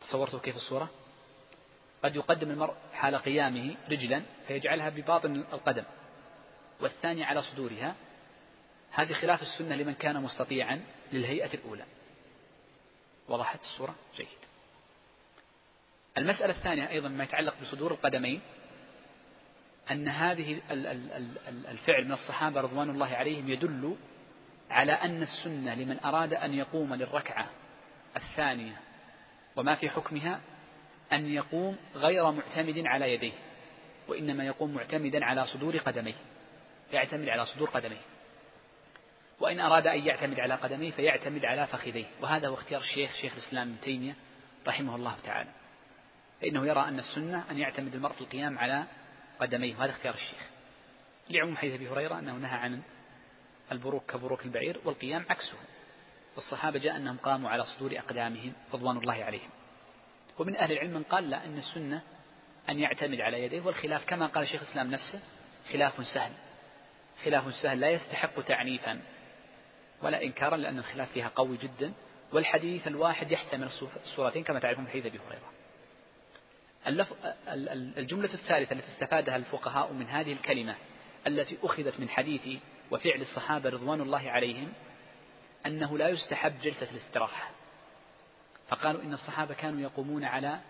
تصورتوا 0.00 0.38
كيف 0.38 0.56
الصورة؟ 0.56 0.90
قد 2.02 2.16
يقدم 2.16 2.50
المرء 2.50 2.74
حال 2.92 3.16
قيامه 3.16 3.76
رجلا 3.90 4.22
فيجعلها 4.48 4.88
بباطن 4.88 5.36
القدم 5.52 5.84
والثانية 6.80 7.24
على 7.24 7.42
صدورها 7.42 7.94
هذه 8.90 9.12
خلاف 9.12 9.42
السنة 9.42 9.76
لمن 9.76 9.94
كان 9.94 10.22
مستطيعا 10.22 10.80
للهيئة 11.12 11.54
الأولى. 11.54 11.84
وضحت 13.28 13.60
الصورة؟ 13.60 13.94
جيد. 14.16 14.26
المسألة 16.18 16.52
الثانية 16.52 16.88
أيضا 16.88 17.08
ما 17.08 17.24
يتعلق 17.24 17.54
بصدور 17.62 17.92
القدمين 17.92 18.40
أن 19.90 20.08
هذه 20.08 20.60
الفعل 21.68 22.04
من 22.04 22.12
الصحابة 22.12 22.60
رضوان 22.60 22.90
الله 22.90 23.06
عليهم 23.06 23.48
يدل 23.48 23.96
على 24.70 24.92
أن 24.92 25.22
السنة 25.22 25.74
لمن 25.74 26.00
أراد 26.04 26.34
أن 26.34 26.54
يقوم 26.54 26.94
للركعة 26.94 27.46
الثانية 28.16 28.80
وما 29.56 29.74
في 29.74 29.90
حكمها 29.90 30.40
أن 31.12 31.26
يقوم 31.32 31.76
غير 31.94 32.30
معتمد 32.30 32.78
على 32.86 33.12
يديه 33.14 33.32
وإنما 34.08 34.44
يقوم 34.44 34.74
معتمدا 34.74 35.24
على 35.24 35.46
صدور 35.46 35.76
قدميه 35.76 36.14
يعتمد 36.92 37.28
على 37.28 37.46
صدور 37.46 37.68
قدميه. 37.68 38.00
وإن 39.40 39.60
أراد 39.60 39.86
أن 39.86 40.06
يعتمد 40.06 40.40
على 40.40 40.54
قدميه 40.54 40.90
فيعتمد 40.90 41.44
على 41.44 41.66
فخذيه. 41.66 42.04
وهذا 42.20 42.48
هو 42.48 42.54
اختيار 42.54 42.80
الشيخ 42.80 43.14
شيخ 43.14 43.32
الإسلام 43.32 43.68
ابن 43.68 43.80
تيمية 43.80 44.14
رحمه 44.66 44.96
الله 44.96 45.16
تعالى. 45.24 45.50
فإنه 46.40 46.66
يرى 46.66 46.80
أن 46.80 46.98
السنة 46.98 47.44
أن 47.50 47.58
يعتمد 47.58 47.94
المرء 47.94 48.12
في 48.12 48.20
القيام 48.20 48.58
على 48.58 48.84
قدميه 49.40 49.76
وهذا 49.76 49.90
اختيار 49.90 50.14
الشيخ. 50.14 50.48
لعموم 51.30 51.56
حديث 51.56 51.74
أبي 51.74 51.88
هريرة 51.88 52.18
أنه 52.18 52.32
نهى 52.32 52.58
عن 52.58 52.82
البروك 53.72 54.10
كبروك 54.10 54.44
البعير 54.44 54.80
والقيام 54.84 55.26
عكسه. 55.30 55.56
والصحابة 56.36 56.78
جاء 56.78 56.96
أنهم 56.96 57.16
قاموا 57.16 57.50
على 57.50 57.64
صدور 57.64 57.98
أقدامهم 57.98 58.52
رضوان 58.74 58.96
الله 58.96 59.24
عليهم. 59.24 59.50
ومن 60.38 60.56
أهل 60.56 60.72
العلم 60.72 60.94
من 60.94 61.02
قال 61.02 61.30
لا 61.30 61.44
أن 61.44 61.58
السنة 61.58 62.02
أن 62.68 62.80
يعتمد 62.80 63.20
على 63.20 63.42
يديه 63.42 63.60
والخلاف 63.60 64.04
كما 64.06 64.26
قال 64.26 64.48
شيخ 64.48 64.62
الإسلام 64.62 64.90
نفسه 64.90 65.20
خلاف 65.72 66.06
سهل. 66.06 66.32
خلاف 67.24 67.54
سهل 67.54 67.80
لا 67.80 67.90
يستحق 67.90 68.40
تعنيفا 68.40 69.00
ولا 70.02 70.22
إنكارا 70.22 70.56
لأن 70.56 70.78
الخلاف 70.78 71.12
فيها 71.12 71.28
قوي 71.34 71.56
جدا. 71.56 71.92
والحديث 72.32 72.86
الواحد 72.86 73.32
يحتمل 73.32 73.68
الصورتين 74.04 74.44
كما 74.44 74.58
تعرفون 74.60 74.84
في 74.84 74.90
حديث 74.90 75.06
أبي 75.06 75.18
هريرة. 75.18 75.52
الجملة 77.98 78.34
الثالثة 78.34 78.72
التي 78.72 78.92
استفادها 78.92 79.36
الفقهاء 79.36 79.92
من 79.92 80.06
هذه 80.06 80.32
الكلمة 80.32 80.74
التي 81.26 81.58
أخذت 81.62 82.00
من 82.00 82.08
حديث 82.08 82.60
وفعل 82.90 83.20
الصحابة 83.20 83.70
رضوان 83.70 84.00
الله 84.00 84.30
عليهم 84.30 84.72
أنه 85.66 85.98
لا 85.98 86.08
يستحب 86.08 86.60
جلسة 86.62 86.90
الاستراحة. 86.90 87.50
فقالوا 88.68 89.02
إن 89.02 89.12
الصحابة 89.12 89.54
كانوا 89.54 89.80
يقومون 89.80 90.24
على 90.24 90.60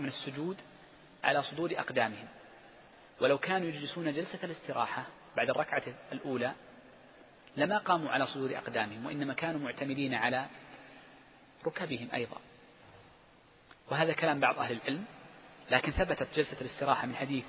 من 0.00 0.08
السجود 0.08 0.56
على 1.24 1.42
صدور 1.42 1.72
أقدامهم. 1.72 2.28
ولو 3.20 3.38
كانوا 3.38 3.68
يجلسون 3.68 4.12
جلسة 4.12 4.38
الاستراحة 4.44 5.06
بعد 5.36 5.50
الركعة 5.50 5.82
الأولى 6.12 6.52
لما 7.56 7.78
قاموا 7.78 8.10
على 8.10 8.26
صدور 8.26 8.56
أقدامهم 8.56 9.06
وإنما 9.06 9.34
كانوا 9.34 9.60
معتمدين 9.60 10.14
على 10.14 10.46
ركبهم 11.66 12.08
أيضا. 12.14 12.36
وهذا 13.90 14.12
كلام 14.12 14.40
بعض 14.40 14.58
أهل 14.58 14.72
العلم 14.72 15.04
لكن 15.70 15.92
ثبتت 15.92 16.28
جلسة 16.36 16.56
الاستراحة 16.60 17.06
من 17.06 17.14
حديث 17.16 17.44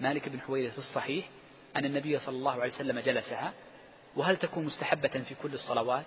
مالك 0.00 0.28
بن 0.28 0.40
حويرث 0.40 0.72
في 0.72 0.78
الصحيح 0.78 1.28
أن 1.76 1.84
النبي 1.84 2.18
صلى 2.18 2.36
الله 2.36 2.52
عليه 2.52 2.74
وسلم 2.74 2.98
جلسها 3.00 3.52
وهل 4.16 4.36
تكون 4.36 4.64
مستحبة 4.64 5.08
في 5.08 5.34
كل 5.42 5.54
الصلوات 5.54 6.06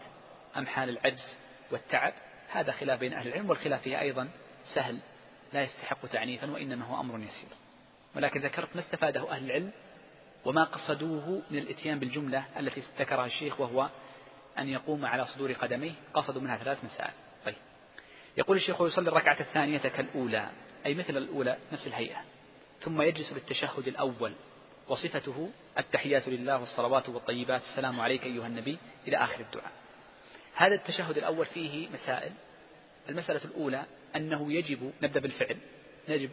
أم 0.57 0.67
حال 0.67 0.89
العجز 0.89 1.35
والتعب؟ 1.71 2.13
هذا 2.51 2.71
خلاف 2.71 2.99
بين 2.99 3.13
أهل 3.13 3.27
العلم 3.27 3.49
والخلاف 3.49 3.81
فيه 3.81 3.99
أيضا 3.99 4.29
سهل 4.73 4.99
لا 5.53 5.61
يستحق 5.61 6.07
تعنيفا 6.07 6.51
وإنما 6.51 6.85
هو 6.85 6.99
أمر 6.99 7.19
يسير. 7.19 7.49
ولكن 8.15 8.41
ذكرت 8.41 8.75
ما 8.75 8.81
استفاده 8.81 9.31
أهل 9.31 9.45
العلم 9.45 9.71
وما 10.45 10.63
قصدوه 10.63 11.41
من 11.51 11.57
الإتيان 11.57 11.99
بالجملة 11.99 12.45
التي 12.59 12.83
ذكرها 12.99 13.25
الشيخ 13.25 13.59
وهو 13.59 13.89
أن 14.59 14.69
يقوم 14.69 15.05
على 15.05 15.25
صدور 15.25 15.53
قدميه. 15.53 15.91
قصدوا 16.13 16.41
منها 16.41 16.57
ثلاث 16.57 16.83
مسائل. 16.83 17.11
طيب. 17.45 17.55
يقول 18.37 18.57
الشيخ 18.57 18.81
ويصلي 18.81 19.09
الركعة 19.09 19.39
الثانية 19.39 19.77
كالأولى 19.77 20.49
أي 20.85 20.93
مثل 20.95 21.17
الأولى 21.17 21.57
نفس 21.73 21.87
الهيئة. 21.87 22.23
ثم 22.81 23.01
يجلس 23.01 23.33
للتشهد 23.33 23.87
الأول 23.87 24.33
وصفته 24.87 25.49
التحيات 25.77 26.27
لله 26.27 26.59
والصلوات 26.59 27.09
والطيبات 27.09 27.61
السلام 27.61 28.01
عليك 28.01 28.23
أيها 28.23 28.47
النبي 28.47 28.77
إلى 29.07 29.17
آخر 29.17 29.39
الدعاء. 29.39 29.71
هذا 30.59 30.75
التشهد 30.75 31.17
الأول 31.17 31.45
فيه 31.45 31.89
مسائل. 31.89 32.31
المسألة 33.09 33.43
الأولى 33.45 33.85
أنه 34.15 34.53
يجب 34.53 34.91
نبدأ 35.01 35.19
بالفعل. 35.19 35.57
يجب 36.07 36.29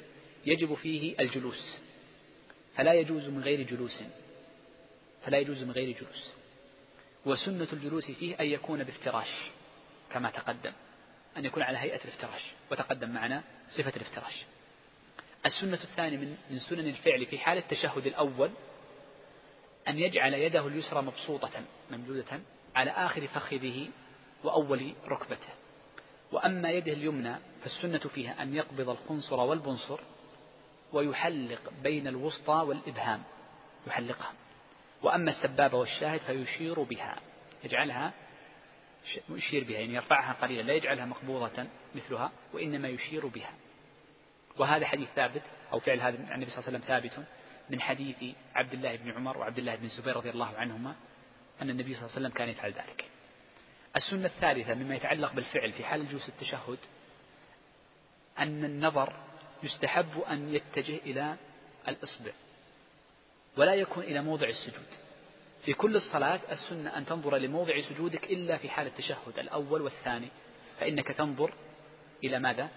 يجب 0.47 0.75
فيه 0.75 1.15
الجلوس. 1.21 1.79
فلا 2.77 2.93
يجوز 2.93 3.29
من 3.29 3.43
غير 3.43 3.63
جلوس. 3.63 4.03
فلا 5.25 5.39
يجوز 5.39 5.63
من 5.63 5.71
غير 5.71 5.97
جلوس. 6.01 6.33
وسنة 7.27 7.69
الجلوس 7.73 8.11
فيه 8.11 8.41
أن 8.41 8.47
يكون 8.47 8.85
بافتراش 8.85 9.29
كما 10.13 10.31
تقدم. 10.31 10.73
أن 11.37 11.45
يكون 11.45 11.63
على 11.63 11.79
هيئة 11.79 12.05
الافتراش. 12.05 12.43
وتقدم 12.71 13.11
معنا 13.11 13.43
صفة 13.71 13.93
الافتراش. 13.97 14.45
السنة 15.47 15.79
الثانية 15.85 16.17
من 16.51 16.59
سنن 16.59 16.89
الفعل 16.89 17.27
في 17.27 17.39
حال 17.39 17.59
التشهد 17.59 18.07
الأول 18.07 18.51
أن 19.89 19.99
يجعل 19.99 20.35
يده 20.35 20.67
اليسرى 20.67 21.03
مبسوطة 21.03 21.51
ممدودة 21.91 22.41
على 22.75 22.91
آخر 22.91 23.27
فخذه 23.27 23.89
وأول 24.45 24.95
ركبته. 25.09 25.49
وأما 26.33 26.71
يده 26.71 26.93
اليمنى 26.93 27.37
فالسنة 27.63 27.99
فيها 27.99 28.43
أن 28.43 28.55
يقبض 28.55 28.89
الخنصر 28.89 29.41
والبنصر 29.41 30.01
ويحلق 30.93 31.73
بين 31.83 32.09
الوسطى 32.09 32.53
والإبهام 32.53 33.23
يحلقها. 33.87 34.33
وأما 35.03 35.31
السبابة 35.31 35.79
والشاهد 35.79 36.21
فيشير 36.21 36.83
بها 36.83 37.17
يجعلها 37.65 38.13
يشير 39.29 39.65
بها 39.65 39.79
يعني 39.79 39.95
يرفعها 39.95 40.33
قليلا 40.33 40.63
لا 40.63 40.73
يجعلها 40.73 41.07
مقبوضة 41.07 41.67
مثلها 41.95 42.33
وإنما 42.53 42.89
يشير 42.89 43.27
بها. 43.27 43.53
وهذا 44.59 44.87
حديث 44.87 45.09
ثابت 45.17 45.43
أو 45.73 45.81
فعل 45.81 46.01
هذا 46.01 46.17
عن 46.27 46.35
النبي 46.35 46.51
صلى 46.51 46.59
الله 46.59 46.69
عليه 46.69 46.79
وسلم 46.79 46.89
ثابت 46.89 47.27
من 47.71 47.81
حديث 47.81 48.17
عبد 48.55 48.73
الله 48.73 48.97
بن 48.97 49.11
عمر 49.11 49.39
وعبد 49.39 49.59
الله 49.59 49.75
بن 49.75 49.85
الزبير 49.85 50.17
رضي 50.17 50.31
الله 50.31 50.57
عنهما 50.57 50.95
أن 51.63 51.71
النبي 51.71 51.95
صلى 51.95 52.03
الله 52.03 52.17
عليه 52.17 52.27
وسلم 52.27 52.39
كان 52.39 52.49
يفعل 52.49 52.73
ذلك. 52.73 53.05
السنة 53.97 54.27
الثالثة 54.27 54.75
مما 54.75 54.95
يتعلق 54.95 55.33
بالفعل 55.33 55.73
في 55.73 55.85
حال 55.85 56.09
جلوس 56.09 56.29
التشهد 56.29 56.79
أن 58.39 58.65
النظر 58.65 59.13
يستحب 59.63 60.21
أن 60.21 60.55
يتجه 60.55 60.97
إلى 60.97 61.37
الإصبع 61.89 62.33
ولا 63.57 63.75
يكون 63.75 64.03
إلى 64.03 64.23
موضع 64.23 64.49
السجود. 64.49 64.87
في 65.65 65.73
كل 65.73 65.97
الصلاة 65.97 66.41
السنة 66.53 66.99
أن 66.99 67.07
تنظر 67.07 67.37
لموضع 67.37 67.81
سجودك 67.81 68.25
إلا 68.25 68.57
في 68.57 68.69
حال 68.69 68.87
التشهد 68.87 69.39
الأول 69.39 69.83
والثاني 69.83 70.29
فإنك 70.81 71.09
تنظر 71.09 71.55
إلى 72.25 72.39
ماذا؟ 72.39 72.69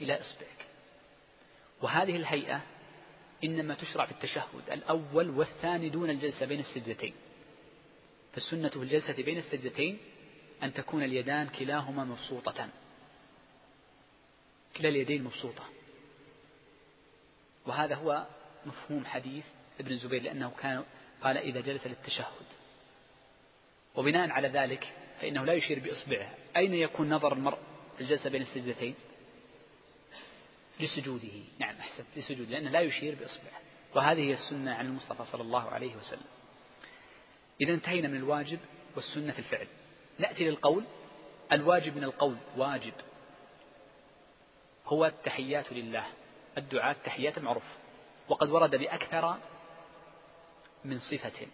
إلى 0.00 0.20
إصبعك. 0.20 0.66
وهذه 1.82 2.16
الهيئة 2.16 2.60
إنما 3.44 3.74
تشرع 3.74 4.06
في 4.06 4.12
التشهد 4.12 4.70
الأول 4.72 5.30
والثاني 5.30 5.88
دون 5.88 6.10
الجلسة 6.10 6.46
بين 6.46 6.60
السجدتين. 6.60 7.14
فالسنة 8.32 8.68
في 8.68 8.76
الجلسة 8.76 9.22
بين 9.22 9.38
السجدتين 9.38 9.98
أن 10.62 10.72
تكون 10.72 11.02
اليدان 11.02 11.48
كلاهما 11.48 12.04
مبسوطتان 12.04 12.70
كلا 14.76 14.88
اليدين 14.88 15.24
مبسوطة. 15.24 15.64
وهذا 17.66 17.94
هو 17.94 18.26
مفهوم 18.66 19.04
حديث 19.04 19.44
ابن 19.80 19.92
الزبير 19.92 20.22
لأنه 20.22 20.52
كان 20.60 20.84
قال 21.22 21.36
إذا 21.36 21.60
جلس 21.60 21.86
للتشهد. 21.86 22.46
وبناء 23.94 24.30
على 24.30 24.48
ذلك 24.48 24.92
فإنه 25.20 25.44
لا 25.44 25.52
يشير 25.52 25.78
بإصبعه. 25.78 26.34
أين 26.56 26.74
يكون 26.74 27.08
نظر 27.10 27.32
المرء 27.32 27.58
الجلسة 28.00 28.30
بين 28.30 28.42
السجدتين؟ 28.42 28.94
لسجوده. 30.80 31.42
نعم 31.58 31.76
أحسن 31.76 32.04
لسجود 32.16 32.50
لأنه 32.50 32.70
لا 32.70 32.80
يشير 32.80 33.14
بإصبعه. 33.14 33.60
وهذه 33.94 34.20
هي 34.20 34.34
السنة 34.34 34.74
عن 34.74 34.86
المصطفى 34.86 35.24
صلى 35.32 35.42
الله 35.42 35.70
عليه 35.70 35.96
وسلم. 35.96 36.26
إذا 37.60 37.74
انتهينا 37.74 38.08
من 38.08 38.16
الواجب 38.16 38.58
والسنة 38.96 39.32
في 39.32 39.38
الفعل. 39.38 39.66
نأتي 40.20 40.44
للقول. 40.44 40.84
الواجب 41.52 41.96
من 41.96 42.04
القول 42.04 42.36
واجب. 42.56 42.92
هو 44.86 45.06
التحيات 45.06 45.72
لله. 45.72 46.04
الدعاء 46.58 46.90
التحيات 46.96 47.38
المعروف 47.38 47.62
وقد 48.28 48.50
ورد 48.50 48.76
بأكثر 48.76 49.36
من 50.84 50.98
صفة 50.98 51.46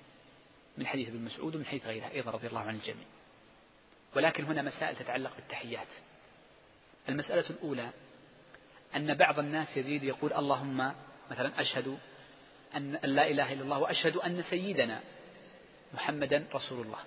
من 0.78 0.86
حديث 0.86 1.08
ابن 1.08 1.24
مسعود 1.24 1.56
ومن 1.56 1.66
حديث 1.66 1.86
غيره 1.86 2.10
أيضا 2.10 2.30
رضي 2.30 2.46
الله 2.46 2.60
عن 2.60 2.74
الجميع. 2.74 3.06
ولكن 4.16 4.44
هنا 4.44 4.62
مسائل 4.62 4.96
تتعلق 4.96 5.36
بالتحيات. 5.36 5.88
المسألة 7.08 7.50
الأولى 7.50 7.90
أن 8.96 9.14
بعض 9.14 9.38
الناس 9.38 9.76
يزيد 9.76 10.04
يقول 10.04 10.32
اللهم 10.32 10.92
مثلا 11.30 11.60
أشهد 11.60 11.98
أن 12.76 12.92
لا 12.92 13.30
إله 13.30 13.52
إلا 13.52 13.62
الله 13.62 13.78
وأشهد 13.78 14.16
أن 14.16 14.42
سيدنا 14.42 15.00
محمدا 15.94 16.46
رسول 16.54 16.86
الله. 16.86 16.98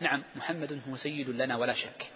نعم 0.00 0.22
محمد 0.36 0.80
هو 0.88 0.96
سيد 0.96 1.28
لنا 1.28 1.56
ولا 1.56 1.74
شك. 1.74 2.10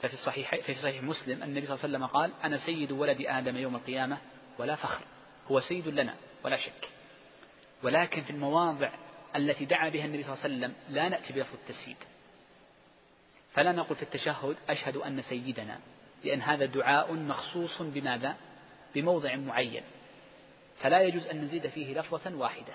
ففي 0.00 0.14
الصحيح 0.14 0.56
في 0.56 0.74
صحيح 0.74 1.02
مسلم 1.02 1.42
النبي 1.42 1.66
صلى 1.66 1.74
الله 1.74 1.84
عليه 1.84 1.94
وسلم 1.94 2.06
قال 2.06 2.32
أنا 2.44 2.58
سيد 2.58 2.92
ولد 2.92 3.20
آدم 3.20 3.56
يوم 3.56 3.76
القيامة 3.76 4.18
ولا 4.58 4.76
فخر. 4.76 5.04
هو 5.46 5.60
سيد 5.60 5.88
لنا 5.88 6.14
ولا 6.44 6.56
شك. 6.56 6.88
ولكن 7.82 8.22
في 8.22 8.30
المواضع 8.30 8.90
التي 9.36 9.64
دعا 9.64 9.88
بها 9.88 10.04
النبي 10.04 10.22
صلى 10.22 10.32
الله 10.32 10.44
عليه 10.44 10.54
وسلم 10.54 10.74
لا 10.88 11.08
نأتي 11.08 11.32
بلفظ 11.32 11.54
التسييد. 11.54 11.96
فلا 13.52 13.72
نقول 13.72 13.96
في 13.96 14.02
التشهد 14.02 14.56
أشهد 14.68 14.96
أن 14.96 15.22
سيدنا 15.22 15.78
لأن 16.24 16.42
هذا 16.42 16.64
دعاء 16.64 17.12
مخصوص 17.12 17.82
بماذا؟ 17.82 18.36
بموضع 18.94 19.36
معين. 19.36 19.82
فلا 20.80 21.00
يجوز 21.00 21.26
أن 21.26 21.40
نزيد 21.40 21.66
فيه 21.66 22.00
لفظة 22.00 22.34
واحدة. 22.34 22.72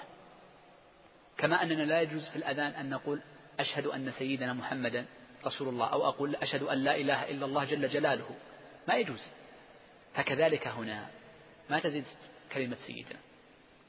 كما 1.37 1.63
أننا 1.63 1.83
لا 1.83 2.01
يجوز 2.01 2.29
في 2.29 2.35
الأذان 2.35 2.71
أن 2.71 2.89
نقول 2.89 3.21
أشهد 3.59 3.85
أن 3.85 4.11
سيدنا 4.11 4.53
محمدا 4.53 5.05
رسول 5.45 5.67
الله 5.67 5.87
أو 5.87 6.07
أقول 6.07 6.35
أشهد 6.35 6.63
أن 6.63 6.77
لا 6.77 6.95
إله 6.95 7.29
إلا 7.29 7.45
الله 7.45 7.65
جل 7.65 7.89
جلاله. 7.89 8.35
ما 8.87 8.95
يجوز. 8.95 9.29
فكذلك 10.13 10.67
هنا. 10.67 11.09
ما 11.69 11.79
تزيد 11.79 12.05
كلمة 12.51 12.75
سيدنا. 12.75 13.19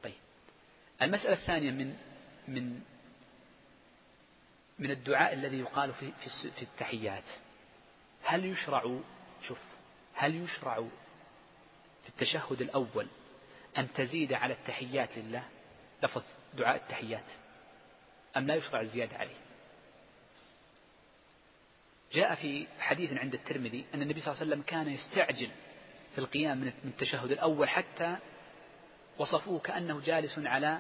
طيب. 0.03 0.15
المسألة 1.03 1.33
الثانية 1.33 1.71
من 1.71 1.97
من 2.49 2.81
من 4.79 4.91
الدعاء 4.91 5.35
الذي 5.35 5.59
يقال 5.59 5.93
في 5.93 6.13
في 6.57 6.63
التحيات. 6.63 7.25
هل 8.25 8.45
يشرع 8.45 8.99
شوف 9.49 9.59
هل 10.15 10.45
يشرع 10.45 10.75
في 12.03 12.09
التشهد 12.09 12.61
الأول 12.61 13.07
أن 13.79 13.93
تزيد 13.93 14.33
على 14.33 14.55
التحيات 14.55 15.19
لله؟ 15.19 15.43
لفظ 16.03 16.23
دعاء 16.55 16.77
التحيات. 16.77 17.25
أم 18.37 18.47
لا 18.47 18.55
يشرع 18.55 18.81
الزيادة 18.81 19.17
عليه؟ 19.17 19.44
جاء 22.15 22.35
في 22.35 22.67
حديث 22.79 23.13
عند 23.13 23.35
الترمذي 23.35 23.85
أن 23.95 24.03
النبي 24.03 24.21
صلى 24.21 24.33
الله 24.33 24.41
عليه 24.41 24.51
وسلم 24.51 24.63
كان 24.63 24.89
يستعجل 24.89 25.51
في 26.15 26.19
القيام 26.19 26.59
من 26.59 26.73
التشهد 26.85 27.33
الأول 27.33 27.69
حتى 27.69 28.17
وصفوه 29.19 29.61
كأنه 29.61 30.01
جالس 30.01 30.39
على 30.39 30.79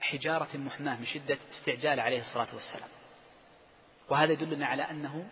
حجارة 0.00 0.56
محماة 0.56 0.96
من 0.96 1.06
شدة 1.06 1.38
استعجال 1.50 2.00
عليه 2.00 2.20
الصلاة 2.20 2.54
والسلام. 2.54 2.88
وهذا 4.08 4.32
يدلنا 4.32 4.66
على 4.66 4.82
أنه 4.82 5.26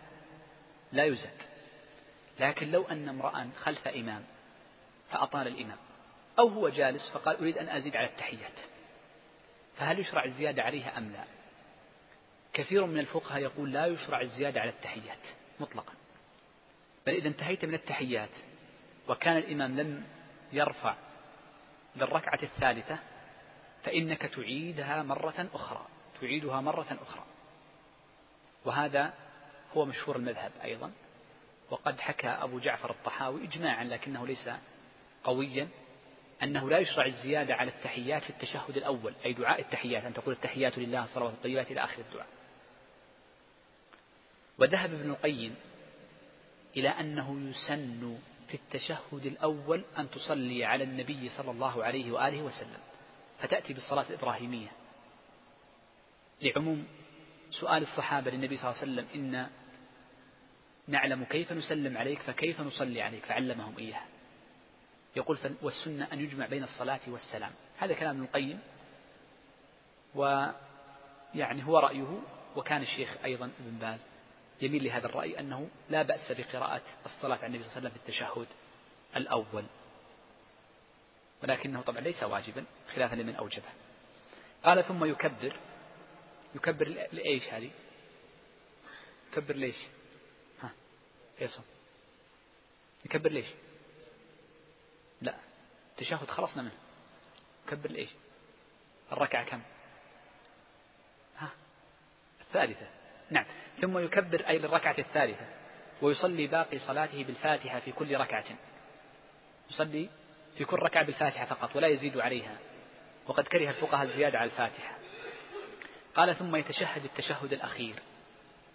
لا 0.91 1.05
يزاد 1.05 1.41
لكن 2.39 2.71
لو 2.71 2.83
أن 2.83 3.09
امرأ 3.09 3.49
خلف 3.59 3.87
إمام 3.87 4.23
فأطال 5.11 5.47
الإمام 5.47 5.77
أو 6.39 6.47
هو 6.47 6.69
جالس 6.69 7.09
فقال 7.13 7.37
أريد 7.37 7.57
أن 7.57 7.69
أزيد 7.69 7.95
على 7.95 8.07
التحيات 8.07 8.59
فهل 9.77 9.99
يشرع 9.99 10.25
الزيادة 10.25 10.63
عليها 10.63 10.97
أم 10.97 11.11
لا؟ 11.11 11.23
كثير 12.55 12.85
من 12.85 12.99
الفقهاء 12.99 13.41
يقول 13.41 13.73
لا 13.73 13.85
يشرع 13.85 14.21
الزيادة 14.21 14.61
على 14.61 14.69
التحيات 14.69 15.17
مطلقا. 15.59 15.93
بل 17.07 17.13
إذا 17.13 17.27
انتهيت 17.27 17.65
من 17.65 17.73
التحيات 17.73 18.29
وكان 19.07 19.37
الإمام 19.37 19.79
لم 19.79 20.03
يرفع 20.53 20.95
للركعة 21.95 22.39
الثالثة 22.43 22.99
فإنك 23.83 24.21
تعيدها 24.21 25.03
مرة 25.03 25.47
أخرى 25.53 25.85
تعيدها 26.21 26.61
مرة 26.61 26.97
أخرى. 27.01 27.23
وهذا 28.65 29.13
هو 29.73 29.85
مشهور 29.85 30.15
المذهب 30.15 30.51
أيضا. 30.63 30.91
وقد 31.69 31.99
حكى 31.99 32.27
أبو 32.27 32.59
جعفر 32.59 32.91
الطحاوي 32.91 33.43
إجماعا 33.43 33.83
لكنه 33.83 34.27
ليس 34.27 34.49
قويا 35.23 35.67
أنه 36.43 36.69
لا 36.69 36.77
يشرع 36.77 37.05
الزيادة 37.05 37.55
على 37.55 37.71
التحيات 37.71 38.23
في 38.23 38.29
التشهد 38.29 38.77
الأول 38.77 39.13
أي 39.25 39.33
دعاء 39.33 39.61
التحيات 39.61 40.03
أن 40.03 40.13
تقول 40.13 40.33
التحيات 40.33 40.77
لله 40.77 41.03
الصلوات 41.03 41.33
الطيبات 41.33 41.71
إلى 41.71 41.83
آخر 41.83 42.01
الدعاء. 42.01 42.34
وذهب 44.57 44.93
ابن 44.93 45.09
القيم 45.09 45.55
إلى 46.77 46.89
أنه 46.89 47.49
يسن 47.49 48.17
في 48.47 48.53
التشهد 48.53 49.25
الأول 49.25 49.83
أن 49.97 50.09
تصلي 50.09 50.65
على 50.65 50.83
النبي 50.83 51.29
صلى 51.37 51.51
الله 51.51 51.83
عليه 51.83 52.11
وآله 52.11 52.41
وسلم 52.41 52.79
فتأتي 53.39 53.73
بالصلاة 53.73 54.05
الإبراهيمية. 54.09 54.71
لعموم 56.41 56.87
سؤال 57.51 57.83
الصحابة 57.83 58.31
للنبي 58.31 58.57
صلى 58.57 58.69
الله 58.69 58.81
عليه 58.81 58.91
وسلم 58.91 59.07
إن 59.15 59.49
نعلم 60.87 61.23
كيف 61.23 61.51
نسلم 61.51 61.97
عليك 61.97 62.19
فكيف 62.19 62.61
نصلي 62.61 63.01
عليك؟ 63.01 63.25
فعلمهم 63.25 63.77
إياه. 63.77 64.01
يقول 65.15 65.37
والسنة 65.61 66.07
أن 66.13 66.19
يجمع 66.19 66.45
بين 66.45 66.63
الصلاة 66.63 66.99
والسلام. 67.07 67.51
هذا 67.77 67.93
كلام 67.93 68.15
ابن 68.15 68.23
القيم 68.23 68.59
ويعني 70.15 71.65
هو 71.65 71.79
رأيه 71.79 72.19
وكان 72.55 72.81
الشيخ 72.81 73.17
أيضا 73.25 73.51
ابن 73.59 73.77
باز. 73.77 73.99
يميل 74.61 74.83
لهذا 74.83 75.05
الرأي 75.05 75.39
أنه 75.39 75.69
لا 75.89 76.01
بأس 76.01 76.31
بقراءة 76.31 76.81
الصلاة 77.05 77.37
على 77.37 77.45
النبي 77.45 77.63
صلى 77.63 77.77
الله 77.77 77.77
عليه 77.77 77.89
وسلم 77.89 77.89
في 77.89 77.97
التشهد 77.97 78.47
الأول. 79.15 79.65
ولكنه 81.43 81.81
طبعا 81.81 82.01
ليس 82.01 82.23
واجبا 82.23 82.65
خلافا 82.95 83.15
لمن 83.15 83.35
أوجبه. 83.35 83.69
قال 84.63 84.83
ثم 84.83 85.05
يكبر. 85.05 85.55
يكبر 86.55 86.87
لإيش 86.87 87.43
هذه؟ 87.43 87.71
يكبر 89.31 89.55
ليش؟ 89.55 89.75
ها 90.61 90.71
فيصل. 91.37 91.63
يكبر 93.05 93.31
ليش؟ 93.31 93.47
لا 95.21 95.35
التشهد 95.91 96.29
خلصنا 96.29 96.61
منه. 96.61 96.77
يكبر 97.67 97.91
لإيش؟ 97.91 98.09
الركعة 99.11 99.45
كم؟ 99.45 99.61
ها 101.37 101.49
الثالثة. 102.41 102.87
نعم. 103.29 103.45
ثم 103.81 103.97
يكبر 103.97 104.47
أي 104.47 104.57
للركعة 104.57 104.95
الثالثة 104.99 105.45
ويصلي 106.01 106.47
باقي 106.47 106.79
صلاته 106.79 107.23
بالفاتحة 107.23 107.79
في 107.79 107.91
كل 107.91 108.17
ركعة. 108.17 108.45
يصلي 109.69 110.09
في 110.57 110.65
كل 110.65 110.77
ركعة 110.77 111.05
بالفاتحة 111.05 111.45
فقط 111.45 111.75
ولا 111.75 111.87
يزيد 111.87 112.17
عليها 112.17 112.57
وقد 113.27 113.47
كره 113.47 113.69
الفقهاء 113.69 114.05
الزيادة 114.05 114.39
على 114.39 114.49
الفاتحة. 114.49 114.97
قال 116.15 116.35
ثم 116.35 116.55
يتشهد 116.55 117.03
التشهد 117.03 117.53
الأخير. 117.53 117.95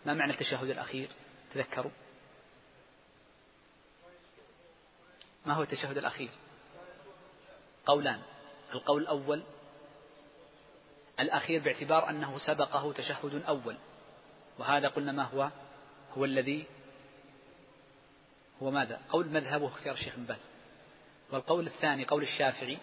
ما 0.06 0.14
معنى 0.14 0.32
التشهد 0.32 0.70
الأخير؟ 0.70 1.08
تذكروا. 1.54 1.92
ما 5.46 5.54
هو 5.54 5.62
التشهد 5.62 5.98
الأخير؟ 5.98 6.30
قولان. 7.86 8.20
القول 8.74 9.02
الأول 9.02 9.42
الأخير 11.20 11.62
باعتبار 11.62 12.10
أنه 12.10 12.38
سبقه 12.38 12.92
تشهد 12.92 13.42
أول. 13.48 13.76
وهذا 14.60 14.88
قلنا 14.88 15.12
ما 15.12 15.22
هو؟ 15.22 15.50
هو 16.16 16.24
الذي 16.24 16.64
هو 18.62 18.70
ماذا؟ 18.70 19.00
قول 19.08 19.28
مذهبه 19.28 19.66
اختيار 19.66 19.94
الشيخ 19.94 20.16
بن 20.16 20.24
باز. 20.24 20.40
والقول 21.30 21.66
الثاني 21.66 22.04
قول 22.04 22.22
الشافعي 22.22 22.78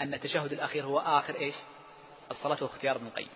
أن 0.00 0.14
التشهد 0.14 0.52
الأخير 0.52 0.84
هو 0.84 0.98
آخر 0.98 1.34
إيش؟ 1.34 1.54
الصلاة 2.30 2.62
واختيار 2.62 2.96
ابن 2.96 3.06
القيم. 3.06 3.28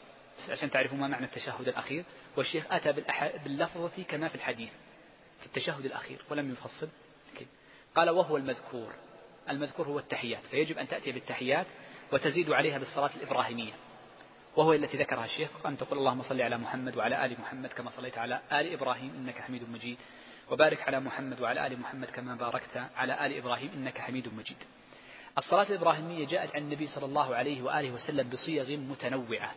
عشان 0.49 0.70
تعرفوا 0.70 0.97
ما 0.97 1.09
معنى 1.09 1.25
التشهد 1.25 1.68
الأخير 1.68 2.05
والشيخ 2.37 2.64
أتى 2.70 2.93
باللفظة 3.45 4.03
كما 4.09 4.29
في 4.29 4.35
الحديث 4.35 4.70
في 5.41 5.47
التشهد 5.47 5.85
الأخير 5.85 6.25
ولم 6.31 6.53
يفصل. 6.53 6.89
قال 7.97 8.11
وهو 8.11 8.37
المذكور. 8.37 8.93
المذكور 9.51 9.89
هو 9.89 9.99
التحيات 9.99 10.47
فيجب 10.47 10.79
أن 10.79 10.89
تأتي 10.89 11.12
بالتحيات 11.12 11.66
وتزيد 12.12 12.51
عليها 12.51 12.79
بالصلاة 12.79 13.11
الإبراهيمية. 13.16 13.73
وهو 14.57 14.72
التي 14.72 14.96
ذكرها 14.96 15.24
الشيخ 15.24 15.66
أن 15.66 15.76
تقول 15.76 15.98
اللهم 15.98 16.22
صل 16.22 16.40
على 16.40 16.59
محمد 16.59 16.96
وعلى 16.96 17.24
آل 17.24 17.40
محمد 17.40 17.72
كما 17.72 17.90
صليت 17.90 18.18
على 18.18 18.40
آل 18.53 18.72
إبراهيم 18.72 19.14
إنك 19.14 19.40
حميد 19.40 19.70
مجيد 19.70 19.98
وبارك 20.50 20.82
على 20.82 21.00
محمد 21.00 21.40
وعلى 21.40 21.66
آل 21.66 21.80
محمد 21.80 22.11
كما 22.11 22.34
باركت 22.34 22.76
على 22.96 23.26
آل 23.26 23.36
إبراهيم 23.36 23.70
إنك 23.74 23.98
حميد 23.98 24.34
مجيد. 24.34 24.57
الصلاة 25.38 25.62
الإبراهيمية 25.62 26.26
جاءت 26.26 26.57
عن 26.57 26.62
النبي 26.62 26.86
صلى 26.86 27.05
الله 27.05 27.34
عليه 27.34 27.62
وآله 27.62 27.90
وسلم 27.90 28.28
بصيغ 28.28 28.76
متنوعة 28.76 29.55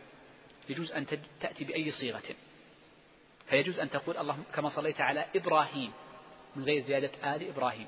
يجوز 0.68 0.92
أن 0.92 1.06
تأتي 1.40 1.64
بأي 1.64 1.90
صيغة. 1.90 2.34
فيجوز 3.48 3.80
أن 3.80 3.90
تقول 3.90 4.16
اللهم 4.18 4.44
كما 4.54 4.68
صليت 4.68 5.00
على 5.00 5.26
إبراهيم 5.36 5.92
من 6.56 6.64
غير 6.64 6.82
زيادة 6.82 7.36
آل 7.36 7.48
إبراهيم. 7.48 7.86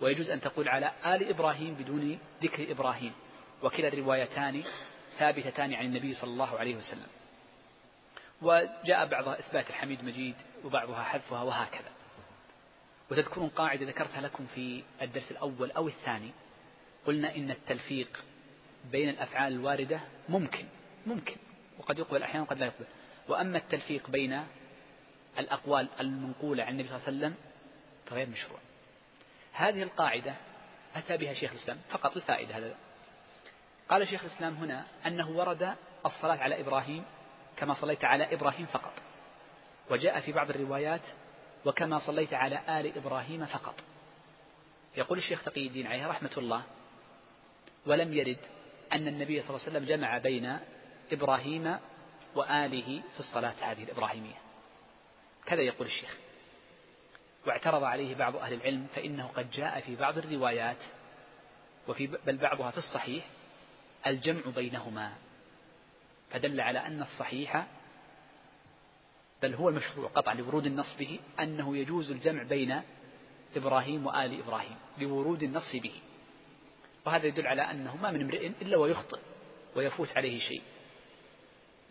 ويجوز 0.00 0.30
أن 0.30 0.40
تقول 0.40 0.68
على 0.68 0.92
آل 1.06 1.28
إبراهيم 1.28 1.74
بدون 1.74 2.18
ذكر 2.42 2.70
إبراهيم. 2.70 3.12
وكلا 3.62 3.88
الروايتان 3.88 4.62
ثابتتان 5.20 5.74
عن 5.74 5.84
النبي 5.84 6.14
صلى 6.14 6.30
الله 6.30 6.58
عليه 6.58 6.76
وسلم. 6.76 7.06
وجاء 8.42 9.06
بعضها 9.06 9.38
إثبات 9.38 9.70
الحميد 9.70 10.04
مجيد 10.04 10.34
وبعضها 10.64 11.02
حذفها 11.02 11.42
وهكذا. 11.42 11.90
وتذكرون 13.10 13.48
قاعدة 13.48 13.86
ذكرتها 13.86 14.20
لكم 14.20 14.46
في 14.54 14.82
الدرس 15.02 15.30
الأول 15.30 15.70
أو 15.70 15.88
الثاني. 15.88 16.30
قلنا 17.06 17.36
إن 17.36 17.50
التلفيق 17.50 18.24
بين 18.92 19.08
الأفعال 19.08 19.52
الواردة 19.52 20.00
ممكن 20.28 20.64
ممكن. 21.06 21.36
وقد 21.78 21.98
يقبل 21.98 22.22
أحيانا 22.22 22.42
وقد 22.42 22.58
لا 22.58 22.66
يقبل. 22.66 22.86
وأما 23.28 23.58
التلفيق 23.58 24.10
بين 24.10 24.44
الأقوال 25.38 25.88
المنقولة 26.00 26.64
عن 26.64 26.72
النبي 26.72 26.88
صلى 26.88 26.96
الله 26.96 27.06
عليه 27.06 27.18
وسلم 27.18 27.34
فغير 28.06 28.28
مشروع. 28.28 28.58
هذه 29.52 29.82
القاعدة 29.82 30.34
أتى 30.96 31.16
بها 31.16 31.34
شيخ 31.34 31.52
الإسلام. 31.52 31.78
فقط 31.90 32.16
الفائدة 32.16 32.56
هذا 32.56 32.74
قال 33.90 34.08
شيخ 34.08 34.24
الإسلام 34.24 34.54
هنا 34.54 34.84
أنه 35.06 35.30
ورد 35.30 35.74
الصلاة 36.06 36.36
على 36.36 36.60
إبراهيم 36.60 37.04
كما 37.56 37.74
صليت 37.74 38.04
على 38.04 38.34
إبراهيم 38.34 38.66
فقط 38.66 38.92
وجاء 39.90 40.20
في 40.20 40.32
بعض 40.32 40.50
الروايات 40.50 41.00
وكما 41.64 41.98
صليت 41.98 42.34
على 42.34 42.80
آل 42.80 42.96
إبراهيم 42.96 43.46
فقط. 43.46 43.74
يقول 44.96 45.18
الشيخ 45.18 45.44
تقي 45.44 45.66
الدين 45.66 45.86
عليه 45.86 46.06
رحمة 46.06 46.30
الله 46.36 46.62
ولم 47.86 48.14
يرد 48.14 48.38
أن 48.92 49.08
النبي 49.08 49.42
صلى 49.42 49.50
الله 49.50 49.60
عليه 49.60 49.70
وسلم 49.70 49.84
جمع 49.84 50.18
بين 50.18 50.58
إبراهيم 51.12 51.78
وآله 52.34 53.02
في 53.12 53.20
الصلاة 53.20 53.54
هذه 53.60 53.82
الإبراهيمية. 53.82 54.38
كذا 55.46 55.60
يقول 55.60 55.86
الشيخ. 55.86 56.16
واعترض 57.46 57.84
عليه 57.84 58.14
بعض 58.14 58.36
أهل 58.36 58.52
العلم 58.52 58.86
فإنه 58.94 59.26
قد 59.26 59.50
جاء 59.50 59.80
في 59.80 59.96
بعض 59.96 60.18
الروايات 60.18 60.76
وفي 61.88 62.06
بل 62.06 62.36
بعضها 62.36 62.70
في 62.70 62.78
الصحيح 62.78 63.24
الجمع 64.06 64.42
بينهما. 64.56 65.12
فدل 66.30 66.60
على 66.60 66.78
أن 66.78 67.02
الصحيح 67.02 67.66
بل 69.42 69.54
هو 69.54 69.68
المشروع 69.68 70.08
قطعا 70.08 70.34
لورود 70.34 70.66
النص 70.66 70.96
به 70.98 71.20
أنه 71.40 71.76
يجوز 71.76 72.10
الجمع 72.10 72.42
بين 72.42 72.82
إبراهيم 73.56 74.06
وآل 74.06 74.40
إبراهيم 74.40 74.76
لورود 74.98 75.42
النص 75.42 75.72
به. 75.76 75.94
وهذا 77.06 77.26
يدل 77.26 77.46
على 77.46 77.62
أنه 77.62 77.96
ما 77.96 78.10
من 78.10 78.22
امرئ 78.22 78.46
إلا 78.46 78.76
ويخطئ 78.76 79.18
ويفوت 79.76 80.08
عليه 80.16 80.40
شيء. 80.40 80.62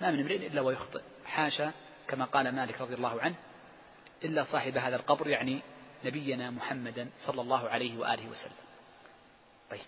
ما 0.01 0.11
من 0.11 0.19
امرئ 0.19 0.47
إلا 0.47 0.61
ويخطئ. 0.61 1.01
حاشا 1.25 1.71
كما 2.07 2.25
قال 2.25 2.55
مالك 2.55 2.81
رضي 2.81 2.93
الله 2.93 3.21
عنه 3.21 3.35
إلا 4.23 4.43
صاحب 4.51 4.77
هذا 4.77 4.95
القبر 4.95 5.27
يعني 5.27 5.61
نبينا 6.05 6.51
محمدا 6.51 7.09
صلى 7.25 7.41
الله 7.41 7.69
عليه 7.69 7.97
وآله 7.97 8.29
وسلم 8.29 8.53
طيب 9.71 9.85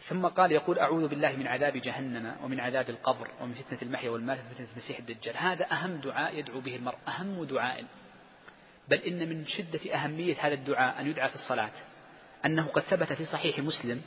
ثم 0.00 0.26
قال 0.26 0.52
يقول 0.52 0.78
أعوذ 0.78 1.08
بالله 1.08 1.36
من 1.36 1.46
عذاب 1.46 1.76
جهنم 1.76 2.36
ومن 2.42 2.60
عذاب 2.60 2.90
القبر 2.90 3.28
ومن 3.40 3.54
فتنة 3.54 3.78
المحيا 3.82 4.10
والمات 4.10 4.38
ومن 4.38 4.48
فتنة 4.54 4.66
المسيح 4.72 4.98
الدجال. 4.98 5.36
هذا 5.36 5.72
أهم 5.72 5.96
دعاء 5.96 6.38
يدعو 6.38 6.60
به 6.60 6.76
المرء 6.76 6.96
أهم 7.08 7.44
دعاء. 7.44 7.84
بل 8.88 8.98
إن 8.98 9.28
من 9.28 9.46
شدة 9.46 9.94
أهمية 9.94 10.36
هذا 10.40 10.54
الدعاء 10.54 11.00
أن 11.00 11.06
يدعى 11.06 11.28
في 11.28 11.34
الصلاة. 11.34 11.70
أنه 12.46 12.66
قد 12.66 12.82
ثبت 12.82 13.12
في 13.12 13.24
صحيح 13.24 13.58
مسلم 13.58 14.02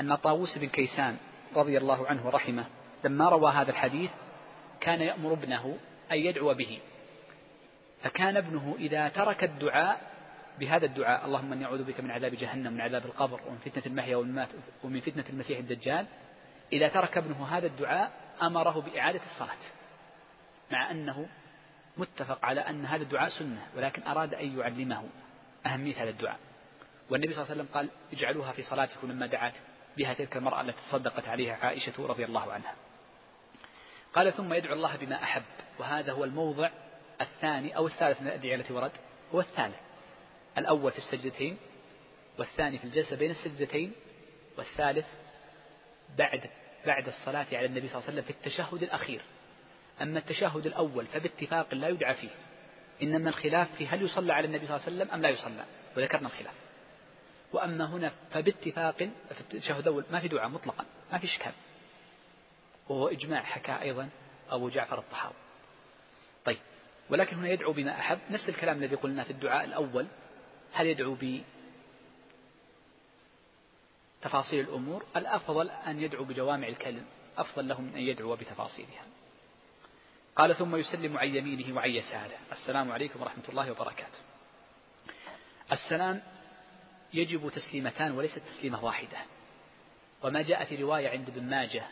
أن 0.00 0.14
طاووس 0.14 0.58
بن 0.58 0.68
كيسان 0.68 1.16
رضي 1.56 1.78
الله 1.78 2.06
عنه 2.06 2.26
ورحمه 2.26 2.66
لما 3.04 3.28
روى 3.28 3.52
هذا 3.52 3.70
الحديث 3.70 4.10
كان 4.80 5.00
يأمر 5.00 5.32
ابنه 5.32 5.78
أن 6.12 6.16
يدعو 6.16 6.54
به. 6.54 6.78
فكان 8.02 8.36
ابنه 8.36 8.76
إذا 8.78 9.08
ترك 9.08 9.44
الدعاء 9.44 10.17
بهذا 10.58 10.86
الدعاء 10.86 11.24
اللهم 11.24 11.52
إني 11.52 11.64
أعوذ 11.64 11.84
بك 11.84 12.00
من 12.00 12.10
عذاب 12.10 12.34
جهنم 12.34 12.66
ومن 12.66 12.80
عذاب 12.80 13.06
القبر 13.06 13.40
ومن 13.46 13.58
فتنة 13.58 13.82
المحيا 13.86 14.16
والممات 14.16 14.48
ومن 14.84 15.00
فتنة 15.00 15.24
المسيح 15.28 15.58
الدجال. 15.58 16.06
إذا 16.72 16.88
ترك 16.88 17.18
ابنه 17.18 17.46
هذا 17.46 17.66
الدعاء 17.66 18.12
أمره 18.42 18.80
بإعادة 18.80 19.20
الصلاة 19.32 19.56
مع 20.72 20.90
أنه 20.90 21.26
متفق 21.96 22.44
على 22.44 22.60
أن 22.60 22.86
هذا 22.86 23.02
الدعاء 23.02 23.28
سنة 23.28 23.66
ولكن 23.76 24.02
أراد 24.02 24.34
أن 24.34 24.58
يعلمه 24.58 25.04
أهمية 25.66 26.02
هذا 26.02 26.10
الدعاء. 26.10 26.38
والنبي 27.10 27.34
صلى 27.34 27.42
الله 27.42 27.52
عليه 27.52 27.62
وسلم 27.62 27.74
قال 27.74 27.88
اجعلوها 28.12 28.52
في 28.52 28.62
صلاتكم 28.62 29.12
لما 29.12 29.26
دعت 29.26 29.54
بها 29.96 30.14
تلك 30.14 30.36
المرأة 30.36 30.60
التي 30.60 30.78
تصدقت 30.88 31.28
عليها 31.28 31.56
عائشة 31.66 32.06
رضي 32.06 32.24
الله 32.24 32.52
عنها. 32.52 32.74
قال 34.14 34.32
ثم 34.32 34.54
يدعو 34.54 34.74
الله 34.74 34.96
بما 34.96 35.22
أحب 35.22 35.42
وهذا 35.78 36.12
هو 36.12 36.24
الموضع 36.24 36.70
الثاني 37.20 37.76
أو 37.76 37.86
الثالث 37.86 38.20
من 38.20 38.26
الأدعية 38.26 38.54
التي 38.54 38.72
ورد 38.72 38.92
هو 39.34 39.40
الثالث. 39.40 39.87
الأول 40.58 40.92
في 40.92 40.98
السجدتين 40.98 41.56
والثاني 42.38 42.78
في 42.78 42.84
الجلسة 42.84 43.16
بين 43.16 43.30
السجدتين 43.30 43.92
والثالث 44.58 45.06
بعد 46.18 46.50
بعد 46.86 47.08
الصلاة 47.08 47.46
على 47.52 47.66
النبي 47.66 47.88
صلى 47.88 47.98
الله 47.98 48.10
عليه 48.10 48.12
وسلم 48.12 48.22
في 48.22 48.30
التشهد 48.30 48.82
الأخير. 48.82 49.20
أما 50.02 50.18
التشهد 50.18 50.66
الأول 50.66 51.06
فباتفاق 51.06 51.74
لا 51.74 51.88
يدعى 51.88 52.14
فيه. 52.14 52.30
إنما 53.02 53.30
الخلاف 53.30 53.74
في 53.74 53.86
هل 53.86 54.02
يصلى 54.02 54.32
على 54.32 54.46
النبي 54.46 54.66
صلى 54.66 54.76
الله 54.76 54.86
عليه 54.86 54.96
وسلم 54.96 55.14
أم 55.14 55.22
لا 55.22 55.28
يصلى. 55.28 55.64
وذكرنا 55.96 56.26
الخلاف. 56.26 56.54
وأما 57.52 57.84
هنا 57.84 58.12
فباتفاق 58.30 58.96
في 59.34 59.40
التشهد 59.40 59.78
الأول 59.78 60.04
ما 60.10 60.20
في 60.20 60.28
دعاء 60.28 60.48
مطلقا 60.48 60.84
ما 61.12 61.18
في 61.18 61.24
إشكال. 61.24 61.52
وهو 62.88 63.08
إجماع 63.08 63.42
حكى 63.42 63.72
أيضا 63.82 64.08
أبو 64.50 64.68
جعفر 64.68 64.98
الطحاوي. 64.98 65.34
طيب 66.44 66.58
ولكن 67.10 67.36
هنا 67.36 67.48
يدعو 67.48 67.72
بما 67.72 67.98
أحب. 67.98 68.18
نفس 68.30 68.48
الكلام 68.48 68.78
الذي 68.78 68.96
قلنا 68.96 69.24
في 69.24 69.30
الدعاء 69.30 69.64
الأول. 69.64 70.06
هل 70.72 70.86
يدعو 70.86 71.16
بتفاصيل 74.20 74.60
الأمور؟ 74.60 75.04
الأفضل 75.16 75.70
أن 75.70 76.00
يدعو 76.00 76.24
بجوامع 76.24 76.68
الكلم. 76.68 77.06
أفضل 77.38 77.68
له 77.68 77.80
من 77.80 77.94
أن 77.94 78.00
يدعو 78.00 78.36
بتفاصيلها. 78.36 79.02
قال 80.36 80.56
ثم 80.56 80.76
يسلم 80.76 81.18
عن 81.18 81.36
يمينه 81.36 81.76
وعن 81.76 81.90
يساره. 81.90 82.38
السلام 82.52 82.92
عليكم 82.92 83.22
ورحمة 83.22 83.44
الله 83.48 83.70
وبركاته. 83.70 84.18
السلام 85.72 86.22
يجب 87.14 87.50
تسليمتان 87.50 88.12
وليست 88.12 88.38
تسليمة 88.38 88.84
واحدة. 88.84 89.18
وما 90.22 90.42
جاء 90.42 90.64
في 90.64 90.76
رواية 90.76 91.08
عند 91.08 91.28
ابن 91.28 91.42
ماجه 91.42 91.86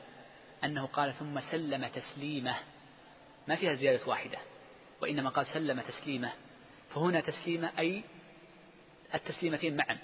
أنه 0.65 0.87
قال 0.87 1.13
ثم 1.13 1.41
سلم 1.41 1.87
تسليمة. 1.87 2.57
ما 3.49 3.57
فيها 3.57 3.75
زيادة 3.75 4.07
واحدة. 4.07 4.39
وإنما 5.01 5.31
قال 5.31 5.47
سلم 5.47 5.81
تسليمة. 5.81 6.33
فهنا 6.95 7.21
تسليمة 7.21 7.73
أي 7.79 8.03
التسليمتين 9.15 9.77
معا. 9.77 9.99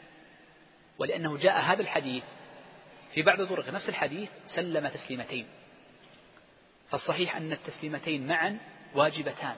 ولأنه 0.99 1.39
جاء 1.39 1.61
هذا 1.61 1.83
الحديث 1.83 2.25
في 3.15 3.23
بعض 3.23 3.45
طرق 3.45 3.69
نفس 3.69 3.89
الحديث 3.89 4.31
سلم 4.55 4.89
تسليمتين. 4.89 5.47
فالصحيح 6.91 7.37
أن 7.37 7.53
التسليمتين 7.53 8.27
معا 8.27 8.59
واجبتان. 8.95 9.57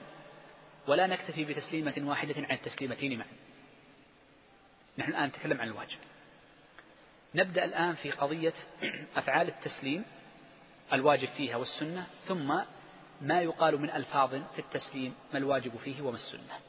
ولا 0.87 1.07
نكتفي 1.07 1.45
بتسليمة 1.45 1.93
واحدة 1.97 2.35
عن 2.37 2.55
التسليمتين 2.55 3.17
معا. 3.17 3.27
نحن 4.97 5.11
الآن 5.11 5.27
نتكلم 5.27 5.61
عن 5.61 5.67
الواجب. 5.67 5.97
نبدأ 7.35 7.65
الآن 7.65 7.95
في 7.95 8.11
قضية 8.11 8.53
أفعال 9.15 9.47
التسليم 9.47 10.05
الواجب 10.93 11.27
فيها 11.27 11.55
والسنة 11.55 12.07
ثم 12.27 12.59
ما 13.21 13.41
يقال 13.41 13.81
من 13.81 13.89
ألفاظ 13.89 14.29
في 14.29 14.59
التسليم 14.59 15.15
ما 15.33 15.39
الواجب 15.39 15.77
فيه 15.77 16.01
وما 16.01 16.15
السنة. 16.15 16.59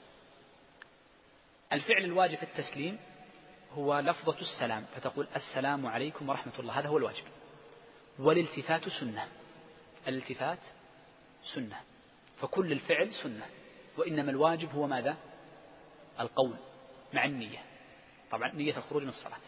الفعل 1.73 2.05
الواجب 2.05 2.37
في 2.37 2.43
التسليم 2.43 2.99
هو 3.73 3.99
لفظة 3.99 4.41
السلام 4.41 4.85
فتقول 4.97 5.27
السلام 5.37 5.87
عليكم 5.87 6.29
ورحمة 6.29 6.53
الله 6.59 6.79
هذا 6.79 6.89
هو 6.89 6.99
الواجب. 6.99 7.25
والالتفات 8.19 8.89
سنة. 8.89 9.29
الالتفات 10.09 10.59
سنة. 11.55 11.81
فكل 12.41 12.73
الفعل 12.73 13.15
سنة. 13.15 13.47
وإنما 13.97 14.31
الواجب 14.31 14.71
هو 14.71 14.87
ماذا؟ 14.87 15.17
القول 16.21 16.57
مع 17.13 17.25
النية. 17.25 17.59
طبعا 18.31 18.53
نية 18.53 18.77
الخروج 18.77 19.03
من 19.03 19.09
الصلاة. 19.09 19.39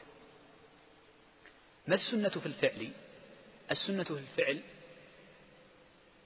ما 1.87 1.95
السنة 1.95 2.29
في 2.29 2.47
الفعل؟ 2.47 2.93
السنة 3.71 4.05
في 4.05 4.11
الفعل 4.11 4.61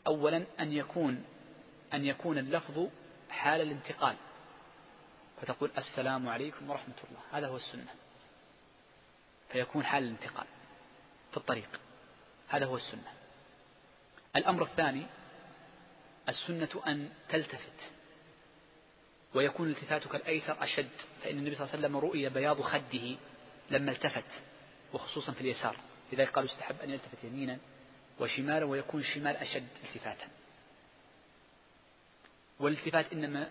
أولا 0.07 0.45
أن 0.61 0.73
يكون 0.73 1.25
أن 1.95 2.05
يكون 2.05 2.39
اللفظ 2.39 2.89
حال 3.31 3.61
الانتقال. 3.61 4.17
فتقول 5.43 5.71
السلام 5.79 6.29
عليكم 6.29 6.71
ورحمة 6.71 6.95
الله. 7.05 7.21
هذا 7.33 7.47
هو 7.49 7.57
السنة. 7.57 7.95
فيكون 9.53 9.85
حال 9.85 10.05
الانتقال 10.05 10.47
في 11.31 11.37
الطريق. 11.37 11.69
هذا 12.49 12.67
هو 12.67 12.77
السنة. 12.77 13.13
الأمر 14.37 14.63
الثاني 14.63 15.07
السنة 16.29 16.83
أن 16.87 17.11
تلتفت 17.29 17.91
ويكون 19.35 19.71
التفاتك 19.71 20.15
الأيسر 20.15 20.65
أشد. 20.65 20.91
فإن 21.23 21.39
النبي 21.39 21.55
صلى 21.55 21.65
الله 21.65 21.77
عليه 21.77 21.87
وسلم 21.87 21.97
رؤي 21.97 22.29
بياض 22.29 22.61
خده 22.63 23.17
لما 23.71 23.93
التفت 23.93 24.41
وخصوصا 24.93 25.33
في 25.33 25.41
اليسار. 25.41 25.77
لذلك 26.13 26.31
قالوا 26.31 26.51
استحب 26.51 26.81
أن 26.81 26.91
يلتفت 26.91 27.25
يمينا 27.25 27.59
وشمالا 28.21 28.65
ويكون 28.65 29.01
الشمال 29.01 29.37
أشد 29.37 29.69
التفاتا. 29.85 30.29
والالتفات 32.61 33.13
إنما 33.13 33.51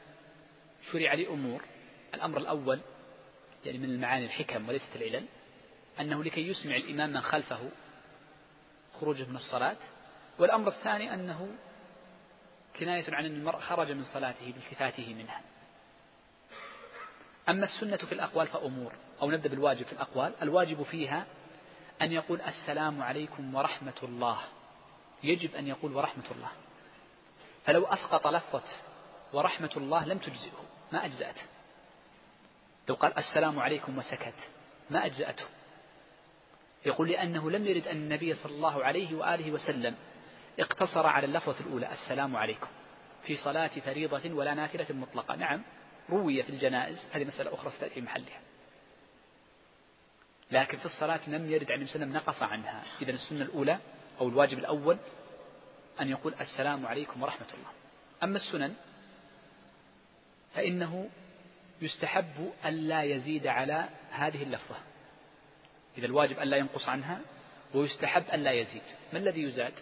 شرع 0.92 1.14
لأمور 1.14 1.71
الأمر 2.14 2.38
الأول 2.38 2.80
يعني 3.66 3.78
من 3.78 3.90
المعاني 3.90 4.26
الحكم 4.26 4.70
وليست 4.70 4.96
العلل 4.96 5.26
أنه 6.00 6.24
لكي 6.24 6.48
يسمع 6.48 6.76
الإمام 6.76 7.10
من 7.10 7.22
خلفه 7.22 7.70
خروجه 9.00 9.24
من 9.24 9.36
الصلاة. 9.36 9.78
والأمر 10.40 10.68
الثاني 10.68 11.14
أنه 11.14 11.48
كناية 12.80 13.16
عن 13.16 13.26
أن 13.26 13.36
المرء 13.36 13.60
خرج 13.60 13.92
من 13.92 14.04
صلاته 14.04 14.54
بالتفاته 14.54 15.14
منها. 15.14 15.42
أما 17.50 17.66
السنة 17.66 17.98
في 17.98 18.12
الأقوال 18.12 18.48
فأمور 18.48 18.94
أو 19.22 19.32
نبدأ 19.32 19.50
بالواجب 19.50 19.86
في 19.86 19.94
الأقوال. 19.94 20.34
الواجب 20.42 20.84
فيها 20.84 21.26
أن 22.02 22.12
يقول 22.12 22.42
السلام 22.42 23.02
عليكم 23.02 23.56
ورحمة 23.56 24.00
الله. 24.04 24.38
يجب 25.24 25.56
أن 25.56 25.68
يقول 25.68 25.96
ورحمة 25.96 26.32
الله. 26.32 26.52
فلو 27.66 27.86
أسقط 27.86 28.28
لفظة 28.28 28.64
ورحمة 29.34 29.72
الله 29.78 30.06
لم 30.06 30.18
تجزئه 30.18 30.64
ما 30.92 31.06
أجزأته. 31.06 31.42
لو 32.90 32.96
قال 32.96 33.18
السلام 33.18 33.60
عليكم 33.60 33.98
وسكت 33.98 34.34
ما 34.90 35.06
أجزأته. 35.06 35.46
يقول 36.86 37.10
لأنه 37.10 37.52
لم 37.52 37.66
يرد 37.66 37.88
أن 37.88 37.98
النبي 37.98 38.34
صلى 38.36 38.52
الله 38.52 38.84
عليه 38.84 39.16
وآله 39.16 39.52
وسلم 39.52 39.96
اقتصر 40.60 41.08
على 41.08 41.26
اللفظة 41.26 41.60
الأولى 41.60 41.92
السلام 41.92 42.36
عليكم 42.36 42.68
في 43.24 43.38
صلاة 43.38 43.68
فريضة 43.68 44.34
ولا 44.34 44.54
نافلة 44.54 44.86
مطلقة. 44.90 45.36
نعم 45.36 45.64
روي 46.10 46.44
في 46.44 46.50
الجنائز 46.50 46.98
هذه 47.12 47.26
مسألة 47.26 47.54
أخرى 47.54 47.90
في 47.90 48.02
محلها. 48.02 48.42
لكن 50.52 50.78
في 50.78 50.86
الصلاة 50.86 51.30
لم 51.30 51.52
يرد 51.52 51.72
عن 51.72 51.84
وسلم 51.84 52.14
نقص 52.14 52.44
عنها. 52.44 52.84
إذا 53.02 53.12
السنة 53.12 53.42
الأولى 53.42 53.80
أو 54.20 54.28
الواجب 54.28 54.60
الأول 54.60 54.98
أن 56.02 56.10
يقول 56.10 56.34
السلام 56.42 56.86
عليكم 56.86 57.24
ورحمة 57.24 57.48
الله. 57.54 57.70
أما 58.24 58.36
السنن 58.36 58.76
فإنه 60.56 61.10
يستحب 61.82 62.52
ألا 62.66 63.04
يزيد 63.04 63.48
على 63.48 63.90
هذه 64.12 64.44
اللفظة. 64.44 64.76
إذا 65.98 66.06
الواجب 66.06 66.40
ألا 66.40 66.58
ينقص 66.58 66.90
عنها 66.90 67.20
ويستحب 67.74 68.24
ألا 68.34 68.52
يزيد. 68.52 68.82
ما 69.14 69.20
الذي 69.20 69.42
يزاد؟ 69.42 69.74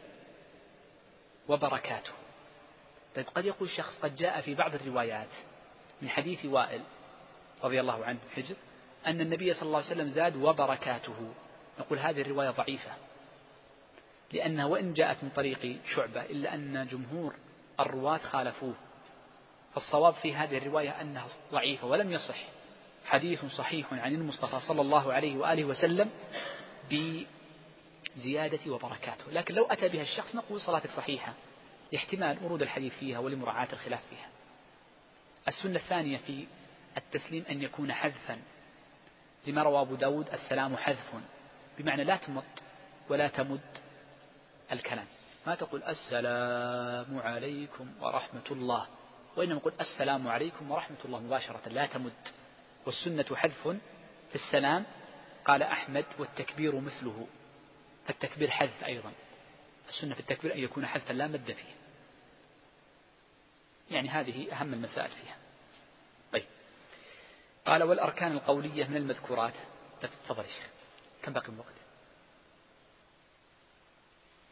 وبركاته. 1.47 2.11
طيب 3.15 3.27
قد 3.27 3.45
يقول 3.45 3.69
شخص 3.69 3.99
قد 3.99 4.15
جاء 4.15 4.41
في 4.41 4.55
بعض 4.55 4.75
الروايات 4.75 5.27
من 6.01 6.09
حديث 6.09 6.45
وائل 6.45 6.81
رضي 7.63 7.79
الله 7.79 8.05
عنه 8.05 8.19
حجر 8.35 8.55
أن 9.07 9.21
النبي 9.21 9.53
صلى 9.53 9.63
الله 9.63 9.77
عليه 9.77 9.87
وسلم 9.87 10.09
زاد 10.09 10.35
وبركاته. 10.35 11.33
نقول 11.79 11.99
هذه 11.99 12.21
الرواية 12.21 12.49
ضعيفة 12.49 12.91
لأنها 14.31 14.65
وإن 14.65 14.93
جاءت 14.93 15.23
من 15.23 15.29
طريق 15.29 15.79
شعبة 15.95 16.21
إلا 16.21 16.55
أن 16.55 16.87
جمهور 16.91 17.35
الرواة 17.79 18.17
خالفوه. 18.17 18.75
فالصواب 19.75 20.13
في 20.13 20.35
هذه 20.35 20.57
الرواية 20.57 21.01
أنها 21.01 21.27
ضعيفة 21.51 21.87
ولم 21.87 22.11
يصح. 22.11 22.37
حديث 23.05 23.45
صحيح 23.45 23.93
عن 23.93 24.13
المصطفى 24.15 24.59
صلى 24.59 24.81
الله 24.81 25.13
عليه 25.13 25.37
وآله 25.37 25.63
وسلم 25.63 26.09
بزيادة 26.91 28.71
وبركاته. 28.71 29.31
لكن 29.31 29.55
لو 29.55 29.65
أتى 29.65 29.89
بها 29.89 30.01
الشخص 30.01 30.35
نقول 30.35 30.61
صلاتك 30.61 30.89
صحيحة 30.89 31.33
لاحتمال 31.91 32.37
ورود 32.43 32.61
الحديث 32.61 32.93
فيها 32.93 33.19
ولمراعاة 33.19 33.67
الخلاف 33.73 33.99
فيها. 34.09 34.29
السنة 35.47 35.75
الثانية 35.75 36.17
في 36.17 36.47
التسليم 36.97 37.45
أن 37.49 37.61
يكون 37.61 37.93
حذفا. 37.93 38.39
لما 39.47 39.63
روى 39.63 39.81
أبو 39.81 39.95
داود 39.95 40.29
السلام 40.29 40.77
حذف 40.77 41.13
بمعنى 41.77 42.03
لا 42.03 42.15
تمط 42.15 42.43
ولا 43.09 43.27
تمد 43.27 43.61
الكلام. 44.71 45.05
ما 45.47 45.55
تقول 45.55 45.83
السلام 45.83 47.19
عليكم 47.19 47.87
ورحمة 48.01 48.45
الله. 48.51 48.87
وإنما 49.35 49.59
قل 49.59 49.73
السلام 49.81 50.27
عليكم 50.27 50.71
ورحمة 50.71 50.97
الله 51.05 51.19
مباشرة 51.19 51.69
لا 51.69 51.85
تمد 51.85 52.13
والسنة 52.85 53.35
حذف 53.35 53.67
في 54.29 54.35
السلام 54.35 54.85
قال 55.45 55.63
أحمد 55.63 56.05
والتكبير 56.19 56.79
مثله. 56.79 57.27
فالتكبير 58.07 58.51
حذف 58.51 58.83
أيضا. 58.83 59.11
السنة 59.89 60.13
في 60.13 60.19
التكبير 60.19 60.53
أن 60.53 60.59
يكون 60.59 60.85
حذفا 60.85 61.13
لا 61.13 61.27
مد 61.27 61.51
فيه. 61.51 61.73
يعني 63.91 64.09
هذه 64.09 64.53
أهم 64.53 64.73
المسائل 64.73 65.09
فيها. 65.09 65.37
طيب. 66.33 66.45
قال 67.65 67.83
والأركان 67.83 68.31
القولية 68.31 68.87
من 68.87 68.95
المذكورات. 68.95 69.53
تفضل 70.01 70.43
يا 70.43 70.47
شيخ. 70.47 70.67
كم 71.23 71.33
باقي 71.33 71.47
من 71.47 71.53
الوقت 71.53 71.73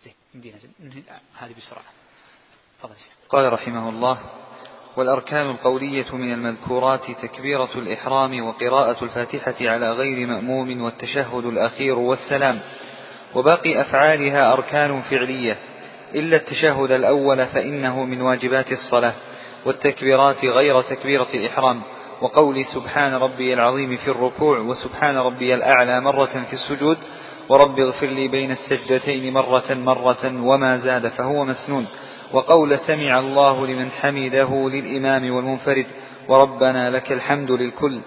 زين 0.03 1.05
هذه 1.35 1.53
بسرعة. 1.57 1.85
تفضل 2.79 2.93
يا 2.93 2.99
شيخ. 2.99 3.13
قال 3.29 3.53
رحمه 3.53 3.89
الله 3.89 4.46
والأركان 4.97 5.49
القولية 5.49 6.05
من 6.13 6.33
المذكورات 6.33 7.11
تكبيرة 7.21 7.69
الإحرام 7.75 8.43
وقراءة 8.43 9.03
الفاتحة 9.03 9.55
على 9.61 9.91
غير 9.91 10.27
مأموم 10.27 10.81
والتشهد 10.81 11.45
الأخير 11.45 11.99
والسلام. 11.99 12.59
وباقي 13.35 13.81
أفعالها 13.81 14.53
أركان 14.53 15.01
فعلية. 15.01 15.57
إلا 16.15 16.37
التشهد 16.37 16.91
الأول 16.91 17.45
فإنه 17.45 18.03
من 18.03 18.21
واجبات 18.21 18.71
الصلاة 18.71 19.13
والتكبيرات 19.65 20.45
غير 20.45 20.81
تكبيرة 20.81 21.27
الإحرام. 21.33 21.81
وقول 22.21 22.65
سبحان 22.65 23.13
ربي 23.13 23.53
العظيم 23.53 23.97
في 23.97 24.07
الركوع 24.07 24.59
وسبحان 24.59 25.17
ربي 25.17 25.55
الأعلى 25.55 26.01
مرة 26.01 26.45
في 26.49 26.53
السجود 26.53 26.97
ورب 27.49 27.79
اغفر 27.79 28.07
لي 28.07 28.27
بين 28.27 28.51
السجدتين 28.51 29.33
مرة 29.33 29.73
مرة 29.73 30.33
وما 30.41 30.77
زاد 30.77 31.07
فهو 31.07 31.45
مسنون. 31.45 31.87
وقول 32.33 32.79
سمع 32.79 33.19
الله 33.19 33.67
لمن 33.67 33.91
حمده 33.91 34.69
للإمام 34.69 35.35
والمنفرد 35.35 35.85
وربنا 36.29 36.89
لك 36.89 37.11
الحمد 37.11 37.51
للكل. 37.51 37.99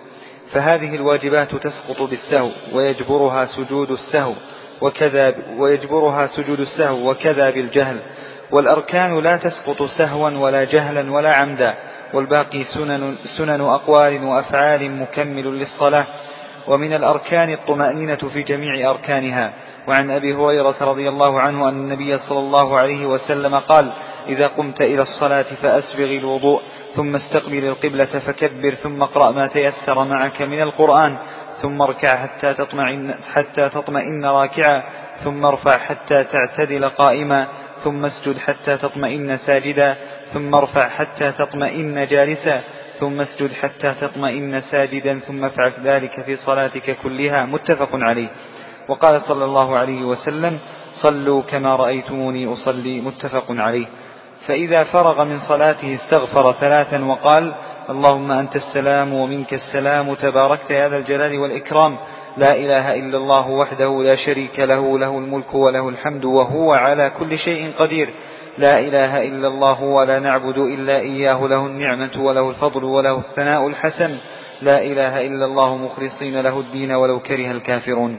فهذه 0.52 0.94
الواجبات 0.94 1.54
تسقط 1.54 2.02
بالسهو 2.02 2.50
ويجبرها 2.72 3.44
سجود 3.44 3.90
السهو 3.90 4.32
وكذا 4.80 5.34
ويجبرها 5.58 6.26
سجود 6.26 6.60
السهو 6.60 7.10
وكذا 7.10 7.50
بالجهل. 7.50 8.00
والأركان 8.52 9.18
لا 9.18 9.36
تسقط 9.36 9.82
سهوا 9.82 10.30
ولا 10.30 10.64
جهلا 10.64 11.12
ولا 11.12 11.34
عمدا 11.34 11.74
والباقي 12.14 12.64
سنن, 12.64 13.16
سنن 13.38 13.60
أقوال 13.60 14.24
وأفعال 14.24 14.90
مكمل 14.90 15.44
للصلاة. 15.44 16.04
ومن 16.68 16.92
الأركان 16.92 17.52
الطمأنينة 17.52 18.16
في 18.16 18.42
جميع 18.42 18.90
أركانها. 18.90 19.52
وعن 19.88 20.10
أبي 20.10 20.34
هريرة 20.34 20.76
رضي 20.80 21.08
الله 21.08 21.40
عنه 21.40 21.68
أن 21.68 21.74
النبي 21.74 22.18
صلى 22.18 22.38
الله 22.38 22.76
عليه 22.76 23.06
وسلم 23.06 23.54
قال 23.54 23.92
إذا 24.28 24.46
قمت 24.46 24.80
إلى 24.80 25.02
الصلاة 25.02 25.46
فأسبغ 25.62 26.04
الوضوء 26.04 26.60
ثم 26.94 27.14
استقبل 27.16 27.64
القبلة 27.64 28.04
فكبر 28.26 28.74
ثم 28.74 29.02
اقرأ 29.02 29.30
ما 29.30 29.46
تيسر 29.46 30.04
معك 30.04 30.42
من 30.42 30.60
القرآن 30.60 31.16
ثم 31.62 31.82
اركع 31.82 32.16
حتى 32.16 32.54
تطمئن, 32.54 33.14
حتى 33.34 33.68
تطمئن 33.68 34.24
راكعا 34.24 34.82
ثم 35.24 35.44
ارفع 35.46 35.78
حتى 35.78 36.24
تعتدل 36.24 36.88
قائما 36.88 37.46
ثم 37.84 38.04
اسجد 38.04 38.38
حتى 38.38 38.76
تطمئن 38.76 39.38
ساجدا 39.38 39.96
ثم 40.32 40.54
ارفع 40.54 40.88
حتى 40.88 41.32
تطمئن 41.32 42.06
جالسا 42.06 42.60
ثم 43.00 43.20
اسجد 43.20 43.52
حتى 43.52 43.94
تطمئن 44.00 44.60
ساجدا 44.60 45.18
ثم 45.18 45.44
افعل 45.44 45.72
ذلك 45.84 46.20
في 46.20 46.36
صلاتك 46.36 46.96
كلها. 47.02 47.46
متفق 47.46 47.88
عليه. 47.92 48.28
وقال 48.88 49.22
صلى 49.22 49.44
الله 49.44 49.78
عليه 49.78 50.04
وسلم 50.04 50.58
صلوا 51.02 51.42
كما 51.42 51.76
رأيتموني 51.76 52.52
أصلي. 52.52 53.00
متفق 53.00 53.44
عليه. 53.50 53.86
فإذا 54.46 54.84
فرغ 54.84 55.24
من 55.24 55.38
صلاته 55.48 55.94
استغفر 55.94 56.52
ثلاثا 56.52 57.04
وقال 57.04 57.52
اللهم 57.90 58.32
أنت 58.32 58.56
السلام 58.56 59.12
ومنك 59.12 59.54
السلام 59.54 60.14
تباركت 60.14 60.70
يا 60.70 60.88
ذا 60.88 60.96
الجلال 60.96 61.38
والإكرام. 61.38 61.96
لا 62.36 62.56
إله 62.56 62.94
إلا 62.94 63.16
الله 63.18 63.48
وحده 63.48 64.02
لا 64.02 64.16
شريك 64.16 64.60
له 64.60 64.98
له 64.98 65.18
الملك 65.18 65.54
وله 65.54 65.88
الحمد 65.88 66.24
وهو 66.24 66.72
على 66.72 67.10
كل 67.18 67.38
شيء 67.38 67.72
قدير. 67.78 68.08
لا 68.58 68.78
إله 68.80 69.22
إلا 69.22 69.48
الله 69.48 69.82
ولا 69.82 70.18
نعبد 70.18 70.58
إلا 70.58 70.98
إياه 71.00 71.46
له 71.46 71.66
النعمة 71.66 72.10
وله 72.18 72.50
الفضل 72.50 72.84
وله 72.84 73.18
الثناء 73.18 73.66
الحسن. 73.66 74.16
لا 74.62 74.82
إله 74.82 75.26
إلا 75.26 75.44
الله 75.44 75.76
مخلصين 75.76 76.40
له 76.40 76.60
الدين 76.60 76.92
ولو 76.92 77.18
كره 77.18 77.50
الكافرون. 77.50 78.18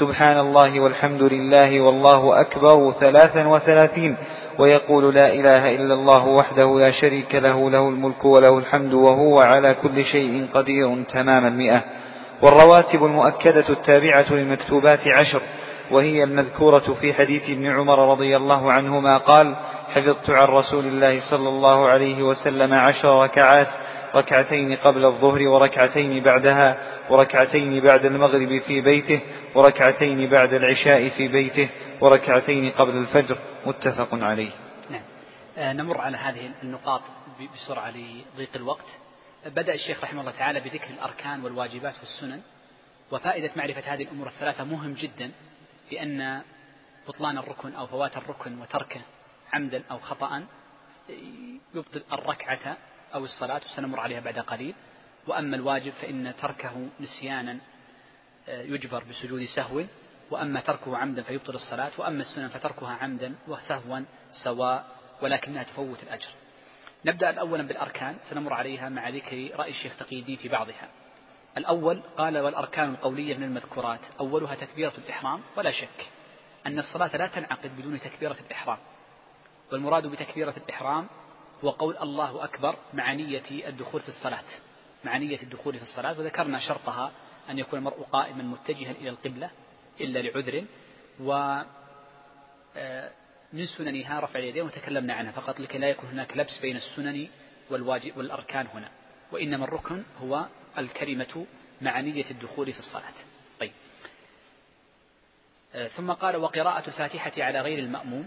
سبحان 0.00 0.38
الله 0.38 0.80
والحمد 0.80 1.22
لله 1.22 1.80
والله 1.80 2.40
أكبر 2.40 2.92
ثلاثا 3.00 3.46
وثلاثين. 3.48 4.16
ويقول 4.58 5.14
لا 5.14 5.32
إله 5.32 5.74
إلا 5.74 5.94
الله 5.94 6.26
وحده 6.26 6.78
لا 6.78 6.90
شريك 6.90 7.34
له 7.34 7.70
له 7.70 7.88
الملك 7.88 8.24
وله 8.24 8.58
الحمد 8.58 8.92
وهو 8.94 9.40
على 9.40 9.74
كل 9.74 10.04
شيء 10.04 10.46
قدير 10.54 11.04
تمام 11.04 11.46
المئة 11.46 11.82
والرواتب 12.42 13.04
المؤكدة 13.04 13.64
التابعة 13.68 14.26
للمكتوبات 14.32 15.00
عشر 15.06 15.40
وهي 15.90 16.24
المذكورة 16.24 16.96
في 17.00 17.14
حديث 17.14 17.42
ابن 17.50 17.66
عمر 17.66 18.10
رضي 18.10 18.36
الله 18.36 18.72
عنهما 18.72 19.16
قال 19.18 19.54
حفظت 19.94 20.30
عن 20.30 20.46
رسول 20.48 20.84
الله 20.86 21.20
صلى 21.30 21.48
الله 21.48 21.88
عليه 21.88 22.22
وسلم 22.22 22.74
عشر 22.74 23.22
ركعات 23.22 23.68
ركعتين 24.14 24.76
قبل 24.76 25.04
الظهر 25.04 25.42
وركعتين 25.42 26.22
بعدها 26.22 26.78
وركعتين 27.10 27.80
بعد 27.80 28.04
المغرب 28.04 28.58
في 28.58 28.80
بيته 28.80 29.20
وركعتين 29.54 30.30
بعد 30.30 30.54
العشاء 30.54 31.08
في 31.08 31.28
بيته 31.28 31.68
وركعتين 32.00 32.70
قبل 32.70 32.96
الفجر. 32.96 33.38
متفق 33.66 34.08
عليه. 34.12 34.50
نعم. 34.90 35.02
آه 35.58 35.72
نمر 35.72 36.00
على 36.00 36.16
هذه 36.16 36.50
النقاط 36.62 37.02
بسرعة 37.54 37.90
لضيق 37.90 38.50
الوقت. 38.56 38.86
بدأ 39.46 39.74
الشيخ 39.74 40.04
رحمه 40.04 40.20
الله 40.20 40.32
تعالى 40.38 40.60
بذكر 40.60 40.90
الأركان 40.90 41.44
والواجبات 41.44 41.94
والسنن. 42.00 42.40
وفائدة 43.12 43.50
معرفة 43.56 43.94
هذه 43.94 44.02
الأمور 44.02 44.26
الثلاثة 44.26 44.64
مهم 44.64 44.92
جدا 44.92 45.30
لأن 45.92 46.42
بطلان 47.08 47.38
الركن 47.38 47.74
أو 47.74 47.86
فوات 47.86 48.16
الركن 48.16 48.60
وتركه 48.60 49.00
عمدا 49.52 49.82
أو 49.90 49.98
خطأ 49.98 50.44
يبطل 51.74 52.02
الركعة 52.12 52.76
أو 53.14 53.24
الصلاة 53.24 53.60
وسنمر 53.66 54.00
عليها 54.00 54.20
بعد 54.20 54.38
قليل. 54.38 54.74
وأما 55.26 55.56
الواجب 55.56 55.92
فإن 55.92 56.34
تركه 56.42 56.88
نسيانا 57.00 57.58
آه، 58.48 58.62
يجبر 58.62 59.04
بسجود 59.04 59.44
سهو. 59.44 59.84
وأما 60.30 60.60
تركه 60.60 60.96
عمدا 60.96 61.22
فيبطل 61.22 61.54
الصلاة. 61.54 61.90
وأما 61.98 62.22
السنن 62.22 62.48
فتركها 62.48 62.92
عمدا 62.92 63.34
وسهوا 63.48 64.00
سواء 64.44 64.86
ولكنها 65.22 65.62
تفوت 65.62 66.02
الأجر. 66.02 66.28
نبدأ 67.04 67.40
أولا 67.40 67.62
بالأركان 67.62 68.16
سنمر 68.30 68.52
عليها 68.52 68.88
مع 68.88 69.08
ذكر 69.08 69.50
رأي 69.56 69.70
الشيخ 69.70 69.96
تقي 69.96 70.18
الدين 70.18 70.36
في 70.36 70.48
بعضها. 70.48 70.88
الأول 71.56 72.02
قال 72.16 72.38
والأركان 72.38 72.90
القولية 72.90 73.36
من 73.36 73.42
المذكورات. 73.42 74.00
أولها 74.20 74.54
تكبيرة 74.54 74.92
الإحرام 74.98 75.40
ولا 75.56 75.70
شك 75.70 76.10
أن 76.66 76.78
الصلاة 76.78 77.16
لا 77.16 77.26
تنعقد 77.26 77.70
بدون 77.78 78.00
تكبيرة 78.00 78.36
الإحرام. 78.46 78.78
والمراد 79.72 80.06
بتكبيرة 80.06 80.54
الإحرام 80.56 81.06
هو 81.64 81.70
قول 81.70 81.96
الله 81.96 82.44
أكبر 82.44 82.76
مع 82.94 83.12
نية 83.12 83.68
الدخول 83.68 84.00
في 84.00 84.08
الصلاة. 84.08 84.44
مع 85.04 85.16
نية 85.16 85.42
الدخول 85.42 85.76
في 85.76 85.82
الصلاة 85.82 86.18
وذكرنا 86.18 86.58
شرطها 86.58 87.12
أن 87.50 87.58
يكون 87.58 87.78
المرء 87.78 88.02
قائما 88.02 88.42
متجها 88.42 88.90
إلى 88.90 89.08
القبلة 89.08 89.50
إلا 90.00 90.18
لعذر 90.18 90.64
و 91.20 91.62
آه، 92.76 93.10
من 93.52 93.66
سننها 93.66 94.20
رفع 94.20 94.38
اليدين 94.38 94.62
وتكلمنا 94.62 95.14
عنها. 95.14 95.32
فقط 95.32 95.60
لكي 95.60 95.78
لا 95.78 95.88
يكون 95.88 96.10
هناك 96.10 96.36
لبس 96.36 96.58
بين 96.58 96.76
السنن 96.76 97.28
والواجب 97.70 98.16
والأركان 98.16 98.66
هنا. 98.66 98.90
وإنما 99.32 99.64
الركن 99.64 100.02
هو 100.22 100.46
الكلمة 100.78 101.46
مع 101.80 102.00
نية 102.00 102.30
الدخول 102.30 102.72
في 102.72 102.78
الصلاة. 102.78 103.12
طيب. 103.60 103.72
آه، 105.74 105.88
ثم 105.88 106.12
قال 106.12 106.36
وقراءة 106.36 106.88
الفاتحة 106.88 107.32
على 107.42 107.60
غير 107.60 107.78
المأموم. 107.78 108.26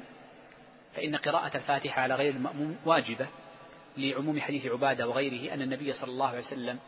فإن 0.96 1.16
قراءة 1.16 1.58
الفاتحة 1.58 2.02
على 2.02 2.16
غير 2.16 2.34
المأموم 2.34 2.78
واجبة 2.86 3.28
لعموم 3.98 4.40
حديث 4.40 4.66
عبادة 4.66 5.08
وغيره 5.08 5.54
أن 5.54 5.62
النبي 5.62 5.94
صلى 5.94 6.12
الله 6.12 6.28
عليه 6.28 6.40
وسلم 6.40 6.80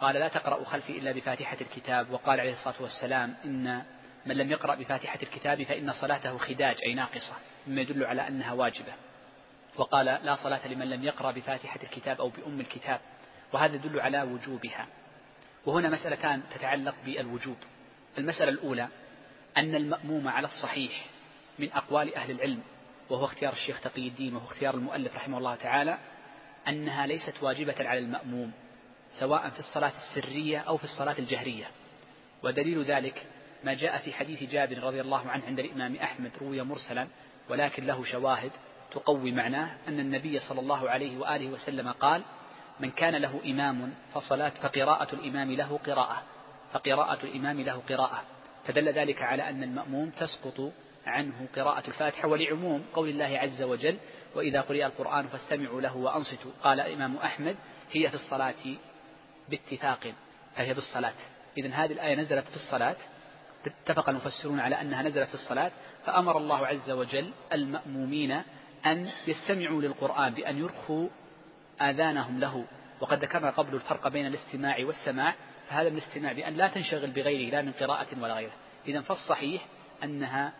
قال 0.00 0.14
لا 0.14 0.28
تقرأوا 0.28 0.64
خلفي 0.64 0.98
إلا 0.98 1.12
بفاتحة 1.12 1.56
الكتاب 1.60 2.10
وقال 2.10 2.40
عليه 2.40 2.52
الصلاة 2.52 2.74
والسلام 2.80 3.34
إن 3.44 3.82
من 4.26 4.36
لم 4.36 4.50
يقرأ 4.50 4.74
بفاتحة 4.74 5.18
الكتاب 5.22 5.62
فإن 5.62 5.92
صلاته 5.92 6.38
خداج 6.38 6.76
أي 6.86 6.94
ناقصة 6.94 7.32
مما 7.66 7.80
يدل 7.80 8.04
على 8.04 8.28
أنها 8.28 8.52
واجبة. 8.52 8.92
وقال 9.76 10.06
لا 10.06 10.36
صلاة 10.36 10.68
لمن 10.68 10.90
لم 10.90 11.04
يقرأ 11.04 11.30
بفاتحة 11.30 11.80
الكتاب 11.82 12.20
أو 12.20 12.28
بأم 12.28 12.60
الكتاب 12.60 13.00
وهذا 13.52 13.74
يدل 13.74 14.00
على 14.00 14.22
وجوبها. 14.22 14.86
وهنا 15.66 15.88
مسألتان 15.88 16.42
تتعلق 16.54 16.94
بالوجوب. 17.04 17.56
المسألة 18.18 18.50
الأولى 18.50 18.88
أن 19.56 19.74
المأموم 19.74 20.28
على 20.28 20.46
الصحيح 20.46 21.06
من 21.58 21.72
أقوال 21.72 22.14
أهل 22.14 22.30
العلم. 22.30 22.62
وهو 23.10 23.24
اختيار 23.24 23.52
الشيخ 23.52 23.80
تقي 23.80 24.08
الدين 24.08 24.36
وهو 24.36 24.46
اختيار 24.46 24.74
المؤلف 24.74 25.14
رحمه 25.14 25.38
الله 25.38 25.54
تعالى 25.54 25.98
أنها 26.68 27.06
ليست 27.06 27.42
واجبة 27.42 27.74
على 27.88 27.98
المأموم 27.98 28.52
سواء 29.20 29.50
في 29.50 29.60
الصلاة 29.60 29.92
السرية 29.96 30.58
أو 30.58 30.76
في 30.76 30.84
الصلاة 30.84 31.18
الجهرية. 31.18 31.66
ودليل 32.42 32.84
ذلك 32.84 33.26
ما 33.64 33.74
جاء 33.74 33.98
في 33.98 34.12
حديث 34.12 34.42
جابر 34.42 34.78
رضي 34.78 35.00
الله 35.00 35.28
عنه 35.28 35.44
عند 35.44 35.58
الإمام 35.58 35.96
أحمد 35.96 36.30
روي 36.40 36.62
مرسلا 36.62 37.06
ولكن 37.48 37.86
له 37.86 38.04
شواهد 38.04 38.50
تقوي 38.90 39.32
معناه 39.32 39.76
أن 39.88 40.00
النبي 40.00 40.40
صلى 40.40 40.60
الله 40.60 40.90
عليه 40.90 41.18
وآله 41.18 41.48
وسلم 41.48 41.88
قال 41.88 42.22
من 42.80 42.90
كان 42.90 43.16
له 43.16 43.40
إمام 43.44 43.94
فصلاة 44.14 44.52
فقراءة 44.62 45.14
الإمام 45.14 45.52
له 45.52 45.80
قراءة 45.86 46.22
فقراءة 46.72 47.24
الإمام 47.24 47.60
له 47.60 47.82
قراءة. 47.88 48.22
فدل 48.66 48.88
ذلك 48.88 49.22
على 49.22 49.48
أن 49.48 49.62
المأموم 49.62 50.10
تسقط 50.10 50.72
عنه 51.06 51.46
قراءة 51.56 51.88
الفاتحة 51.88 52.28
ولعموم 52.28 52.84
قول 52.94 53.08
الله 53.08 53.38
عز 53.38 53.62
وجل 53.62 53.96
وإذا 54.34 54.60
قرئ 54.60 54.86
القرآن 54.86 55.26
فاستمعوا 55.26 55.80
له 55.80 55.96
وأنصتوا. 55.96 56.50
قال 56.62 56.80
الإمام 56.80 57.16
أحمد 57.16 57.56
هي 57.92 58.08
في 58.08 58.14
الصلاة 58.14 58.54
باتفاق 59.48 60.14
فهي 60.56 60.74
بالصلاة 60.74 61.14
إذن 61.58 61.72
هذه 61.72 61.92
الآية 61.92 62.14
نزلت 62.14 62.48
في 62.48 62.56
الصلاة. 62.56 62.96
اتفق 63.66 64.08
المفسرون 64.08 64.60
على 64.60 64.80
أنها 64.80 65.02
نزلت 65.02 65.28
في 65.28 65.34
الصلاة. 65.34 65.72
فأمر 66.06 66.38
الله 66.38 66.66
عز 66.66 66.90
وجل 66.90 67.30
المأمومين 67.52 68.42
أن 68.86 69.10
يستمعوا 69.26 69.82
للقرآن 69.82 70.34
بأن 70.34 70.58
يرخوا 70.58 71.08
آذانهم 71.80 72.40
له. 72.40 72.64
وقد 73.00 73.24
ذكرنا 73.24 73.50
قبل 73.50 73.74
الفرق 73.74 74.08
بين 74.08 74.26
الاستماع 74.26 74.76
والسماع. 74.84 75.34
فهذا 75.68 75.90
من 75.90 75.98
الاستماع 75.98 76.32
بأن 76.32 76.54
لا 76.54 76.68
تنشغل 76.68 77.10
بغيره 77.10 77.50
لا 77.50 77.62
من 77.62 77.72
قراءة 77.72 78.06
ولا 78.20 78.34
غيره. 78.34 78.52
إذا 78.88 79.00
فالصحيح 79.00 79.66
أنها 80.04 80.52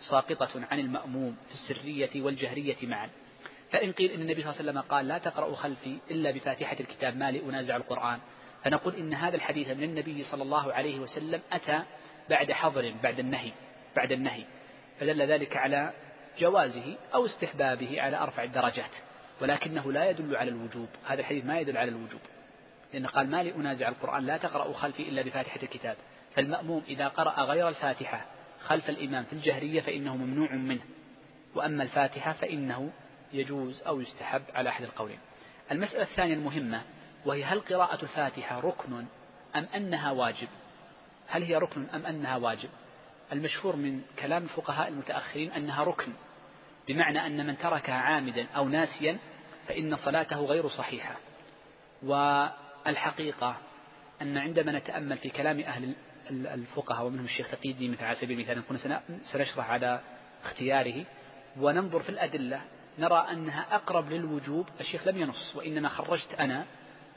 ساقطة 0.00 0.66
عن 0.70 0.78
المأموم 0.78 1.36
في 1.48 1.54
السرية 1.54 2.22
والجهرية 2.22 2.76
معا. 2.82 3.10
فإن 3.70 3.92
قيل 3.92 4.10
إن 4.10 4.20
النبي 4.20 4.42
صلى 4.42 4.50
الله 4.50 4.60
عليه 4.60 4.70
وسلم 4.70 4.80
قال 4.80 5.08
لا 5.08 5.18
تقرأوا 5.18 5.56
خلفي 5.56 5.98
إلا 6.10 6.30
بفاتحة 6.30 6.76
الكتاب 6.80 7.16
ما 7.16 7.30
لأنازع 7.30 7.76
القرآن. 7.76 8.18
فنقول 8.64 8.94
إن 8.94 9.14
هذا 9.14 9.36
الحديث 9.36 9.68
من 9.68 9.82
النبي 9.82 10.24
صلى 10.24 10.42
الله 10.42 10.72
عليه 10.72 11.00
وسلم 11.00 11.40
أتى 11.52 11.82
بعد 12.30 12.52
حظر 12.52 12.94
بعد 13.02 13.18
النهي 13.18 13.52
بعد 13.96 14.12
النهي. 14.12 14.44
فدل 15.00 15.22
ذلك 15.22 15.56
على 15.56 15.92
جوازه 16.38 16.96
أو 17.14 17.26
استحبابه 17.26 18.00
على 18.00 18.16
أرفع 18.16 18.42
الدرجات. 18.42 18.90
ولكنه 19.40 19.92
لا 19.92 20.10
يدل 20.10 20.36
على 20.36 20.50
الوجوب. 20.50 20.88
هذا 21.06 21.20
الحديث 21.20 21.44
ما 21.44 21.60
يدل 21.60 21.76
على 21.76 21.90
الوجوب. 21.90 22.20
لأنه 22.92 23.08
قال 23.08 23.30
ما 23.30 23.42
لأنازع 23.42 23.88
القرآن 23.88 24.26
لا 24.26 24.36
تقرأوا 24.36 24.74
خلفي 24.74 25.02
إلا 25.08 25.22
بفاتحة 25.22 25.62
الكتاب. 25.62 25.96
فالمأموم 26.36 26.82
إذا 26.88 27.08
قرأ 27.08 27.42
غير 27.44 27.68
الفاتحة 27.68 28.26
خلف 28.64 28.90
الإمام 28.90 29.24
في 29.24 29.32
الجهرية 29.32 29.80
فإنه 29.80 30.16
ممنوع 30.16 30.52
منه. 30.52 30.80
وأما 31.54 31.82
الفاتحة 31.82 32.32
فإنه 32.32 32.90
يجوز 33.32 33.82
أو 33.82 34.00
يستحب 34.00 34.42
على 34.54 34.68
أحد 34.68 34.84
القولين. 34.84 35.18
المسألة 35.70 36.02
الثانية 36.02 36.34
المهمة 36.34 36.82
وهي 37.26 37.44
هل 37.44 37.60
قراءة 37.60 38.02
الفاتحة 38.02 38.60
ركن 38.60 39.04
أم 39.56 39.66
أنها 39.74 40.10
واجب؟ 40.10 40.48
هل 41.28 41.42
هي 41.42 41.56
ركن 41.56 41.86
أم 41.94 42.06
أنها 42.06 42.36
واجب؟ 42.36 42.68
المشهور 43.32 43.76
من 43.76 44.02
كلام 44.18 44.42
الفقهاء 44.42 44.88
المتأخرين 44.88 45.52
أنها 45.52 45.84
ركن 45.84 46.12
بمعنى 46.88 47.26
أن 47.26 47.46
من 47.46 47.58
تركها 47.58 47.94
عامدا 47.94 48.46
أو 48.56 48.68
ناسيا 48.68 49.18
فإن 49.68 49.96
صلاته 49.96 50.40
غير 50.40 50.68
صحيحة. 50.68 51.16
والحقيقة 52.02 53.56
أن 54.22 54.38
عندما 54.38 54.72
نتأمل 54.72 55.18
في 55.18 55.28
كلام 55.28 55.60
أهل 55.60 55.94
الفقهاء 56.30 57.06
ومنهم 57.06 57.24
الشيخ 57.24 57.50
تقي 57.50 57.70
الدين 57.70 57.90
مثل 57.90 58.04
على 58.04 58.16
سبيل 58.16 58.40
المثال 58.40 58.58
نكون 58.58 58.78
سنشرح 59.32 59.70
على 59.70 60.00
اختياره 60.44 61.04
وننظر 61.56 62.02
في 62.02 62.08
الأدلة 62.08 62.60
نرى 62.98 63.26
أنها 63.30 63.74
أقرب 63.74 64.10
للوجوب 64.10 64.68
الشيخ 64.80 65.08
لم 65.08 65.18
ينص 65.18 65.56
وإنما 65.56 65.88
خرجت 65.88 66.34
أنا 66.38 66.64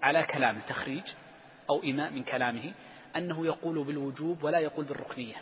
على 0.04 0.24
كلامه 0.24 0.60
تخريج 0.68 1.04
أو 1.70 1.84
إيماء 1.84 2.12
من 2.12 2.24
كلامه 2.24 2.74
أنه 3.16 3.46
يقول 3.46 3.84
بالوجوب 3.84 4.44
ولا 4.44 4.60
يقول 4.60 4.86
بالركنية. 4.86 5.36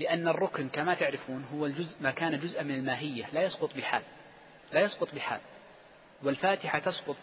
لأن 0.00 0.28
الركن 0.28 0.68
كما 0.68 0.94
تعرفون 0.94 1.44
هو 1.54 1.66
الجزء 1.66 1.96
ما 2.00 2.10
كان 2.10 2.40
جزءا 2.40 2.62
من 2.62 2.74
الماهية 2.74 3.28
لا 3.32 3.42
يسقط 3.42 3.76
بحال 3.76 4.02
لا 4.72 4.80
يسقط 4.80 5.14
بحال. 5.14 5.40
والفاتحة 6.22 6.78
تسقط 6.78 7.16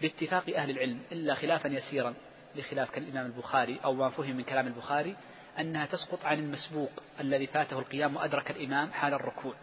باتفاق 0.00 0.56
أهل 0.56 0.70
العلم 0.70 1.00
إلا 1.12 1.34
خلافا 1.34 1.68
يسيرا. 1.68 2.14
لخلاف 2.56 2.90
كالإمام 2.90 3.26
البخاري 3.26 3.80
أو 3.84 3.94
ما 3.94 4.10
فهم 4.10 4.36
من 4.36 4.42
كلام 4.42 4.66
البخاري 4.66 5.16
أنها 5.58 5.86
تسقط 5.86 6.24
عن 6.24 6.38
المسبوق 6.38 6.90
الذي 7.20 7.46
فاته 7.46 7.78
القيام 7.78 8.16
وأدرك 8.16 8.50
الإمام 8.50 8.92
حال 8.92 9.14
الركوع. 9.14 9.54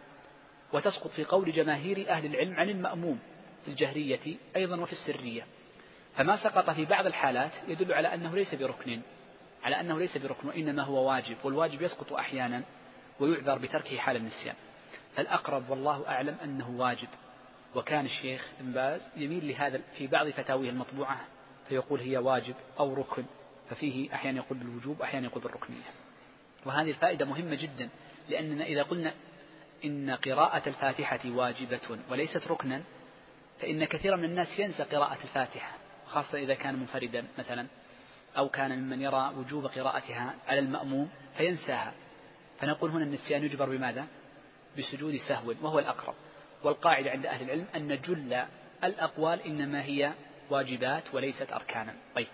وتسقط 0.72 1.10
في 1.10 1.24
قول 1.24 1.52
جماهير 1.52 2.10
أهل 2.10 2.26
العلم 2.26 2.54
عن 2.54 2.68
المأموم 2.68 3.18
في 3.64 3.70
الجهرية 3.70 4.36
أيضا 4.56 4.80
وفي 4.80 4.92
السرية. 4.92 5.46
فما 6.16 6.36
سقط 6.36 6.70
في 6.70 6.84
بعض 6.84 7.06
الحالات 7.06 7.50
يدل 7.68 7.92
على 7.92 8.14
أنه 8.14 8.34
ليس 8.34 8.54
بركن 8.54 9.00
على 9.62 9.80
أنه 9.80 9.98
ليس 9.98 10.18
بركن 10.18 10.48
وإنما 10.48 10.82
هو 10.82 11.08
واجب 11.08 11.36
والواجب 11.44 11.82
يسقط 11.82 12.12
أحيانا 12.12 12.62
ويعذر 13.20 13.58
بتركه 13.58 13.98
حال 13.98 14.16
النسيان. 14.16 14.54
فالأقرب 15.16 15.70
والله 15.70 16.08
أعلم 16.08 16.36
أنه 16.44 16.70
واجب. 16.70 17.08
وكان 17.74 18.04
الشيخ 18.04 18.48
ابن 18.60 18.72
باز 18.72 19.00
يميل 19.16 19.48
لهذا 19.48 19.80
في 19.98 20.06
بعض 20.06 20.28
فتاويه 20.28 20.70
المطبوعة 20.70 21.20
فيقول 21.68 22.00
هي 22.00 22.16
واجب 22.16 22.54
أو 22.78 22.94
ركن 22.94 23.24
ففيه 23.70 24.14
أحيانا 24.14 24.38
يقول 24.38 24.58
بالوجوب 24.58 25.02
أحيانا 25.02 25.26
يقول 25.26 25.42
بالركنية. 25.42 25.90
وهذه 26.66 26.90
الفائدة 26.90 27.24
مهمة 27.24 27.54
جدا 27.54 27.88
لأننا 28.28 28.64
إذا 28.64 28.82
قلنا 28.82 29.14
إن 29.84 30.10
قراءة 30.10 30.68
الفاتحة 30.68 31.20
واجبة 31.26 31.98
وليست 32.10 32.46
ركنا 32.48 32.82
فإن 33.60 33.84
كثيرا 33.84 34.16
من 34.16 34.24
الناس 34.24 34.58
ينسى 34.58 34.82
قراءة 34.82 35.18
الفاتحة 35.24 35.76
خاصة 36.06 36.38
إذا 36.38 36.54
كان 36.54 36.74
منفردا 36.74 37.24
مثلا 37.38 37.66
أو 38.38 38.48
كان 38.48 38.78
ممن 38.78 39.02
يرى 39.02 39.32
وجوب 39.36 39.66
قراءتها 39.66 40.34
على 40.48 40.58
المأموم 40.58 41.08
فينساها. 41.36 41.92
فنقول 42.60 42.90
هنا 42.90 43.04
النسيان 43.04 43.44
يجبر 43.44 43.68
بماذا؟ 43.68 44.06
بسجود 44.78 45.16
سهو 45.16 45.54
وهو 45.62 45.78
الأقرب. 45.78 46.14
والقاعدة 46.62 47.10
عند 47.10 47.26
أهل 47.26 47.44
العلم 47.44 47.66
أن 47.76 48.00
جل 48.00 48.42
الأقوال 48.84 49.40
إنما 49.40 49.84
هي 49.84 50.12
واجبات 50.50 51.14
وليست 51.14 51.52
أركانا. 51.52 51.94
طيب. 52.14 52.26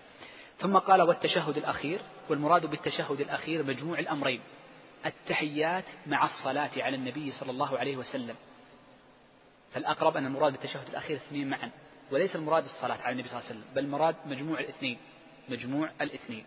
ثم 0.59 0.77
قال 0.77 1.01
والتشهد 1.01 1.57
الأخير 1.57 2.01
والمراد 2.29 2.65
بالتشهد 2.65 3.21
الأخير 3.21 3.63
مجموع 3.63 3.99
الأمرين. 3.99 4.41
التحيات 5.05 5.85
مع 6.07 6.25
الصلاة 6.25 6.71
على 6.77 6.95
النبي 6.95 7.31
صلى 7.31 7.51
الله 7.51 7.77
عليه 7.77 7.97
وسلم. 7.97 8.35
فالأقرب 9.73 10.17
أن 10.17 10.25
المراد 10.25 10.51
بالتشهد 10.51 10.87
الأخير 10.89 11.17
اثنين 11.17 11.49
معا 11.49 11.71
وليس 12.11 12.35
المراد 12.35 12.63
الصلاة 12.63 13.01
على 13.01 13.11
النبي 13.11 13.27
صلى 13.27 13.39
الله 13.39 13.49
عليه 13.49 13.59
وسلم 13.59 13.73
بل 13.75 13.83
المراد 13.83 14.15
مجموع 14.25 14.59
الاثنين. 14.59 14.97
مجموع 15.49 15.91
الاثنين. 16.01 16.45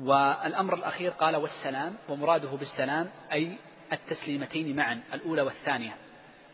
والأمر 0.00 0.74
الأخير 0.74 1.10
قال 1.10 1.36
والسلام 1.36 1.96
ومراده 2.08 2.48
بالسلام 2.48 3.10
أي 3.32 3.58
التسليمتين 3.92 4.76
معا 4.76 5.02
الأولى 5.12 5.42
والثانية. 5.42 5.96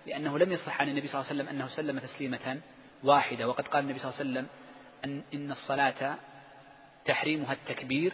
لأنه 0.07 0.39
لم 0.39 0.53
يصح 0.53 0.81
عن 0.81 0.89
النبي 0.89 1.09
صلى 1.09 1.21
الله 1.21 1.31
عليه 1.31 1.41
وسلم 1.41 1.49
أنه 1.49 1.69
سلم 1.69 1.99
تسليمة 1.99 2.61
واحدة 3.05 3.49
وقد 3.49 3.69
قال 3.69 3.85
النبي 3.85 3.99
صلى 3.99 4.09
الله 4.09 4.21
عليه 4.21 4.31
وسلم 4.31 4.47
أن 5.05 5.23
إن 5.35 5.53
الصلاة 5.53 6.17
تحريمها 7.05 7.53
التكبير 7.53 8.13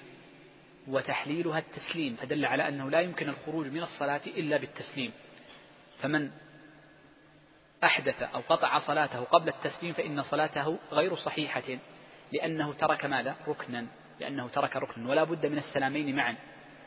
وتحليلها 0.88 1.58
التسليم 1.58 2.16
فدل 2.16 2.44
على 2.44 2.68
أنه 2.68 2.90
لا 2.90 3.00
يمكن 3.00 3.28
الخروج 3.28 3.66
من 3.66 3.82
الصلاة 3.82 4.20
إلا 4.26 4.56
بالتسليم. 4.56 5.12
فمن 6.00 6.30
أحدث 7.84 8.22
أو 8.22 8.40
قطع 8.48 8.78
صلاته 8.78 9.20
قبل 9.20 9.48
التسليم 9.48 9.92
فإن 9.92 10.22
صلاته 10.22 10.78
غير 10.92 11.16
صحيحة 11.16 11.78
لأنه 12.32 12.72
ترك 12.72 13.04
ماذا؟ 13.04 13.36
ركنا 13.48 13.86
لأنه 14.20 14.48
ترك 14.48 14.76
ركنا 14.76 15.08
ولا 15.08 15.24
بد 15.24 15.46
من 15.46 15.58
السلامين 15.58 16.16
معا. 16.16 16.34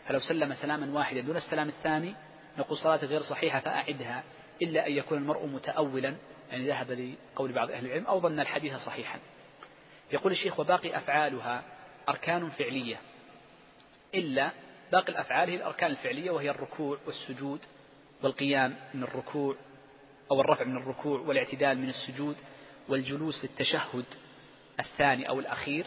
فلو 0.08 0.20
سلم 0.20 0.54
سلاما 0.54 0.94
واحدا 0.94 1.22
دون 1.22 1.38
السلام 1.38 1.70
الثاني 1.70 2.16
نقول 2.58 2.78
صلاته 2.78 3.08
غير 3.08 3.22
صحيحة 3.22 3.60
فأعدها. 3.60 4.24
إلا 4.62 4.88
أن 4.88 4.92
يكون 4.92 5.18
المرء 5.18 5.46
متأولا 5.46 6.16
يعني 6.52 6.68
ذهب 6.68 6.92
لقول 6.92 7.52
بعض 7.52 7.72
أهل 7.72 7.86
العلم 7.86 8.06
أو 8.06 8.20
ظن 8.20 8.40
الحديث 8.40 8.74
صحيحا. 8.76 9.20
يقول 10.12 10.32
الشيخ 10.32 10.60
وباقي 10.60 10.98
أفعالها 10.98 11.64
أركان 12.10 12.50
فعلية 12.50 12.98
إلا 14.16 14.52
باقي 14.92 15.12
الأفعال 15.12 15.50
هي 15.50 15.56
الأركان 15.56 15.92
الفعلية 15.92 16.32
وهي 16.32 16.50
الركوع 16.50 16.98
والسجود 17.06 17.60
والقيام 18.24 18.76
من 18.94 19.04
الركوع 19.04 19.56
أو 20.32 20.42
الرفع 20.42 20.66
من 20.66 20.78
الركوع 20.78 21.20
والاعتدال 21.20 21.78
من 21.78 21.90
السجود 21.90 22.36
والجلوس 22.90 23.44
للتشهد 23.44 24.06
الثاني 24.80 25.30
أو 25.30 25.40
الأخير 25.40 25.86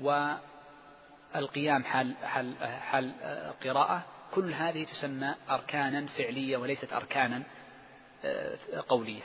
والقيام 0.00 1.84
حال 1.84 2.14
حال 2.24 2.54
حال 2.60 3.12
القراءة 3.22 4.04
كل 4.34 4.52
هذه 4.52 4.84
تسمى 4.84 5.34
أركانا 5.50 6.06
فعلية 6.06 6.56
وليست 6.56 6.92
أركانا 6.92 7.42
قولية. 8.88 9.22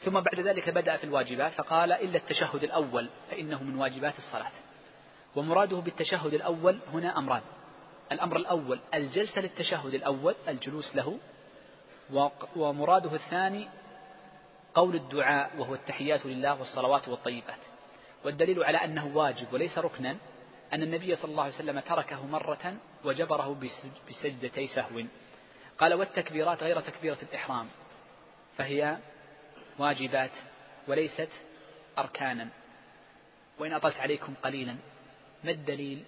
ثم 0.00 0.20
بعد 0.20 0.40
ذلك 0.40 0.68
بدأ 0.68 0.96
في 0.96 1.04
الواجبات 1.04 1.52
فقال 1.52 1.92
إلا 1.92 2.16
التشهد 2.16 2.64
الأول 2.64 3.08
فإنه 3.30 3.62
من 3.62 3.76
واجبات 3.76 4.18
الصلاة. 4.18 4.50
ومراده 5.36 5.76
بالتشهد 5.76 6.34
الأول 6.34 6.78
هنا 6.92 7.18
أمران. 7.18 7.42
الأمر 8.12 8.36
الأول 8.36 8.80
الجلسة 8.94 9.40
للتشهد 9.40 9.94
الأول 9.94 10.34
الجلوس 10.48 10.96
له. 10.96 11.18
ومراده 12.56 13.14
الثاني 13.14 13.68
قول 14.74 14.94
الدعاء 14.94 15.50
وهو 15.58 15.74
التحيات 15.74 16.26
لله 16.26 16.58
والصلوات 16.58 17.08
والطيبات. 17.08 17.58
والدليل 18.24 18.64
على 18.64 18.84
أنه 18.84 19.16
واجب 19.16 19.52
وليس 19.52 19.78
ركنا 19.78 20.16
أن 20.72 20.82
النبي 20.82 21.16
صلى 21.16 21.30
الله 21.30 21.42
عليه 21.42 21.54
وسلم 21.54 21.80
تركه 21.80 22.26
مرة 22.26 22.74
وجبره 23.04 23.56
بسجدتي 24.08 24.66
سهو. 24.66 25.02
قال 25.78 25.94
والتكبيرات 25.94 26.62
غير 26.62 26.80
تكبيرة 26.80 27.18
الإحرام. 27.22 27.68
فهي 28.58 28.98
واجبات 29.78 30.30
وليست 30.88 31.30
أركانا. 31.98 32.48
وإن 33.58 33.72
أطلت 33.72 33.96
عليكم 33.96 34.34
قليلا 34.34 34.76
ما 35.44 35.50
الدليل 35.50 36.04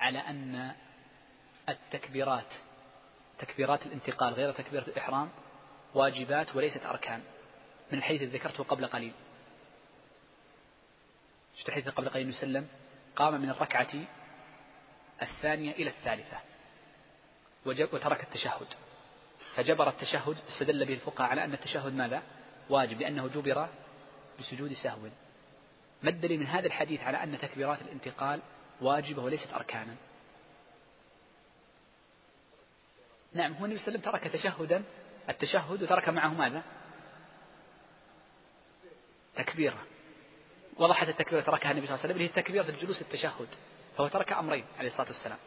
على 0.00 0.18
أن 0.18 0.72
التكبيرات 1.68 2.46
تكبيرات 3.38 3.86
الانتقال 3.86 4.34
غير 4.34 4.52
تكبيرة 4.52 4.82
الإحرام 4.82 5.30
واجبات 5.94 6.56
وليست 6.56 6.86
أركان؟ 6.86 7.22
من 7.92 7.98
الحديث 7.98 8.22
الذي 8.22 8.38
ذكرته 8.38 8.64
قبل 8.64 8.86
قليل. 8.86 9.12
شفت 11.56 11.68
الحديث 11.68 11.88
قبل 11.88 12.08
قليل 12.08 12.28
وسلم؟ 12.28 12.68
قام 13.16 13.40
من 13.40 13.50
الركعة 13.50 13.90
الثانية 15.22 15.72
إلى 15.72 15.90
الثالثة 15.90 16.36
وترك 17.66 18.22
التشهد. 18.22 18.66
فجبر 19.56 19.88
التشهد 19.88 20.36
استدل 20.48 20.84
به 20.84 20.94
الفقهاء 20.94 21.30
على 21.30 21.44
أن 21.44 21.52
التشهد 21.52 21.92
ماذا؟ 21.92 22.22
واجب 22.70 23.00
لأنه 23.00 23.28
جبر 23.28 23.68
بسجود 24.40 24.72
سهو. 24.72 25.08
ما 26.02 26.10
الدليل 26.10 26.40
من 26.40 26.46
هذا 26.46 26.66
الحديث 26.66 27.00
على 27.00 27.22
أن 27.22 27.38
تكبيرات 27.38 27.82
الانتقال 27.82 28.40
واجبة 28.80 29.22
وليست 29.22 29.54
أركانا؟ 29.54 29.94
نعم 33.34 33.52
هو 33.52 33.64
النبي 33.64 33.78
صلى 33.78 33.88
الله 33.88 34.08
عليه 34.08 34.18
وسلم 34.18 34.30
ترك 34.30 34.32
تشهدا 34.32 34.82
التشهد 35.28 35.82
وترك 35.82 36.08
معه 36.08 36.28
ماذا؟ 36.28 36.62
تكبيرة. 39.36 39.86
وضحت 40.76 41.08
التكبيرة 41.08 41.40
تركها 41.40 41.70
النبي 41.70 41.86
صلى 41.86 41.94
الله 41.94 42.04
عليه 42.04 42.14
وسلم 42.14 42.26
هي 42.26 42.42
تكبيرة 42.42 42.68
الجلوس 42.68 43.02
التشهد 43.02 43.48
فهو 43.96 44.08
ترك 44.08 44.32
أمرين 44.32 44.64
عليه 44.78 44.88
الصلاة 44.88 45.06
والسلام. 45.06 45.38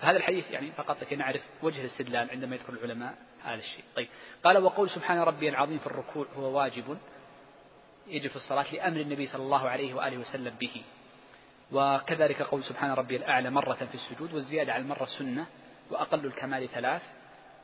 فهذا 0.00 0.16
الحديث 0.16 0.50
يعني 0.50 0.72
فقط 0.72 1.02
لكي 1.02 1.16
نعرف 1.16 1.42
وجه 1.62 1.80
الاستدلال 1.80 2.30
عندما 2.30 2.56
يذكر 2.56 2.72
العلماء. 2.72 3.14
هذا 3.44 3.60
الشيء. 3.60 3.84
طيب. 3.96 4.08
قال 4.44 4.58
وقول 4.58 4.90
سبحان 4.90 5.18
ربي 5.18 5.48
العظيم 5.48 5.78
في 5.78 5.86
الركوع 5.86 6.26
هو 6.36 6.58
واجب 6.58 6.98
يجب 8.06 8.30
في 8.30 8.36
الصلاة 8.36 8.74
لأمر 8.74 9.00
النبي 9.00 9.26
صلى 9.26 9.42
الله 9.42 9.68
عليه 9.68 9.94
وآله 9.94 10.18
وسلم 10.18 10.54
به. 10.60 10.82
وكذلك 11.72 12.42
قول 12.42 12.64
سبحان 12.64 12.90
ربي 12.90 13.16
الأعلى 13.16 13.50
مرة 13.50 13.74
في 13.74 13.94
السجود 13.94 14.32
والزيادة 14.32 14.72
على 14.72 14.82
المرة 14.82 15.04
سنة 15.04 15.46
وأقل 15.90 16.26
الكمال 16.26 16.68
ثلاث. 16.68 17.02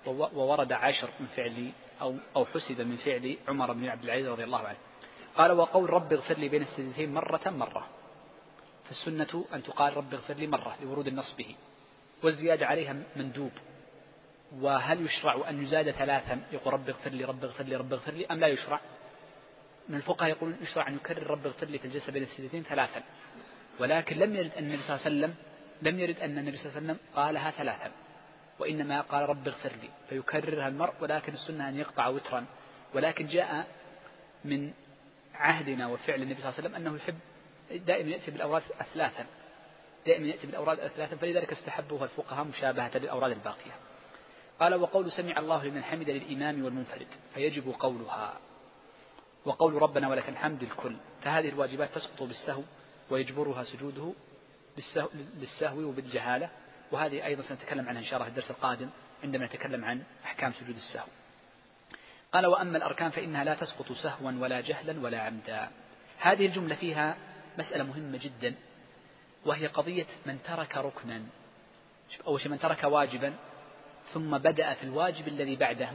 وورد 0.07 0.73
عشر 0.73 1.11
من 1.21 1.27
فعل 1.27 1.71
أو 2.01 2.17
أو 2.37 2.45
حسب 2.45 2.81
من 2.81 2.97
فعل 2.97 3.37
عمر 3.49 3.73
بن 3.73 3.89
عبد 3.89 4.05
العزيز 4.05 4.29
رضي 4.29 4.45
الله 4.45 4.69
عنه. 4.69 4.79
قال 5.37 5.53
وقول 5.53 5.91
رب 5.91 6.13
اغفر 6.13 6.35
لي 6.35 6.49
بين 6.49 6.63
السجدتين 6.63 7.15
مرة 7.15 7.41
مرة. 7.47 7.89
فالسنة 8.85 9.45
أن 9.55 9.63
تقال 9.63 9.97
رب 9.97 10.15
اغفر 10.15 10.35
لي 10.35 10.47
مرة 10.47 10.77
لورود 10.83 11.07
النص 11.07 11.35
به. 11.39 11.57
والزيادة 12.23 12.67
عليها 12.67 12.97
مندوب. 13.17 13.53
وهل 14.53 15.07
يشرع 15.07 15.49
أن 15.49 15.63
يزاد 15.63 15.91
ثلاثا 15.91 16.41
يقول 16.53 16.73
رب 16.73 16.89
اغفر 16.89 17.11
لي 17.11 17.25
رب 17.25 17.45
اغفر 17.45 17.65
لي 17.65 17.77
رب 17.77 17.93
اغفر 17.93 18.13
لي. 18.13 18.27
أم 18.27 18.41
لا 18.41 18.47
يشرع؟ 18.47 18.81
من 19.89 19.97
الفقهاء 19.97 20.31
يقولون 20.31 20.57
يشرع 20.63 20.89
أن 20.89 20.95
يكرر 20.95 21.27
رب 21.27 21.47
اغفر 21.47 21.67
لي 21.67 21.79
في 21.79 21.85
الجلسة 21.85 22.13
بين 22.13 22.23
السجدتين 22.23 22.63
ثلاثا 22.63 23.03
ولكن 23.79 24.17
لم 24.17 24.37
يرد 24.37 24.55
أن 24.55 24.65
النبي 24.65 24.83
صلى 24.83 24.97
الله 24.97 25.05
عليه 25.05 25.17
وسلم 25.17 25.35
لم 25.83 26.01
يرد 26.01 26.21
أن 26.21 26.39
النبي 26.39 26.57
صلى 26.57 26.67
الله 26.67 26.77
عليه 26.77 26.87
وسلم 26.87 26.99
قالها 27.17 27.51
ثلاثا 27.51 27.91
وإنما 28.59 29.01
قال 29.01 29.29
رب 29.29 29.49
اغفر 29.49 29.73
لي. 29.83 29.91
فيكررها 30.09 30.69
المرء 30.69 30.93
ولكن 31.01 31.33
السنة 31.33 31.69
أن 31.69 31.79
يقطع 31.79 32.09
وترا. 32.09 32.45
ولكن 32.95 33.27
جاء 33.27 33.67
من 34.45 34.73
عهدنا 35.35 35.87
وفعل 35.87 36.23
النبي 36.23 36.41
صلى 36.41 36.49
الله 36.49 36.59
عليه 36.59 36.69
وسلم 36.69 36.75
أنه 36.75 36.97
يحب 36.97 37.19
دائما 37.87 38.11
يأتي 38.11 38.31
بالأوراد 38.31 38.63
أثلاثا 38.81 39.27
دائما 40.07 40.27
يأتي 40.27 40.47
بالأوراد 40.47 40.81
أثلاثا 40.81 41.17
فلذلك 41.17 41.53
استحبوها 41.53 42.05
الفقهاء 42.05 42.45
مشابهة 42.45 42.99
للأوراد 42.99 43.33
الباقية. 43.33 43.88
قال 44.61 44.75
وقول 44.75 45.13
سمع 45.13 45.39
الله 45.39 45.65
لمن 45.65 45.85
حمد 45.85 46.11
للإمام 46.11 46.65
والمنفرد 46.65 47.07
فيجب 47.35 47.75
قولها. 47.79 48.39
وقول 49.45 49.83
ربنا 49.83 50.09
ولك 50.09 50.29
الحمد 50.29 50.63
الكل 50.63 50.97
فهذه 51.23 51.49
الواجبات 51.49 51.95
تسقط 51.95 52.23
بالسهو 52.23 52.63
ويجبرها 53.11 53.65
سجوده 53.65 54.13
بالسهو, 54.77 55.09
بالسهو 55.35 55.79
وبالجهالة. 55.79 56.51
وهذه 56.93 57.25
أيضا 57.25 57.43
سنتكلم 57.43 57.89
عنها 57.89 58.01
إن 58.01 58.05
شاء 58.05 58.15
الله 58.15 58.25
في 58.25 58.31
الدرس 58.31 58.51
القادم 58.51 58.89
عندما 59.25 59.47
نتكلم 59.47 59.85
عن 59.85 60.03
أحكام 60.25 60.53
سجود 60.53 60.77
السهو. 60.77 61.07
قال 62.33 62.47
وأما 62.47 62.77
الأركان 62.77 63.11
فإنها 63.11 63.45
لا 63.45 63.55
تسقط 63.55 63.93
سهوا 63.93 64.33
ولا 64.41 64.61
جهلا 64.61 65.01
ولا 65.01 65.21
عمدا. 65.21 65.71
هذه 66.19 66.47
الجملة 66.47 66.75
فيها 66.75 67.17
مسألة 67.59 67.85
مهمة 67.85 68.19
جدا 68.19 68.55
وهي 69.47 69.67
قضية 69.67 70.07
من 70.27 70.39
ترك 70.43 70.77
ركنا. 70.77 71.23
أول 72.27 72.41
شيء 72.41 72.51
من 72.51 72.59
ترك 72.59 72.85
واجبا 72.85 73.35
ثم 74.15 74.39
بدأ 74.39 74.75
في 74.75 74.83
الواجب 74.83 75.29
الذي 75.29 75.57
بعده 75.57 75.91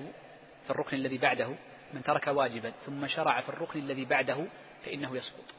في 0.64 0.70
الركن 0.70 0.98
الذي 0.98 1.18
بعده 1.18 1.56
من 1.94 2.04
ترك 2.04 2.28
واجبا 2.28 2.74
ثم 2.86 3.08
شرع 3.08 3.42
في 3.42 3.50
الركن 3.50 3.80
الذي 3.80 4.06
بعده 4.06 4.48
فإنه 4.86 5.18
يسقط. 5.18 5.56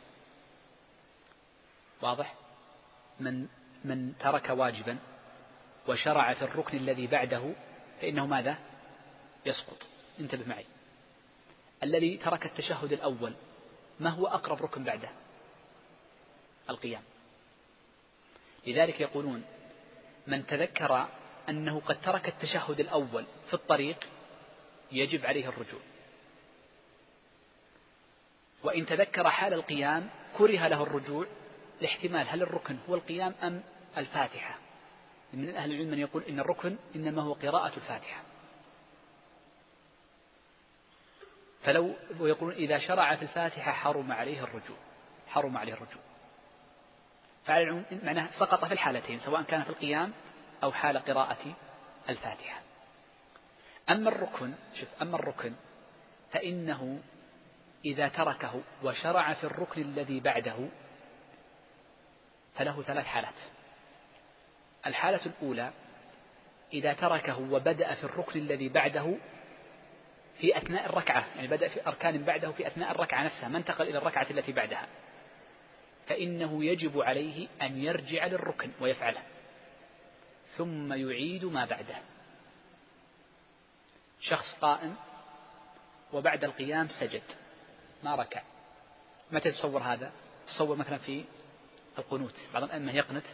واضح؟ 2.03 2.35
من 3.21 3.49
من 3.85 4.19
ترك 4.19 4.49
واجبا 4.51 4.99
وشرع 5.89 6.35
في 6.35 6.43
الركن 6.43 6.77
الذي 6.77 7.07
بعده 7.07 7.53
فإنه 8.01 8.27
ماذا؟ 8.27 8.59
يسقط. 9.47 9.87
انتبه 10.21 10.49
معي. 10.49 10.67
الذي 11.83 12.17
ترك 12.17 12.47
التشهد 12.47 12.93
الأول 12.93 13.35
ما 14.01 14.11
هو 14.11 14.27
أقرب 14.27 14.63
ركن 14.63 14.85
بعده؟ 14.85 15.09
القيام. 16.71 17.03
لذلك 18.67 19.01
يقولون 19.01 19.45
من 20.27 20.47
تذكر 20.47 21.09
أنه 21.49 21.81
قد 21.81 22.01
ترك 22.01 22.29
التشهد 22.29 22.81
الأول 22.81 23.25
في 23.47 23.55
الطريق 23.55 23.97
يجب 24.93 25.27
عليه 25.27 25.49
الرجوع. 25.49 25.81
وإن 28.63 28.87
تذكر 28.87 29.31
حال 29.31 29.53
القيام 29.53 30.11
كره 30.39 30.69
له 30.69 30.83
الرجوع 30.83 31.27
لاحتمال 31.81 32.29
هل 32.29 32.43
الركن 32.43 32.79
هو 32.89 32.95
القيام 32.95 33.35
أم 33.43 33.63
الفاتحة. 33.97 34.59
من 35.33 35.55
أهل 35.55 35.73
العلم 35.73 35.91
من 35.91 35.99
يقول 35.99 36.23
إن 36.23 36.41
الركن 36.41 36.77
إنما 36.97 37.23
هو 37.23 37.33
قراءة 37.33 37.77
الفاتحة. 37.77 38.23
فلو 41.63 41.95
ويقولون 42.21 42.55
إذا 42.55 42.79
شرع 42.79 43.17
في 43.17 43.23
الفاتحة 43.23 43.73
حرم 43.73 44.13
عليه 44.13 44.45
الرجوع 44.45 44.77
حرم 45.27 45.57
عليه 45.57 45.73
الرجوع. 45.73 46.03
فعلى 47.45 47.65
العموم 47.65 47.85
معناه 48.03 48.31
سقط 48.39 48.65
في 48.65 48.73
الحالتين 48.73 49.21
سواء 49.21 49.43
كان 49.43 49.63
في 49.63 49.71
القيام 49.71 50.13
أو 50.65 50.73
حال 50.73 50.99
قراءة 50.99 51.55
الفاتحة. 52.09 52.61
أما 53.91 54.09
الركن 54.09 54.53
شوف 54.75 54.89
أما 55.03 55.17
الركن 55.17 55.53
فإنه 56.33 57.01
إذا 57.85 58.09
تركه 58.09 58.63
وشرع 58.83 59.35
في 59.35 59.45
الركن 59.45 59.83
الذي 59.83 60.21
بعده 60.21 60.69
فله 62.55 62.83
ثلاث 62.83 63.07
حالات. 63.07 63.35
الحالة 64.87 65.21
الأولى 65.27 65.73
إذا 66.73 66.93
تركه 66.93 67.41
وبدأ 67.53 67.95
في 67.95 68.05
الركن 68.05 68.41
الذي 68.41 68.69
بعده 68.69 69.15
في 70.41 70.57
أثناء 70.57 70.87
الركعة 70.87 71.25
يعني 71.37 71.49
بدأ 71.49 71.69
في 71.69 71.87
أركان 71.87 72.25
بعده 72.25 72.53
في 72.53 72.67
أثناء 72.67 72.91
الركعة 72.91 73.25
نفسها 73.25 73.49
ما 73.49 73.59
انتقل 73.59 73.89
إلى 73.89 73.99
الركعة 73.99 74.27
التي 74.31 74.53
بعدها. 74.53 74.87
فإنه 76.07 76.65
يجب 76.65 77.01
عليه 77.01 77.49
أن 77.63 77.83
يرجع 77.83 78.27
للركن 78.27 78.71
ويفعله. 78.81 79.34
ثم 80.57 80.93
يعيد 80.93 81.45
ما 81.45 81.65
بعده. 81.65 81.97
شخص 84.21 84.55
قائم 84.61 84.97
وبعد 86.13 86.45
القيام 86.45 86.89
سجد 86.89 87.23
ما 88.03 88.15
ركع. 88.15 88.43
متى 89.31 89.51
تصور 89.51 89.83
هذا؟ 89.83 90.13
تصور 90.47 90.77
مثلا 90.77 90.99
في 90.99 91.25
القنوت 91.99 92.35
بعض 92.55 92.63
الأئمة 92.63 92.93
يقنت 92.93 93.25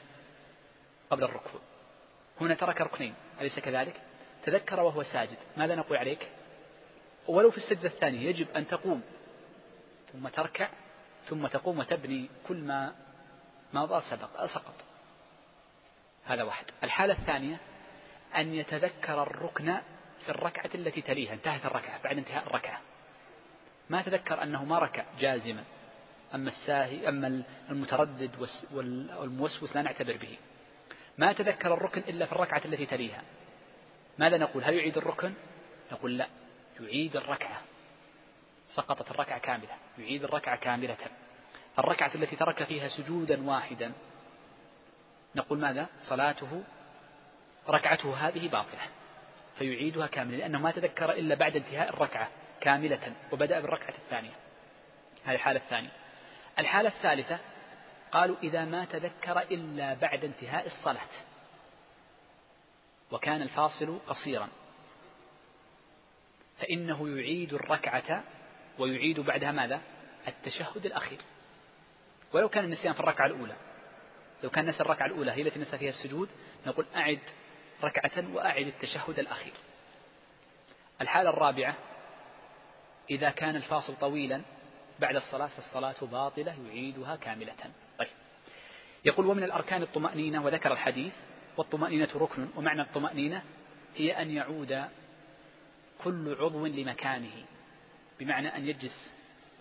قبل 1.11 1.25
الركوع. 1.25 1.61
هنا 2.41 2.55
ترك 2.55 2.81
ركنين 2.81 3.15
أليس 3.41 3.59
كذلك؟ 3.59 4.01
تذكر 4.45 4.81
وهو 4.81 5.03
ساجد 5.03 5.39
ماذا 5.57 5.75
نقول 5.75 5.97
عليك؟ 5.97 6.29
ولو 7.29 7.51
في 7.51 7.57
السجدة 7.57 7.89
الثانية 7.89 8.29
يجب 8.29 8.51
أن 8.51 8.67
تقوم 8.67 9.03
ثم 10.13 10.29
تركع 10.29 10.69
ثم 11.29 11.47
تقوم 11.47 11.79
وتبني 11.79 12.31
كل 12.49 12.57
ما 12.57 12.95
مضى 13.73 14.03
سبق 14.11 14.47
سقط. 14.47 14.90
هذا 16.25 16.43
واحد. 16.43 16.65
الحالة 16.85 17.13
الثانية 17.13 17.59
أن 18.37 18.55
يتذكر 18.55 19.23
الركن 19.23 19.77
في 20.25 20.29
الركعة 20.29 20.71
التي 20.75 21.01
تليها 21.01 21.35
انتهت 21.35 21.67
الركعة 21.67 22.03
بعد 22.03 22.19
انتهاء 22.19 22.47
الركعة. 22.47 22.81
ما 23.91 24.03
تذكر 24.03 24.43
أنه 24.43 24.65
ما 24.65 24.79
ركع 24.79 25.05
جازما 25.19 25.65
أما 26.35 26.51
الساهي 26.51 27.09
أما 27.09 27.43
المتردد 27.71 28.49
والموسوس 28.73 29.77
لا 29.77 29.83
نعتبر 29.83 30.17
به. 30.17 30.39
ما 31.19 31.33
تذكر 31.33 31.75
الركن 31.75 32.01
إلا 32.01 32.27
في 32.27 32.33
الركعة 32.33 32.63
التي 32.65 32.87
تليها. 32.87 33.23
ماذا 34.19 34.37
نقول؟ 34.37 34.65
هل 34.65 34.75
يعيد 34.75 34.97
الركن؟ 34.97 35.35
نقول 35.93 36.19
لا 36.19 36.29
يعيد 36.81 37.17
الركعة. 37.17 37.61
سقطت 38.69 39.11
الركعة 39.11 39.39
كاملة 39.39 39.77
يعيد 39.99 40.25
الركعة 40.25 40.57
كاملة. 40.57 40.97
الركعة 41.79 42.11
التي 42.15 42.37
ترك 42.37 42.65
فيها 42.65 42.89
سجودا 42.89 43.49
واحدا 43.49 43.93
نقول 45.35 45.59
ماذا؟ 45.59 45.89
صلاته 45.99 46.63
ركعته 47.69 48.29
هذه 48.29 48.49
باطلة. 48.49 48.81
فيعيدها 49.59 50.07
كاملة 50.07 50.37
لأنه 50.37 50.59
ما 50.59 50.71
تذكر 50.71 51.11
إلا 51.11 51.35
بعد 51.35 51.57
انتهاء 51.57 51.89
الركعة 51.89 52.29
كاملة 52.61 53.13
وبدأ 53.33 53.61
بالركعة 53.61 53.95
الثانية. 54.05 54.33
هذه 55.25 55.35
الحالة 55.35 55.61
الثانية. 55.61 55.91
الحالة 56.59 56.89
الثالثة 56.89 57.39
قالوا 58.13 58.37
إذا 58.43 58.65
ما 58.65 58.85
تذكر 58.85 59.41
إلا 59.41 59.95
بعد 59.95 60.25
انتهاء 60.25 60.67
الصلاة. 60.67 61.09
وكان 63.11 63.43
الفاصل 63.43 63.99
قصيرا. 64.07 64.49
فإنه 66.59 67.09
يعيد 67.09 67.55
الركعة 67.55 68.25
ويعيد 68.79 69.21
بعدها 69.21 69.53
ماذا؟ 69.53 69.81
التشهد 70.29 70.87
الأخير. 70.87 71.21
ولو 72.33 72.49
كان 72.49 72.65
النسيان 72.65 72.93
في 72.93 73.01
الركعة 73.01 73.27
الأولى. 73.27 73.57
لو 74.43 74.51
كان 74.51 74.67
نسى 74.67 74.81
الركعة 74.81 75.07
الأولى 75.07 75.33
هي 75.33 75.43
التي 75.43 75.59
نسى 75.59 75.79
فيها 75.79 75.91
السجود 75.91 76.29
نقول 76.67 76.87
أعد 76.97 77.21
ركعة 77.85 78.35
وأعد 78.35 78.67
التشهد 78.67 79.19
الأخير. 79.19 79.53
الحالة 81.01 81.31
الرابعة 81.31 81.75
إذا 83.11 83.31
كان 83.31 83.57
الفاصل 83.57 83.97
طويلا 83.97 84.43
بعد 85.01 85.17
الصلاة 85.17 85.47
فالصلاة 85.47 86.07
باطلة 86.07 86.55
يعيدها 86.67 87.17
كاملة. 87.17 87.55
طيب. 87.99 88.09
يقول 89.05 89.27
ومن 89.27 89.43
الأركان 89.43 89.83
الطمأنينة 89.83 90.45
وذكر 90.45 90.73
الحديث 90.73 91.13
والطمأنينة 91.57 92.09
ركن. 92.15 92.49
ومعنى 92.57 92.83
الطمأنينة 92.83 93.43
هي 93.97 94.23
أن 94.23 94.31
يعود 94.31 94.85
كل 96.05 96.37
عضو 96.41 96.67
لمكانه 96.67 97.45
بمعنى 98.21 98.57
أن 98.57 98.67
يجلس 98.67 99.11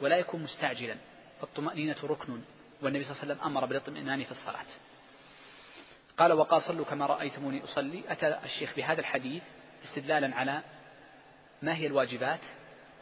ولا 0.01 0.17
يكون 0.17 0.43
مستعجلا. 0.43 0.95
فالطمأنينة 1.41 1.97
ركن. 2.03 2.41
والنبي 2.81 3.03
صلى 3.03 3.11
الله 3.11 3.23
عليه 3.23 3.33
وسلم 3.33 3.45
أمر 3.45 3.65
بالاطمئنان 3.65 4.23
في 4.23 4.31
الصلاة. 4.31 4.65
قال 6.17 6.33
وقال 6.33 6.61
صلوا 6.61 6.85
كما 6.85 7.05
رأيتموني 7.05 7.63
أصلي. 7.63 8.03
أتى 8.09 8.39
الشيخ 8.43 8.75
بهذا 8.75 8.99
الحديث 8.99 9.43
استدلالا 9.83 10.35
على 10.35 10.61
ما 11.61 11.75
هي 11.75 11.87
الواجبات 11.87 12.39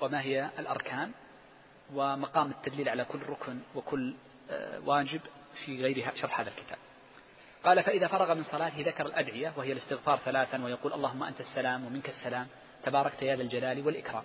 وما 0.02 0.22
هي 0.22 0.50
الأركان 0.60 1.12
ومقام 1.94 2.52
التدليل 2.52 2.90
على 2.90 3.06
كل 3.06 3.20
ركن 3.20 3.60
وكل 3.76 4.14
آه، 4.50 4.80
واجب 4.86 5.22
في 5.66 5.84
غير 5.84 6.12
شرح 6.16 6.40
هذا 6.40 6.50
الكتاب. 6.50 6.78
قال 7.64 7.84
فإذا 7.84 8.08
فرغ 8.08 8.34
من 8.34 8.44
صلاته 8.44 8.82
ذكر 8.82 9.06
الأدعية 9.06 9.54
وهي 9.58 9.72
الاستغفار 9.72 10.20
ثلاثا 10.26 10.64
ويقول 10.64 10.94
اللهم 10.94 11.24
أنت 11.24 11.42
السلام 11.42 11.86
ومنك 11.86 12.10
السلام 12.10 12.48
تباركت 12.84 13.22
يا 13.22 13.36
ذا 13.36 13.42
الجلال 13.42 13.86
والإكرام. 13.86 14.24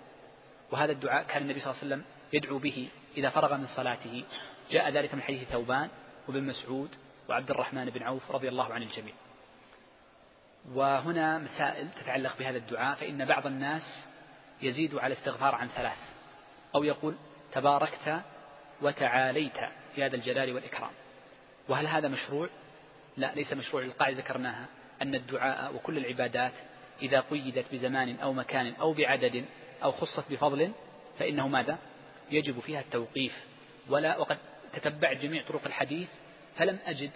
وهذا 0.71 0.91
الدعاء 0.91 1.23
كان 1.23 1.41
النبي 1.41 1.59
صلى 1.59 1.71
الله 1.71 1.83
عليه 1.83 1.87
وسلم 1.87 2.03
يدعو 2.33 2.57
به 2.57 2.89
إذا 3.17 3.29
فرغ 3.29 3.57
من 3.57 3.67
صلاته 3.67 4.23
جاء 4.71 4.89
ذلك 4.89 5.13
من 5.13 5.21
حديث 5.21 5.47
ثوبان 5.49 5.89
وابن 6.27 6.43
مسعود 6.43 6.89
وعبد 7.29 7.51
الرحمن 7.51 7.85
بن 7.85 8.03
عوف 8.03 8.31
رضي 8.31 8.49
الله 8.49 8.73
عن 8.73 8.83
الجميع 8.83 9.13
وهنا 10.73 11.37
مسائل 11.37 11.87
تتعلق 12.01 12.39
بهذا 12.39 12.57
الدعاء 12.57 12.95
فإن 12.95 13.25
بعض 13.25 13.47
الناس 13.47 13.97
يزيد 14.61 14.95
على 14.95 15.13
الاستغفار 15.13 15.55
عن 15.55 15.67
ثلاث 15.67 15.97
أو 16.75 16.83
يقول 16.83 17.15
تباركت 17.51 18.21
وتعاليت 18.81 19.57
يا 19.97 20.09
ذا 20.09 20.15
الجلال 20.15 20.53
والإكرام 20.53 20.91
وهل 21.69 21.87
هذا 21.87 22.07
مشروع؟ 22.07 22.49
لا 23.17 23.35
ليس 23.35 23.53
مشروع 23.53 23.83
القاعدة 23.83 24.17
ذكرناها 24.17 24.65
أن 25.01 25.15
الدعاء 25.15 25.75
وكل 25.75 25.97
العبادات 25.97 26.53
إذا 27.01 27.19
قيدت 27.19 27.73
بزمان 27.73 28.19
أو 28.19 28.33
مكان 28.33 28.73
أو 28.73 28.93
بعدد 28.93 29.45
أو 29.83 29.91
خصت 29.91 30.31
بفضل 30.31 30.71
فإنه 31.19 31.47
ماذا؟ 31.47 31.77
يجب 32.31 32.59
فيها 32.59 32.79
التوقيف 32.79 33.45
ولا 33.89 34.17
وقد 34.17 34.37
تتبعت 34.73 35.17
جميع 35.17 35.41
طرق 35.41 35.65
الحديث 35.65 36.09
فلم 36.57 36.79
أجد 36.85 37.11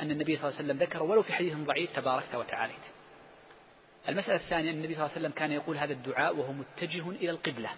أن 0.00 0.10
النبي 0.10 0.36
صلى 0.36 0.48
الله 0.48 0.58
عليه 0.58 0.68
وسلم 0.68 0.78
ذكر 0.78 1.02
ولو 1.02 1.22
في 1.22 1.32
حديث 1.32 1.54
ضعيف 1.56 1.96
تباركت 1.96 2.34
وتعاليت. 2.34 2.80
المسألة 4.08 4.36
الثانية 4.36 4.70
أن 4.70 4.74
النبي 4.74 4.94
صلى 4.94 5.04
الله 5.04 5.14
عليه 5.16 5.20
وسلم 5.20 5.32
كان 5.32 5.52
يقول 5.52 5.78
هذا 5.78 5.92
الدعاء 5.92 6.36
وهو 6.36 6.52
متجه 6.52 7.10
إلى 7.10 7.30
القبلة 7.30 7.70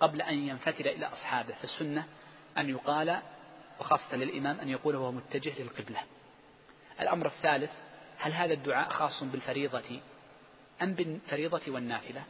قبل 0.00 0.22
أن 0.22 0.48
ينفتل 0.48 0.88
إلى 0.88 1.06
أصحابه 1.06 1.54
فالسنة 1.54 2.06
أن 2.58 2.70
يقال 2.70 3.18
وخاصة 3.80 4.16
للإمام 4.16 4.60
أن 4.60 4.68
يقول 4.68 4.96
وهو 4.96 5.12
متجه 5.12 5.62
للقبلة. 5.62 6.00
الأمر 7.00 7.26
الثالث 7.26 7.70
هل 8.18 8.32
هذا 8.32 8.52
الدعاء 8.52 8.88
خاص 8.88 9.24
بالفريضة 9.24 10.00
أم 10.82 10.94
بالفريضة 10.94 11.62
والنافلة؟ 11.68 12.22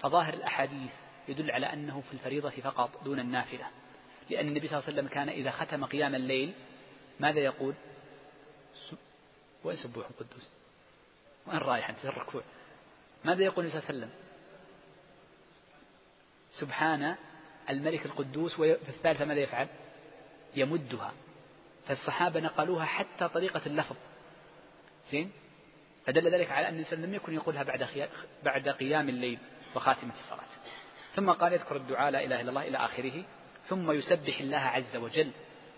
فظاهر 0.00 0.34
الأحاديث 0.34 0.90
يدل 1.28 1.50
على 1.50 1.72
أنه 1.72 2.00
في 2.00 2.12
الفريضة 2.12 2.50
فقط 2.50 3.04
دون 3.04 3.20
النافلة. 3.20 3.66
لأن 4.30 4.48
النبي 4.48 4.68
صلى 4.68 4.78
الله 4.78 4.88
عليه 4.88 4.98
وسلم 4.98 5.08
كان 5.08 5.28
إذا 5.28 5.50
ختم 5.50 5.84
قيام 5.84 6.14
الليل 6.14 6.52
ماذا 7.20 7.40
يقول؟ 7.40 7.74
وين 9.64 9.76
سبوح 9.76 10.06
القدوس؟ 10.06 10.48
وين 11.46 11.58
رايح 11.58 11.88
أنت؟ 11.90 12.04
الركوع. 12.04 12.42
ماذا 13.24 13.42
يقول 13.42 13.64
النبي 13.64 13.80
صلى 13.80 13.90
الله 13.90 14.04
عليه 14.04 14.06
وسلم؟ 14.06 14.22
سبحان 16.54 17.16
الملك 17.70 18.06
القدوس 18.06 18.54
وفي 18.54 18.88
الثالثة 18.88 19.24
ماذا 19.24 19.40
يفعل؟ 19.40 19.68
يمدها. 20.54 21.12
فالصحابة 21.88 22.40
نقلوها 22.40 22.84
حتى 22.84 23.28
طريقة 23.28 23.62
اللفظ. 23.66 23.96
زين؟ 25.10 25.32
فدل 26.06 26.34
ذلك 26.34 26.50
على 26.50 26.68
أن 26.68 26.74
الإنسان 26.74 27.02
لم 27.02 27.14
يكن 27.14 27.34
يقولها 27.34 27.62
بعد 27.62 27.88
بعد 28.44 28.68
قيام 28.68 29.08
الليل 29.08 29.38
وخاتمة 29.74 30.12
الصلاة. 30.24 30.48
ثم 31.14 31.30
قال 31.30 31.52
يذكر 31.52 31.76
الدعاء 31.76 32.10
لا 32.10 32.24
إله 32.24 32.40
إلا 32.40 32.50
الله 32.50 32.68
إلى 32.68 32.78
آخره 32.78 33.24
ثم 33.68 33.90
يسبح 33.90 34.40
الله 34.40 34.58
عز 34.58 34.96
وجل. 34.96 35.30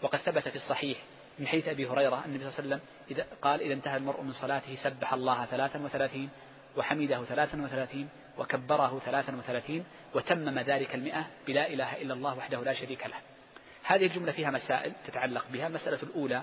وقد 0.03 0.19
ثبت 0.19 0.49
في 0.49 0.57
الصحيح 0.57 0.99
من 1.39 1.47
حيث 1.47 1.69
أبي 1.69 1.87
هريرة 1.87 2.25
النبي 2.25 2.51
صلى 2.51 2.59
الله 2.59 2.59
عليه 2.59 2.69
وسلم 2.69 2.81
إذا 3.11 3.27
قال 3.43 3.61
إذا 3.61 3.75
انتهى 3.75 3.97
المرء 3.97 4.23
من 4.23 4.33
صلاته 4.33 4.77
سبح 4.83 5.13
الله 5.13 5.45
ثلاثا 5.45 5.79
وثلاثين 5.79 6.31
وحمده 6.77 7.25
ثلاثا 7.25 7.63
وثلاثين 7.63 8.09
وكبره 8.39 9.03
ثلاثا 9.05 9.37
وثلاثين 9.37 9.85
وتمم 10.15 10.59
ذلك 10.59 10.95
المئة 10.95 11.27
بلا 11.47 11.69
إله 11.69 12.03
إلا 12.03 12.15
الله 12.15 12.39
وحده 12.39 12.63
لا 12.63 12.73
شريك 12.73 13.07
له. 13.07 13.17
هذه 13.85 14.07
الجملة 14.07 14.33
فيها 14.33 14.51
مسائل 14.51 14.93
تتعلق 15.07 15.45
بها. 15.53 15.67
المسألة 15.67 16.03
الأولى 16.03 16.43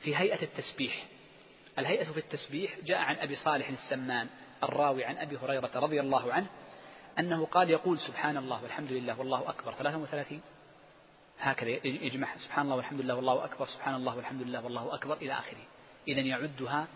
في 0.00 0.16
هيئة 0.16 0.42
التسبيح. 0.42 1.04
الهيئة 1.78 2.04
في 2.04 2.18
التسبيح 2.18 2.76
جاء 2.84 2.98
عن 2.98 3.16
أبي 3.16 3.36
صالح 3.36 3.68
السمان 3.68 4.28
الراوي 4.62 5.04
عن 5.04 5.16
أبي 5.16 5.36
هريرة 5.36 5.70
رضي 5.74 6.00
الله 6.00 6.32
عنه 6.32 6.46
أنه 7.18 7.46
قال 7.46 7.70
يقول 7.70 7.98
سبحان 7.98 8.36
الله 8.36 8.62
والحمد 8.62 8.92
لله 8.92 9.18
والله 9.18 9.48
أكبر. 9.48 9.72
33 9.72 10.40
هكذا 11.40 11.70
يجمع. 11.86 12.36
سبحان 12.36 12.64
الله 12.64 12.76
والحمد 12.76 13.00
لله 13.00 13.14
والله 13.14 13.44
أكبر 13.44 13.66
سبحان 13.66 13.94
الله 13.94 14.16
والحمد 14.16 14.42
لله 14.42 14.64
والله 14.64 14.94
أكبر 14.94 15.14
إلى 15.14 15.32
آخره. 15.32 15.64
إذا 16.08 16.20
يعدها 16.20 16.86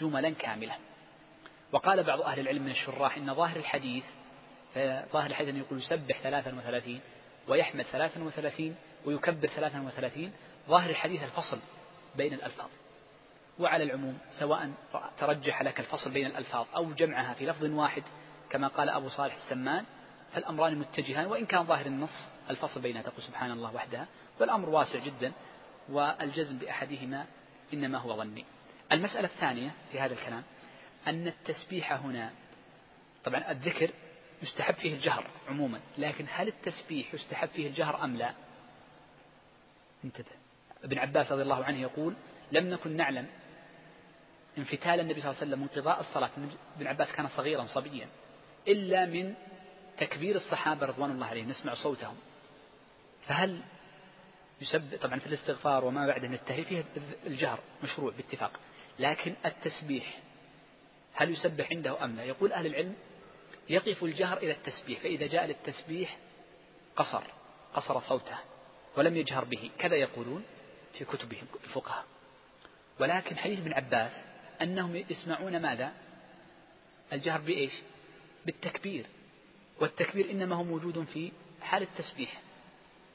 جملا 0.00 0.30
كاملة 0.30 0.74
وقال 1.72 2.04
بعض 2.04 2.20
أهل 2.20 2.40
العلم 2.40 2.62
من 2.62 2.70
الشراح 2.70 3.16
إن 3.16 3.34
ظاهر 3.34 3.56
الحديث 3.56 4.04
فظاهر 4.74 5.26
الحديث 5.30 5.48
أن 5.54 5.56
يقول 5.56 5.78
يسبح 5.78 6.20
33 6.20 7.00
ويحمد 7.48 7.84
33 7.84 8.74
ويكبر 9.04 9.48
33 9.48 10.32
ظاهر 10.68 10.90
الحديث 10.90 11.22
الفصل 11.22 11.58
بين 12.16 12.32
الألفاظ. 12.32 12.68
وعلى 13.58 13.84
العموم 13.84 14.18
سواء 14.38 14.70
ترجح 15.18 15.62
لك 15.62 15.80
الفصل 15.80 16.10
بين 16.10 16.26
الألفاظ 16.26 16.66
أو 16.76 16.92
جمعها 16.92 17.34
في 17.34 17.46
لفظ 17.46 17.64
واحد 17.64 18.02
كما 18.50 18.68
قال 18.68 18.88
أبو 18.88 19.08
صالح 19.08 19.34
السمان 19.34 19.84
فالأمران 20.32 20.78
متجهان 20.78 21.26
وإن 21.26 21.46
كان 21.46 21.64
ظاهر 21.64 21.86
النص 21.86 22.26
الفصل 22.50 22.80
بينها 22.80 23.02
تقول 23.02 23.22
سبحان 23.22 23.50
الله 23.50 23.74
وحدها 23.74 24.06
والأمر 24.40 24.68
واسع 24.68 24.98
جدا 24.98 25.32
والجزم 25.88 26.58
بأحدهما 26.58 27.26
إنما 27.74 27.98
هو 27.98 28.16
ظني. 28.16 28.44
المسألة 28.92 29.28
الثانية 29.28 29.70
في 29.92 30.00
هذا 30.00 30.14
الكلام 30.14 30.42
أن 31.06 31.26
التسبيح 31.26 31.92
هنا 31.92 32.30
طبعا 33.24 33.50
الذكر 33.50 33.90
يستحب 34.42 34.74
فيه 34.74 34.94
الجهر 34.94 35.26
عموما 35.48 35.80
لكن 35.98 36.26
هل 36.30 36.48
التسبيح 36.48 37.14
يستحب 37.14 37.48
فيه 37.48 37.66
الجهر 37.66 38.04
أم 38.04 38.16
لا؟ 38.16 38.34
انتبه. 40.04 40.30
ابن 40.84 40.98
عباس 40.98 41.32
رضي 41.32 41.42
الله 41.42 41.64
عنه 41.64 41.80
يقول 41.80 42.14
لم 42.52 42.70
نكن 42.70 42.96
نعلم 42.96 43.26
انفتال 44.58 45.00
النبي 45.00 45.20
صلى 45.20 45.30
الله 45.30 45.40
عليه 45.40 45.50
وسلم 45.50 45.62
انقضاء 45.62 46.00
الصلاة. 46.00 46.30
ابن 46.76 46.86
عباس 46.86 47.12
كان 47.12 47.28
صغيرا 47.28 47.64
صبيا. 47.64 48.08
إلا 48.68 49.06
من 49.06 49.34
تكبير 49.98 50.36
الصحابة 50.36 50.86
رضوان 50.86 51.10
الله 51.10 51.26
عليهم 51.26 51.48
نسمع 51.48 51.74
صوتهم. 51.74 52.16
فهل 53.26 53.60
يسبح 54.60 54.98
طبعا 55.02 55.18
في 55.18 55.26
الاستغفار 55.26 55.84
وما 55.84 56.06
بعده 56.06 56.28
من 56.28 56.34
التهليل 56.34 56.64
فيه 56.64 56.84
الجهر 57.26 57.60
مشروع 57.82 58.12
باتفاق 58.12 58.60
لكن 58.98 59.34
التسبيح 59.46 60.18
هل 61.14 61.30
يسبح 61.30 61.70
عنده 61.70 62.04
أم 62.04 62.16
لا؟ 62.16 62.24
يقول 62.24 62.52
أهل 62.52 62.66
العلم 62.66 62.94
يقف 63.68 64.04
الجهر 64.04 64.38
إلى 64.38 64.50
التسبيح 64.52 65.00
فإذا 65.00 65.26
جاء 65.26 65.46
للتسبيح 65.46 66.16
قصر 66.96 67.22
قصر 67.74 68.00
صوته 68.00 68.38
ولم 68.96 69.16
يجهر 69.16 69.44
به 69.44 69.70
كذا 69.78 69.96
يقولون 69.96 70.44
في 70.92 71.04
كتبهم 71.04 71.46
الفقهاء. 71.64 72.04
ولكن 73.00 73.36
حديث 73.36 73.58
ابن 73.58 73.72
عباس 73.72 74.12
أنهم 74.62 74.96
يسمعون 74.96 75.62
ماذا؟ 75.62 75.92
الجهر 77.12 77.40
بإيش؟ 77.40 77.72
بالتكبير 78.46 79.06
والتكبير 79.80 80.30
إنما 80.30 80.56
هو 80.56 80.64
موجود 80.64 81.04
في 81.12 81.32
حال 81.62 81.82
التسبيح. 81.82 82.40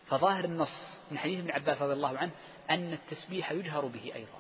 فظاهر 0.10 0.45
النص 0.45 0.88
من 1.11 1.18
حديث 1.18 1.39
ابن 1.39 1.52
عباس 1.52 1.81
رضي 1.81 1.93
الله 1.93 2.18
عنه 2.18 2.31
أن 2.69 2.93
التسبيح 2.93 3.52
يجهر 3.52 3.85
به 3.85 4.11
أيضا 4.15 4.39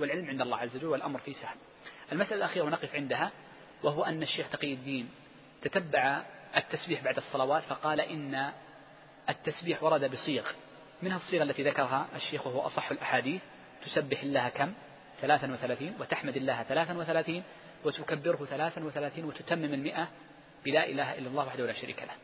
والعلم 0.00 0.28
عند 0.28 0.40
الله 0.40 0.56
عز 0.56 0.76
وجل 0.76 0.86
والأمر 0.86 1.18
فيه 1.18 1.32
سهل. 1.32 1.56
المسألة 2.12 2.36
الأخيرة 2.36 2.64
ونقف 2.64 2.94
عندها 2.94 3.30
وهو 3.82 4.04
أن 4.04 4.22
الشيخ 4.22 4.50
تقي 4.50 4.74
الدين 4.74 5.08
تتبع 5.62 6.22
التسبيح 6.56 7.04
بعد 7.04 7.16
الصلوات 7.16 7.62
فقال 7.62 8.00
إن 8.00 8.52
التسبيح 9.28 9.82
ورد 9.82 10.10
بصيغ. 10.10 10.52
منها 11.02 11.16
الصيغة 11.16 11.42
التي 11.42 11.62
ذكرها 11.62 12.08
الشيخ 12.16 12.46
وهو 12.46 12.60
أصح 12.60 12.90
الأحاديث 12.90 13.40
تسبح 13.84 14.22
الله 14.22 14.48
كم؟ 14.48 14.72
ثلاثا 15.20 15.52
وثلاثين 15.52 15.94
وتحمد 16.00 16.36
الله 16.36 16.62
ثلاثا 16.62 16.98
وثلاثين 16.98 17.42
وتكبره 17.84 18.46
ثلاثا 18.50 18.84
وثلاثين 18.84 19.24
وتتمم 19.24 19.74
المئة 19.74 20.08
بلا 20.64 20.86
إله 20.86 21.18
إلا 21.18 21.28
الله 21.28 21.46
وحده 21.46 21.66
لا 21.66 21.72
شريك 21.72 22.02
له. 22.02 22.14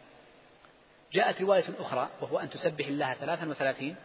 جاءت 1.13 1.41
رواية 1.41 1.65
أخرى 1.79 2.11
وهو 2.21 2.39
أن 2.39 2.51
تسبح 2.51 2.87
الله 2.87 3.15
ثلاثا 3.15 3.47
وثلاثين 3.47 3.97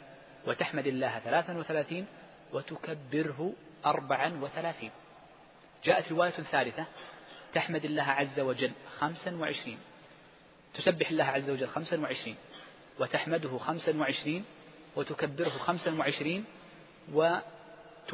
وتحمد 0.48 0.88
الله 0.88 1.20
ثلاثا 1.20 1.58
وثلاثين 1.58 2.06
وتكبره 2.54 3.54
أربعا 3.86 4.40
وثلاثين. 4.42 4.92
جاءت 5.84 6.12
رواية 6.12 6.30
ثالثة 6.30 6.86
تحمد 7.54 7.86
الله 7.86 8.04
عز 8.04 8.40
وجل 8.40 8.72
خمسا 9.00 9.36
وعشرين. 9.36 9.80
تسبح 10.74 11.10
الله 11.10 11.24
عز 11.24 11.50
وجل 11.50 11.68
خمسا 11.68 12.00
وعشرين 12.00 12.36
وتحمده 13.00 13.58
خمسا 13.58 13.98
وعشرين 13.98 14.46
وتكبره 14.96 15.50
خمسا 15.50 15.92
وعشرين 15.92 16.46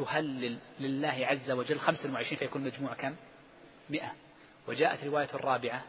وتهلل 0.00 0.58
لله 0.80 1.26
عز 1.26 1.50
وجل 1.50 1.78
خمسا 1.78 2.12
وعشرين 2.12 2.38
فيكون 2.38 2.62
مجموع 2.62 2.94
كم؟ 2.94 3.16
مئة. 3.90 4.12
وجاءت 4.68 5.04
رواية 5.04 5.28
الرابعة 5.34 5.84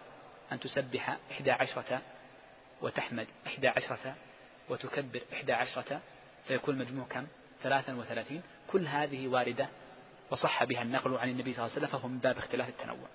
أن 0.52 0.60
تسبح 0.60 1.18
إحدى 1.32 1.52
عشرة 1.52 2.02
وتحمد 2.82 3.28
إحدى 3.48 3.68
عشرة 3.68 4.16
وتكبر 4.70 5.22
إحدى 5.34 5.54
عشرة 5.54 6.02
فيكون 6.48 6.82
المجموع 6.82 7.06
كم؟ 7.10 7.28
ثلاثا 7.64 7.94
وثلاثين. 7.94 8.42
كل 8.68 8.88
هذه 8.88 9.28
واردة 9.28 9.70
وصح 10.32 10.64
بها 10.64 10.82
النقل 10.82 11.18
عن 11.18 11.30
النبي 11.30 11.54
صلى 11.54 11.66
الله 11.66 11.76
عليه 11.76 11.86
وسلم 11.86 12.00
فهو 12.00 12.10
من 12.10 12.20
باب 12.20 12.38
اختلاف 12.38 12.70
التنوع. 12.70 13.08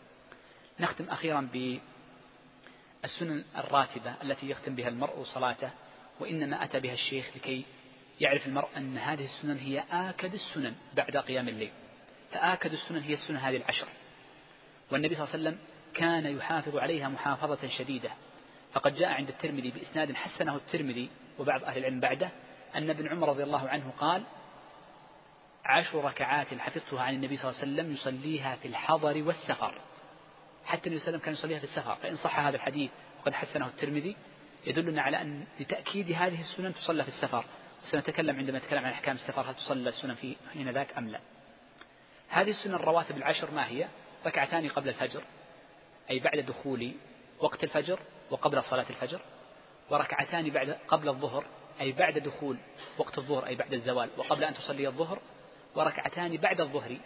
نختم 0.81 1.11
أخيرا 1.11 1.49
بالسنن 3.03 3.45
الراتبة 3.57 4.15
التي 4.23 4.51
يختم 4.51 4.75
بها 4.75 4.89
المرء 4.89 5.25
صلاته 5.25 5.71
وإنما 6.21 6.65
أتى 6.65 6.81
بها 6.81 6.93
الشيخ 6.93 7.27
لكي 7.37 7.65
يعرف 8.23 8.47
المرء 8.47 8.69
أن 8.77 8.99
هذه 8.99 9.25
السنن 9.25 9.59
هي 9.59 9.85
آكد 9.93 10.35
السنن 10.35 10.75
بعد 10.95 11.17
قيام 11.17 11.49
الليل. 11.49 11.71
فآكد 12.33 12.73
السنن 12.73 13.01
هي 13.03 13.15
السنن 13.15 13.37
هذه 13.37 13.57
العشر. 13.57 13.87
والنبي 14.91 15.15
صلى 15.15 15.25
الله 15.25 15.35
عليه 15.35 15.43
وسلم 15.43 15.59
كان 15.95 16.37
يحافظ 16.37 16.77
عليها 16.77 17.09
محافظة 17.09 17.69
شديدة. 17.69 18.11
فقد 18.73 18.95
جاء 18.95 19.09
عند 19.09 19.29
الترمذي 19.29 19.71
بإسناد 19.71 20.13
حسنه 20.13 20.57
الترمذي 20.57 21.11
وبعض 21.39 21.65
أهل 21.65 21.79
العلم 21.79 22.01
بعده 22.01 22.31
أن 22.75 22.91
ابن 22.91 23.09
عمر 23.09 23.29
رضي 23.29 23.43
الله 23.43 23.69
عنه 23.69 23.93
قال 23.99 24.23
عشر 25.65 26.05
ركعات 26.05 26.47
حفظتها 26.47 27.03
عن 27.03 27.15
النبي 27.15 27.37
صلى 27.37 27.51
الله 27.51 27.61
عليه 27.61 27.73
وسلم 27.73 27.93
يصليها 27.93 28.57
في 28.57 28.69
الحضر 28.69 29.23
والسفر. 29.23 29.75
حتى 30.65 30.87
النبي 30.87 31.01
صلى 31.01 31.09
الله 31.09 31.19
عليه 31.19 31.19
وسلم 31.19 31.25
كان 31.25 31.35
يصليها 31.35 31.59
في 31.59 31.65
السفر. 31.65 31.95
فإن 32.03 32.17
صح 32.17 32.39
هذا 32.39 32.57
الحديث 32.57 32.91
وقد 33.21 33.35
حسنه 33.35 33.67
الترمذي 33.67 34.17
يدلنا 34.67 35.03
على 35.03 35.21
أن 35.21 35.45
لتأكيد 35.61 36.13
هذه 36.13 36.41
السنن 36.41 36.75
تصلى 36.75 37.03
في 37.03 37.09
السفر. 37.09 37.45
وسنتكلم 37.85 38.37
عندما 38.37 38.59
نتكلم 38.59 38.85
عن 38.85 38.93
أحكام 38.93 39.17
السفر 39.17 39.51
هل 39.51 39.55
تصلى 39.55 39.89
السنن 39.89 40.15
في 40.15 40.37
حين 40.53 40.71
ذاك 40.71 40.99
أم 40.99 41.09
لا؟ 41.09 41.21
هذه 42.29 42.51
السنن 42.51 42.75
الرواتب 42.75 43.17
العشر 43.17 43.51
ما 43.51 43.67
هي؟ 43.67 43.89
ركعتان 44.27 44.69
قبل 44.69 44.89
الفجر 44.89 45.23
أي 46.11 46.21
بعد 46.21 46.39
دخول 46.39 46.93
وقت 47.41 47.65
الفجر 47.65 47.99
وقبل 48.31 48.65
صلاة 48.65 48.87
الفجر 48.91 49.21
وركعتان 49.91 50.51
بعد 50.51 50.79
قبل 50.89 51.09
الظهر 51.09 51.45
أي 51.81 51.93
بعد 51.93 52.19
دخول 52.19 52.59
وقت 52.99 53.19
الظهر 53.19 53.47
أي 53.47 53.55
بعد 53.55 53.73
الزوال 53.73 54.11
وقبل 54.17 54.45
أن 54.45 54.55
تصلي 54.55 54.89
الظهر 54.89 55.19
وركعتان 55.75 56.37
بعد 56.37 56.61
الظهر 56.61 56.97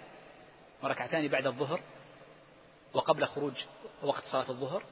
وركعتان 0.83 1.29
بعد 1.29 1.47
الظهر 1.47 1.81
وقبل 2.95 3.27
خروج 3.27 3.55
وقت 4.03 4.25
صلاة 4.25 4.51
الظهر 4.51 4.83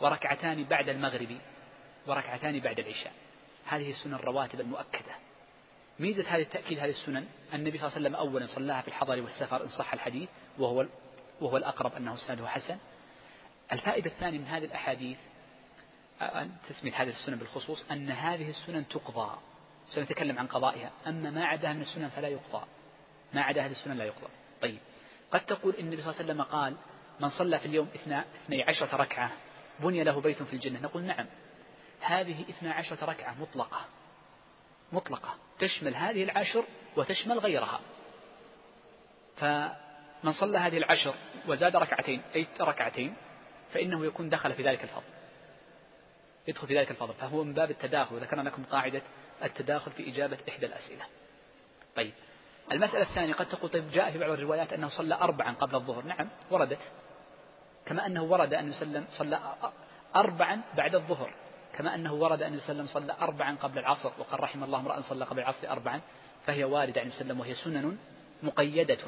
وركعتان 0.00 0.64
بعد 0.64 0.88
المغرب 0.88 1.38
وركعتان 2.06 2.60
بعد 2.60 2.78
العشاء. 2.78 3.12
هذه 3.66 3.90
السنن 3.90 4.14
الرواتب 4.14 4.60
المؤكدة 4.60 5.14
ميزة 5.98 6.24
هذه 6.28 6.42
التأكيد 6.42 6.78
هذه 6.78 6.90
السنن 6.90 7.26
النبي 7.54 7.78
صلى 7.78 7.86
الله 7.86 7.96
عليه 7.96 8.06
وسلم 8.06 8.14
أولا 8.14 8.46
صلاها 8.46 8.82
في 8.82 8.88
الحضر 8.88 9.20
والسفر 9.20 9.64
إن 9.64 9.68
صح 9.68 9.92
الحديث 9.92 10.28
وهو 10.58 10.86
وهو 11.40 11.56
الأقرب 11.56 11.94
أنه 11.94 12.16
سنده 12.16 12.48
حسن. 12.48 12.78
الفائدة 13.72 14.10
الثانية 14.10 14.38
من 14.38 14.46
هذه 14.46 14.64
الأحاديث 14.64 15.18
تسمية 16.68 17.02
هذه 17.02 17.08
السنن 17.08 17.36
بالخصوص 17.36 17.84
أن 17.90 18.10
هذه 18.10 18.50
السنن 18.50 18.88
تقضى. 18.88 19.38
سنتكلم 19.90 20.38
عن 20.38 20.46
قضائها. 20.46 20.90
أما 21.06 21.30
ما 21.30 21.46
عداها 21.46 21.72
من 21.72 21.82
السنن 21.82 22.08
فلا 22.08 22.28
يقضى. 22.28 22.66
ما 23.34 23.42
عدا 23.42 23.66
هذه 23.66 23.70
السنن 23.70 23.96
لا 23.96 24.04
يقضى. 24.04 24.28
طيب. 24.62 24.78
قد 25.32 25.46
تقول 25.46 25.74
إن 25.74 25.84
النبي 25.84 26.02
صلى 26.02 26.10
الله 26.10 26.22
عليه 26.22 26.32
وسلم 26.32 26.42
قال 26.42 26.76
من 27.20 27.28
صلى 27.28 27.58
في 27.58 27.66
اليوم 27.66 27.88
اثني 27.94 28.62
عشرة 28.62 28.96
ركعة 28.96 29.30
بني 29.80 30.04
له 30.04 30.20
بيت 30.20 30.42
في 30.42 30.52
الجنة. 30.52 30.80
نقول 30.80 31.02
نعم. 31.02 31.26
هذه 32.02 32.42
اثنى 32.50 32.70
عشرة 32.70 33.04
ركعة 33.04 33.34
مطلقة. 33.40 33.80
مطلقة. 34.92 35.34
تشمل 35.58 35.94
هذه 35.94 36.24
العشر 36.24 36.64
وتشمل 36.96 37.38
غيرها. 37.38 37.80
فمن 39.36 40.32
صلى 40.32 40.58
هذه 40.58 40.78
العشر 40.78 41.14
وزاد 41.48 41.76
ركعتين 41.76 42.22
أي 42.34 42.46
ركعتين 42.60 43.14
فإنه 43.72 44.06
يكون 44.06 44.28
دخل 44.28 44.52
في 44.52 44.62
ذلك 44.62 44.84
الفضل. 44.84 45.02
يدخل 46.48 46.66
في 46.66 46.78
ذلك 46.78 46.90
الفضل. 46.90 47.14
فهو 47.14 47.44
من 47.44 47.54
باب 47.54 47.70
التداخل. 47.70 48.14
وذكرنا 48.14 48.48
لكم 48.48 48.64
قاعدة 48.64 49.02
التداخل 49.44 49.90
في 49.90 50.08
إجابة 50.08 50.38
إحدى 50.48 50.66
الأسئلة. 50.66 51.04
طيب. 51.96 52.12
المسألة 52.72 53.02
الثانية 53.02 53.34
قد 53.34 53.48
تقول 53.48 53.70
طيب 53.70 53.90
جاء 53.90 54.10
في 54.10 54.18
بعض 54.18 54.30
الروايات 54.30 54.72
أنه 54.72 54.88
صلى 54.88 55.14
أربعا 55.14 55.54
قبل 55.54 55.74
الظهر. 55.74 56.04
نعم 56.04 56.28
وردت. 56.50 56.78
كما 57.86 58.06
أنه 58.06 58.22
ورد 58.22 58.54
أن 58.54 58.68
يسلم 58.68 59.06
صلى 59.10 59.54
أربعا 60.16 60.62
بعد 60.76 60.94
الظهر. 60.94 61.34
كما 61.78 61.94
أنه 61.94 62.12
ورد 62.14 62.42
أن 62.42 62.54
يسلم 62.54 62.86
صلى 62.86 63.16
أربعا 63.20 63.56
قبل 63.56 63.78
العصر 63.78 64.12
وقال 64.18 64.40
رحم 64.40 64.64
الله 64.64 64.78
امرأ 64.78 65.00
صلى 65.00 65.24
قبل 65.24 65.38
العصر 65.38 65.70
أربعا 65.70 66.00
فهي 66.46 66.64
واردة 66.64 67.02
أن 67.02 67.08
يسلم 67.08 67.40
وهي 67.40 67.54
سنن 67.54 67.98
مقيدة 68.42 68.98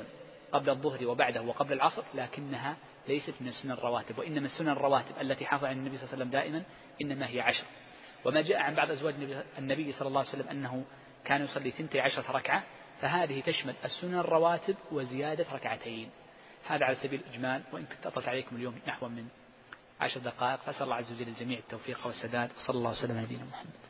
قبل 0.52 0.70
الظهر 0.70 1.06
وبعده 1.06 1.42
وقبل 1.42 1.72
العصر 1.72 2.02
لكنها 2.14 2.76
ليست 3.08 3.34
من 3.40 3.48
السنن 3.48 3.70
الرواتب 3.70 4.18
وإنما 4.18 4.46
السنن 4.46 4.68
الرواتب 4.68 5.20
التي 5.20 5.46
حافظ 5.46 5.64
عن 5.64 5.76
النبي 5.76 5.96
صلى 5.96 6.04
الله 6.04 6.14
عليه 6.14 6.24
وسلم 6.24 6.30
دائما 6.30 6.62
إنما 7.02 7.28
هي 7.28 7.40
عشر. 7.40 7.64
وما 8.24 8.40
جاء 8.42 8.60
عن 8.60 8.74
بعض 8.74 8.90
أزواج 8.90 9.14
النبي 9.58 9.92
صلى 9.92 10.08
الله 10.08 10.20
عليه 10.20 10.28
وسلم 10.28 10.48
أنه 10.48 10.84
كان 11.24 11.44
يصلي 11.44 11.70
ثنتي 11.70 12.00
عشرة 12.00 12.32
ركعة 12.32 12.62
فهذه 13.00 13.40
تشمل 13.40 13.74
السنن 13.84 14.18
الرواتب 14.18 14.76
وزيادة 14.92 15.46
ركعتين. 15.52 16.10
هذا 16.66 16.84
على 16.84 16.96
سبيل 16.96 17.20
الإجمال 17.20 17.62
وإن 17.72 17.84
كنت 17.84 18.06
أطلت 18.06 18.28
عليكم 18.28 18.56
اليوم 18.56 18.78
نحو 18.86 19.08
من 19.08 19.28
عشر 20.00 20.20
دقائق 20.20 20.60
فأسأل 20.60 20.82
الله 20.82 20.96
عز 20.96 21.12
وجل 21.12 21.28
الجميع 21.28 21.58
التوفيق 21.58 22.06
والسداد 22.06 22.50
وصلى 22.58 22.76
الله 22.76 22.90
وسلم 22.90 23.16
على 23.16 23.26
نبينا 23.26 23.44
محمد. 23.44 23.83